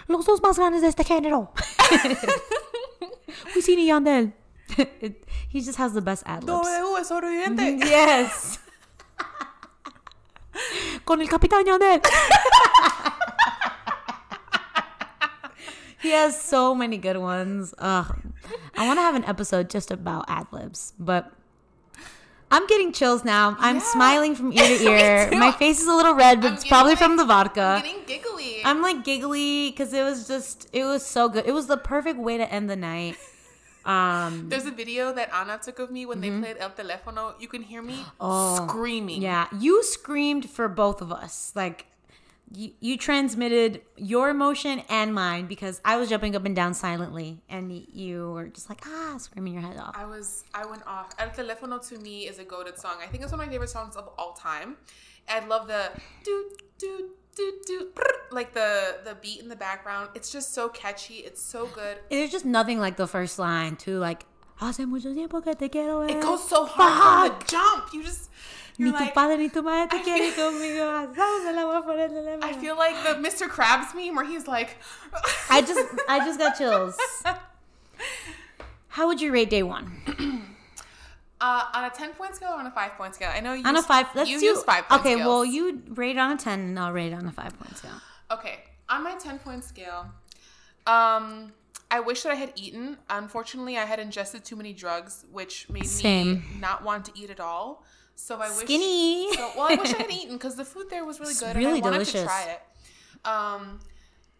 Los 0.09 0.25
dos 0.27 0.41
más 0.41 0.57
grandes 0.57 0.81
de 0.81 0.89
este 0.89 1.05
género. 1.07 1.51
Wisin 3.55 3.79
Yandel. 3.79 4.33
It, 5.01 5.25
he 5.49 5.61
just 5.61 5.79
has 5.79 5.93
the 5.95 6.01
best 6.01 6.23
ad 6.27 6.45
libs. 6.45 6.63
W 6.67 6.97
es 6.97 7.09
sobreviviente. 7.11 7.79
Yes. 7.85 8.59
Con 11.07 11.21
el 11.21 11.29
Capitán 11.29 11.65
Yandel. 11.65 12.01
he 16.01 16.11
has 16.11 16.41
so 16.41 16.75
many 16.75 16.97
good 16.97 17.17
ones. 17.19 17.75
Ugh. 17.79 18.17
I 18.77 18.87
want 18.87 18.99
to 18.99 19.03
have 19.03 19.15
an 19.15 19.25
episode 19.25 19.69
just 19.71 19.91
about 19.91 20.25
ad 20.29 20.47
libs, 20.53 20.93
but 20.99 21.31
I'm 22.51 22.67
getting 22.67 22.93
chills 22.93 23.25
now. 23.25 23.57
I'm 23.61 23.77
Yeah. 23.77 23.83
smiling 23.83 24.35
from 24.35 24.53
ear 24.53 24.67
to 24.79 24.85
ear. 24.91 25.31
My 25.39 25.53
face 25.53 25.81
is 25.81 25.87
a 25.87 25.95
little 25.95 26.15
red, 26.15 26.41
but 26.41 26.49
I'm 26.49 26.55
it's 26.55 26.67
probably 26.67 26.93
like- 26.93 26.99
from 26.99 27.17
the 27.17 27.25
vodka. 27.25 27.61
I'm 27.79 27.83
getting 27.83 28.05
giggly 28.07 28.63
I'm 28.65 28.83
like 28.83 29.05
giggly 29.05 29.71
because 29.71 29.93
it 29.93 30.03
was 30.03 30.27
just, 30.29 30.69
it 30.73 30.85
was 30.85 31.05
so 31.05 31.29
good. 31.29 31.47
It 31.47 31.53
was 31.53 31.67
the 31.67 31.77
perfect 31.79 32.19
way 32.19 32.37
to 32.39 32.51
end 32.53 32.69
the 32.69 32.77
night. 32.77 33.17
Um, 33.85 34.49
there's 34.49 34.67
a 34.67 34.71
video 34.71 35.13
that 35.13 35.33
Anna 35.35 35.59
took 35.63 35.79
of 35.79 35.91
me 35.91 36.07
when 36.07 36.21
they 36.21 36.31
played 36.31 36.57
El 36.59 36.71
Telefono. 36.71 37.41
You 37.41 37.49
can 37.49 37.63
hear 37.63 37.83
me 37.83 37.95
Mm-hmm. 37.95 38.11
Oh, 38.21 38.67
screaming. 38.69 39.23
Yeah, 39.23 39.47
you 39.59 39.83
screamed 39.83 40.49
for 40.51 40.69
both 40.69 41.01
of 41.03 41.11
us. 41.13 41.53
Like 41.55 41.87
you, 42.53 42.73
you 42.81 42.97
transmitted 42.99 43.83
your 43.97 44.29
emotion 44.31 44.83
and 44.89 45.15
mine 45.15 45.47
because 45.47 45.81
I 45.85 45.97
was 45.97 46.09
jumping 46.09 46.35
up 46.37 46.45
and 46.45 46.55
down 46.55 46.75
silently, 46.75 47.43
and 47.49 47.73
you 47.73 48.33
were 48.33 48.49
just 48.49 48.69
like 48.69 48.81
ah, 48.87 49.17
screaming 49.19 49.55
your 49.55 49.63
head 49.63 49.77
off. 49.77 49.95
I 49.97 50.05
was 50.05 50.45
I 50.55 50.67
went 50.67 50.87
off. 50.87 51.11
El 51.19 51.31
Telefono 51.31 51.87
to 51.89 51.99
me 51.99 52.27
is 52.27 52.39
a 52.39 52.45
goaded 52.45 52.79
song. 52.79 52.97
I 53.03 53.07
think 53.07 53.23
it's 53.23 53.33
one 53.33 53.41
of 53.41 53.47
my 53.47 53.53
favorite 53.53 53.71
songs 53.71 53.97
of 53.97 54.09
all 54.19 54.33
time. 54.35 54.77
I 55.29 55.45
love 55.47 55.69
the 55.69 55.91
do 56.25 56.51
do 56.51 56.57
do 56.79 56.89
do 56.89 56.99
brr, 56.99 57.20
like 58.31 58.53
the 58.55 58.99
the 59.05 59.15
beat 59.21 59.41
in 59.41 59.49
the 59.49 59.57
background. 59.57 60.11
It's 60.15 60.31
just 60.33 60.53
so 60.55 60.69
catchy. 60.69 61.17
It's 61.17 61.43
so 61.43 61.67
good. 61.67 61.99
There's 62.11 62.31
just 62.31 62.45
nothing 62.45 62.79
like 62.79 62.97
the 62.97 63.07
first 63.07 63.39
line, 63.39 63.77
too. 63.77 63.99
Like, 63.99 64.25
hace 64.57 64.81
mucho 64.81 65.13
tiempo 65.15 65.41
que 65.41 65.55
te 65.55 65.69
quiero. 65.69 66.03
It 66.03 66.21
goes 66.21 66.47
so 66.49 66.67
hard 66.67 67.31
from 67.33 67.39
the 67.39 67.45
jump. 67.47 67.93
You 67.95 68.03
just 68.05 68.31
Ni 68.79 68.87
you're 68.87 68.97
tu 68.97 69.05
like, 69.05 69.15
padre 69.15 69.37
ni 69.37 69.49
tu 69.49 69.63
madre 69.63 69.89
te 69.91 69.97
I 69.97 70.03
quieren 70.03 70.31
feel- 70.33 70.51
conmigo. 70.53 70.83
Ah, 70.89 71.07
vamos 71.15 71.47
a 71.47 71.53
la 71.53 71.63
voy 71.65 71.77
a 71.77 71.83
poner 71.83 72.09
de 72.09 72.47
I 72.47 72.53
feel 72.55 72.77
like 72.77 72.95
the 73.05 73.15
Mr. 73.21 73.49
Krabs 73.49 73.95
meme 73.95 74.15
where 74.15 74.25
he's 74.25 74.47
like, 74.47 74.77
I 75.51 75.61
just, 75.61 75.81
I 76.09 76.19
just 76.25 76.39
got 76.39 76.57
chills. 76.57 76.97
How 78.89 79.07
would 79.07 79.21
you 79.21 79.33
rate 79.33 79.51
day 79.51 79.63
one? 79.63 80.47
uh, 81.41 81.65
on 81.75 81.85
a 81.85 81.91
ten 81.91 82.13
point 82.13 82.35
scale 82.37 82.51
or 82.51 82.59
on 82.59 82.67
a 82.67 82.71
five 82.71 82.93
point 82.93 83.15
scale. 83.15 83.31
I 83.35 83.41
know 83.41 83.53
you 83.55 83.65
On 83.65 83.75
a 83.75 83.79
use- 83.79 83.87
five, 83.87 84.07
let's 84.15 84.29
you 84.31 84.39
do. 84.41 84.47
use 84.47 84.63
five. 84.63 84.85
Okay, 84.91 85.15
scales. 85.15 85.27
well, 85.27 85.45
you 85.45 85.83
rate 85.91 86.19
on 86.19 86.33
a 86.33 86.37
ten, 86.37 86.61
and 86.61 86.79
I'll 86.79 86.93
rate 86.93 87.13
on 87.13 87.27
a 87.27 87.33
five 87.33 87.59
point 87.59 87.77
scale. 87.79 88.01
Okay, 88.31 88.61
on 88.89 89.03
my 89.03 89.15
10 89.17 89.39
point 89.41 89.65
scale, 89.65 90.07
um, 90.87 91.53
I 91.91 91.99
wish 92.01 92.23
that 92.23 92.33
I 92.33 92.37
had 92.37 92.53
eaten. 92.57 92.97
Unfortunately, 93.09 93.77
I 93.77 93.85
had 93.85 93.99
ingested 93.99 94.45
too 94.45 94.55
many 94.57 94.73
drugs, 94.73 95.25
which 95.33 95.69
made 95.69 95.89
me 96.05 96.43
not 96.61 96.85
want 96.85 97.05
to 97.07 97.13
eat 97.17 97.31
at 97.31 97.41
all. 97.41 97.85
So 98.15 98.37
I 98.37 98.49
wish. 98.51 98.59
Skinny. 98.67 99.33
So, 99.35 99.51
well, 99.57 99.67
I 99.71 99.75
wish 99.77 99.93
I 99.95 99.99
had 99.99 100.11
eaten 100.21 100.37
because 100.37 100.55
the 100.55 100.65
food 100.65 100.91
there 100.91 101.05
was 101.05 101.19
really 101.21 101.35
good 101.35 101.57
really 101.57 101.79
and 101.79 101.85
I 101.85 101.91
wanted 101.91 101.93
delicious. 102.05 102.21
to 102.21 102.27
try 102.27 102.43
it. 102.55 102.63
Um, 103.27 103.81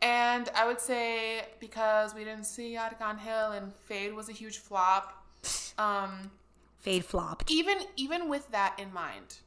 and 0.03 0.49
I 0.55 0.67
would 0.67 0.81
say 0.81 1.45
because 1.59 2.15
we 2.15 2.25
didn't 2.25 2.45
see 2.45 2.77
Arcangel 2.79 3.57
and 3.57 3.73
Feid 3.87 4.15
was 4.15 4.29
a 4.29 4.33
huge 4.33 4.59
flop. 4.59 5.25
Um, 5.79 6.31
Feid 6.81 7.05
flopped. 7.05 7.51
even 7.51 7.79
even 7.97 8.29
with 8.29 8.51
that 8.51 8.79
in 8.79 8.93
mind, 8.93 9.39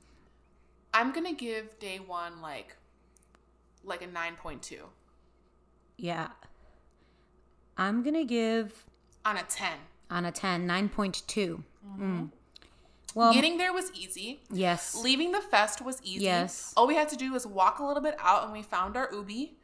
I'm 0.93 1.11
gonna 1.11 1.33
give 1.33 1.79
day 1.79 1.97
one 1.99 2.41
like 2.41 2.75
like 3.83 4.01
a 4.01 4.07
nine 4.07 4.35
point 4.35 4.61
two 4.61 4.85
Yeah. 5.97 6.29
I'm 7.77 8.03
gonna 8.03 8.23
give 8.25 8.85
on 9.25 9.37
a 9.37 9.43
ten. 9.43 9.77
on 10.11 10.25
a 10.25 10.31
10, 10.31 10.67
9.2. 10.67 11.63
Mm. 11.97 12.29
Well, 13.15 13.33
Getting 13.33 13.57
there 13.57 13.73
was 13.73 13.91
easy. 13.93 14.41
yes. 14.51 14.95
Leaving 14.95 15.31
the 15.31 15.41
fest 15.41 15.81
was 15.81 15.99
easy. 16.03 16.25
Yes. 16.25 16.73
All 16.77 16.85
we 16.87 16.95
had 16.95 17.09
to 17.09 17.15
do 17.15 17.31
was 17.31 17.47
walk 17.47 17.79
a 17.79 17.83
little 17.85 18.01
bit 18.03 18.15
out 18.19 18.43
and 18.43 18.51
we 18.53 18.61
found 18.61 18.95
our 18.95 19.09
ubi. 19.11 19.57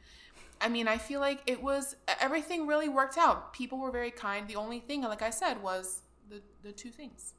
I 0.62 0.70
mean, 0.70 0.88
I 0.88 0.98
feel 0.98 1.20
like 1.20 1.42
it 1.46 1.62
was 1.62 1.96
everything 2.20 2.66
really 2.68 2.90
worked 2.90 3.18
out. 3.18 3.54
People 3.54 3.78
were 3.80 3.92
very 3.92 4.12
kind. 4.12 4.48
The 4.48 4.56
only 4.56 4.80
thing, 4.80 5.02
like 5.04 5.22
I 5.22 5.30
said, 5.30 5.62
was 5.62 6.02
the, 6.30 6.42
the 6.64 6.72
two 6.72 6.90
things. 6.90 7.34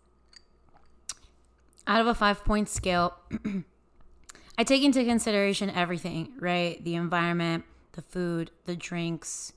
Out 1.90 2.00
of 2.00 2.06
a 2.06 2.14
five 2.14 2.42
point 2.44 2.68
scale, 2.68 3.14
I 4.56 4.62
take 4.62 4.84
into 4.84 5.04
consideration 5.04 5.68
everything, 5.68 6.34
right? 6.38 6.80
The 6.84 6.94
environment, 6.94 7.64
the 7.92 8.02
food, 8.02 8.52
the 8.64 8.76
drinks, 8.76 9.52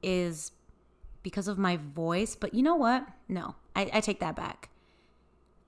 is 0.00 0.52
because 1.24 1.48
of 1.48 1.58
my 1.58 1.76
voice. 1.76 2.36
But 2.36 2.54
you 2.54 2.62
know 2.62 2.76
what? 2.76 3.04
No, 3.28 3.56
I, 3.74 3.90
I 3.94 4.00
take 4.00 4.20
that 4.20 4.36
back 4.36 4.68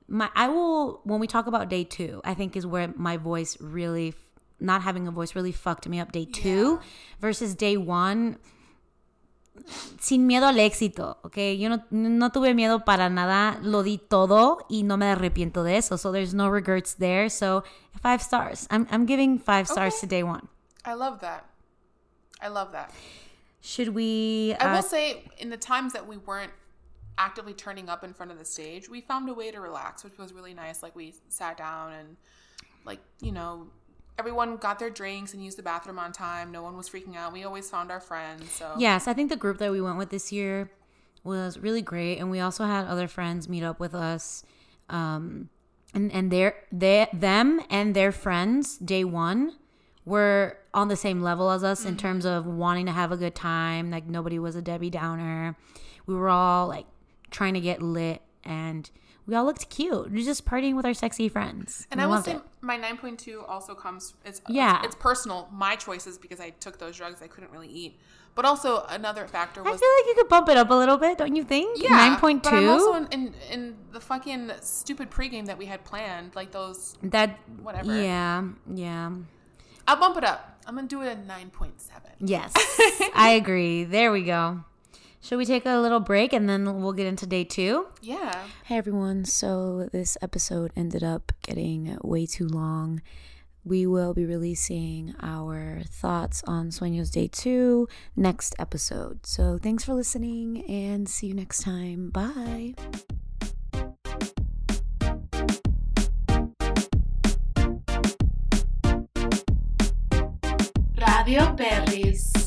my 0.09 0.31
I 0.35 0.49
will 0.49 1.01
when 1.05 1.21
we 1.21 1.27
talk 1.27 1.47
about 1.47 1.69
day 1.69 1.85
two, 1.85 2.21
I 2.25 2.35
think 2.35 2.57
is 2.57 2.67
where 2.67 2.93
my 2.97 3.17
voice 3.17 3.57
really 3.61 4.15
not 4.61 4.83
having 4.83 5.07
a 5.07 5.11
voice 5.11 5.35
really 5.35 5.53
fucked 5.53 5.89
me 5.89 6.01
up 6.01 6.13
day 6.13 6.25
two 6.25 6.81
versus 7.21 7.55
day 7.55 7.77
one. 7.77 8.39
Sin 10.01 10.27
miedo 10.29 10.43
al 10.43 10.57
éxito, 10.57 11.17
okay? 11.25 11.55
Yo 11.55 11.69
no, 11.69 11.83
no 11.91 12.29
tuve 12.31 12.55
miedo 12.55 12.85
para 12.85 13.09
nada, 13.09 13.59
lo 13.63 13.83
di 13.83 13.99
todo 13.99 14.59
y 14.69 14.83
no 14.83 14.97
me 14.97 15.07
arrepiento 15.07 15.63
de 15.65 15.77
eso. 15.77 15.97
So 15.97 16.11
there's 16.11 16.35
no 16.35 16.49
regrets 16.49 16.95
there. 16.95 17.29
So 17.29 17.63
five 18.03 18.21
stars. 18.21 18.67
I'm, 18.71 18.89
I'm 18.91 19.07
giving 19.07 19.39
five 19.39 19.69
stars 19.69 19.95
Okay. 19.95 20.01
to 20.01 20.07
day 20.07 20.23
one. 20.25 20.49
I 20.85 20.95
love 20.95 21.21
that. 21.21 21.47
I 22.43 22.49
love 22.49 22.73
that. 22.73 22.91
Should 23.61 23.95
we? 23.95 24.55
I 24.61 24.67
uh, 24.67 24.75
will 24.75 24.83
say, 24.83 25.23
in 25.39 25.51
the 25.51 25.57
times 25.57 25.93
that 25.95 26.07
we 26.07 26.19
weren't 26.19 26.53
actively 27.19 27.55
turning 27.55 27.89
up 27.89 28.05
in 28.05 28.13
front 28.13 28.33
of 28.33 28.39
the 28.39 28.45
stage, 28.45 28.89
we 28.89 29.01
found 29.01 29.29
a 29.29 29.35
way 29.35 29.51
to 29.51 29.61
relax, 29.61 30.05
which 30.05 30.19
was 30.19 30.33
really 30.33 30.55
nice. 30.55 30.83
Like 30.83 30.97
we 30.97 31.15
sat 31.29 31.57
down 31.57 31.93
and, 31.93 32.17
like 32.85 32.99
you 33.21 33.33
know, 33.33 33.69
everyone 34.19 34.57
got 34.57 34.79
their 34.79 34.91
drinks 34.91 35.35
and 35.35 35.45
used 35.45 35.59
the 35.59 35.63
bathroom 35.63 35.99
on 35.99 36.13
time. 36.13 36.53
No 36.53 36.63
one 36.63 36.77
was 36.77 36.89
freaking 36.89 37.17
out. 37.17 37.33
We 37.33 37.45
always 37.45 37.71
found 37.71 37.91
our 37.91 38.01
friends. 38.01 38.51
So 38.53 38.75
Yes, 38.79 39.09
I 39.09 39.13
think 39.13 39.31
the 39.31 39.37
group 39.37 39.59
that 39.59 39.71
we 39.71 39.81
went 39.81 39.99
with 39.99 40.11
this 40.11 40.33
year 40.33 40.71
was 41.23 41.59
really 41.59 41.83
great, 41.83 42.19
and 42.19 42.31
we 42.31 42.41
also 42.41 42.65
had 42.65 42.87
other 42.87 43.09
friends 43.09 43.49
meet 43.49 43.63
up 43.63 43.81
with 43.81 43.95
us, 43.95 44.45
um, 44.89 45.49
and 45.95 46.13
and 46.13 46.31
their 46.31 46.55
they 46.71 47.09
them 47.13 47.61
and 47.71 47.95
their 47.95 48.13
friends 48.13 48.77
day 48.79 49.05
one 49.05 49.55
were 50.05 50.59
on 50.75 50.89
the 50.89 50.97
same 50.97 51.23
level 51.23 51.51
as 51.51 51.65
us 51.65 51.87
in 51.87 51.97
terms 51.97 52.27
of 52.27 52.45
wanting 52.47 52.85
to 52.85 52.93
have 52.93 53.11
a 53.11 53.17
good 53.17 53.35
time. 53.35 53.91
Like 53.91 54.07
nobody 54.07 54.39
was 54.39 54.55
a 54.55 54.61
Debbie 54.61 54.91
Downer. 54.91 55.57
We 56.07 56.15
were 56.15 56.29
all 56.29 56.69
like 56.69 56.85
trying 57.35 57.55
to 57.55 57.61
get 57.61 57.83
lit, 57.83 58.23
and 58.45 58.89
we 59.27 59.35
all 59.35 59.45
looked 59.45 59.69
cute. 59.69 60.11
We 60.11 60.19
were 60.21 60.25
just 60.25 60.45
partying 60.47 60.75
with 60.77 60.87
our 60.87 60.95
sexy 60.95 61.29
friends. 61.29 61.87
And 61.91 62.01
I 62.01 62.07
will 62.07 62.23
say 62.23 62.37
it. 62.37 62.43
my 62.61 62.79
9.2 62.79 63.49
also 63.49 63.75
comes 63.75 64.15
it's 64.25 64.41
Yeah. 64.49 64.79
it's, 64.79 64.87
it's 64.95 64.97
personal, 64.97 65.49
my 65.53 65.77
choices 65.77 66.17
because 66.19 66.41
I 66.41 66.51
took 66.51 66.79
those 66.79 66.97
drugs 66.97 67.21
I 67.23 67.27
couldn't 67.27 67.51
really 67.51 67.69
eat. 67.69 67.99
But 68.35 68.45
also 68.45 68.85
another 68.89 69.27
factor 69.29 69.61
I 69.61 69.65
feel 69.65 69.73
like 69.75 70.07
you 70.09 70.15
could 70.19 70.29
bump 70.29 70.49
it 70.49 70.57
up 70.57 70.69
a 70.71 70.75
little 70.75 70.97
bit, 70.99 71.19
don't 71.19 71.37
you 71.37 71.45
think? 71.45 71.81
yeah, 71.83 71.91
nine 71.91 72.17
point 72.19 72.43
But 72.43 72.53
I'm 72.55 72.69
also 72.69 72.95
in, 72.95 73.07
in 73.17 73.35
in 73.51 73.77
the 73.93 74.01
fucking 74.01 74.51
stupid 74.61 75.11
pregame 75.11 75.47
that 75.47 75.57
we 75.57 75.67
had 75.67 75.85
planned, 75.85 76.35
like 76.35 76.51
those 76.53 76.97
That 77.03 77.39
whatever. 77.63 77.95
Yeah, 77.99 78.45
yeah. 78.75 79.11
I'll 79.87 80.01
bump 80.01 80.17
it 80.19 80.25
up. 80.25 80.41
I'm 80.67 80.75
gonna 80.75 80.89
do 80.89 81.03
it 81.03 81.09
at 81.09 81.27
9.7. 81.27 81.71
Yes, 82.21 82.53
I 83.15 83.31
agree. 83.41 83.85
There 83.85 84.11
we 84.13 84.23
go. 84.25 84.65
Should 85.25 85.39
we 85.39 85.47
take 85.47 85.65
a 85.65 85.79
little 85.79 86.01
break 86.01 86.35
and 86.35 86.47
then 86.47 86.83
we'll 86.83 86.93
get 86.93 87.07
into 87.07 87.27
day 87.27 87.45
two? 87.45 87.87
Yeah. 88.03 88.45
Hey 88.65 88.77
everyone, 88.77 89.25
so 89.25 89.89
this 89.91 90.19
episode 90.21 90.71
ended 90.77 91.03
up 91.03 91.33
getting 91.41 91.97
way 92.03 92.27
too 92.27 92.47
long. 92.47 93.01
We 93.65 93.87
will 93.87 94.13
be 94.13 94.27
releasing 94.27 95.15
our 95.23 95.81
thoughts 95.87 96.43
on 96.47 96.69
Sueños 96.69 97.11
Day 97.11 97.29
2 97.29 97.89
next 98.15 98.55
episode. 98.59 99.25
So 99.25 99.57
thanks 99.57 99.83
for 99.83 99.95
listening 99.95 100.63
and 100.69 101.09
see 101.09 101.29
you 101.29 101.35
next 101.35 101.63
time. 101.63 102.11
Bye. 102.11 102.75
Radio 111.01 111.57
Perris. 111.57 112.44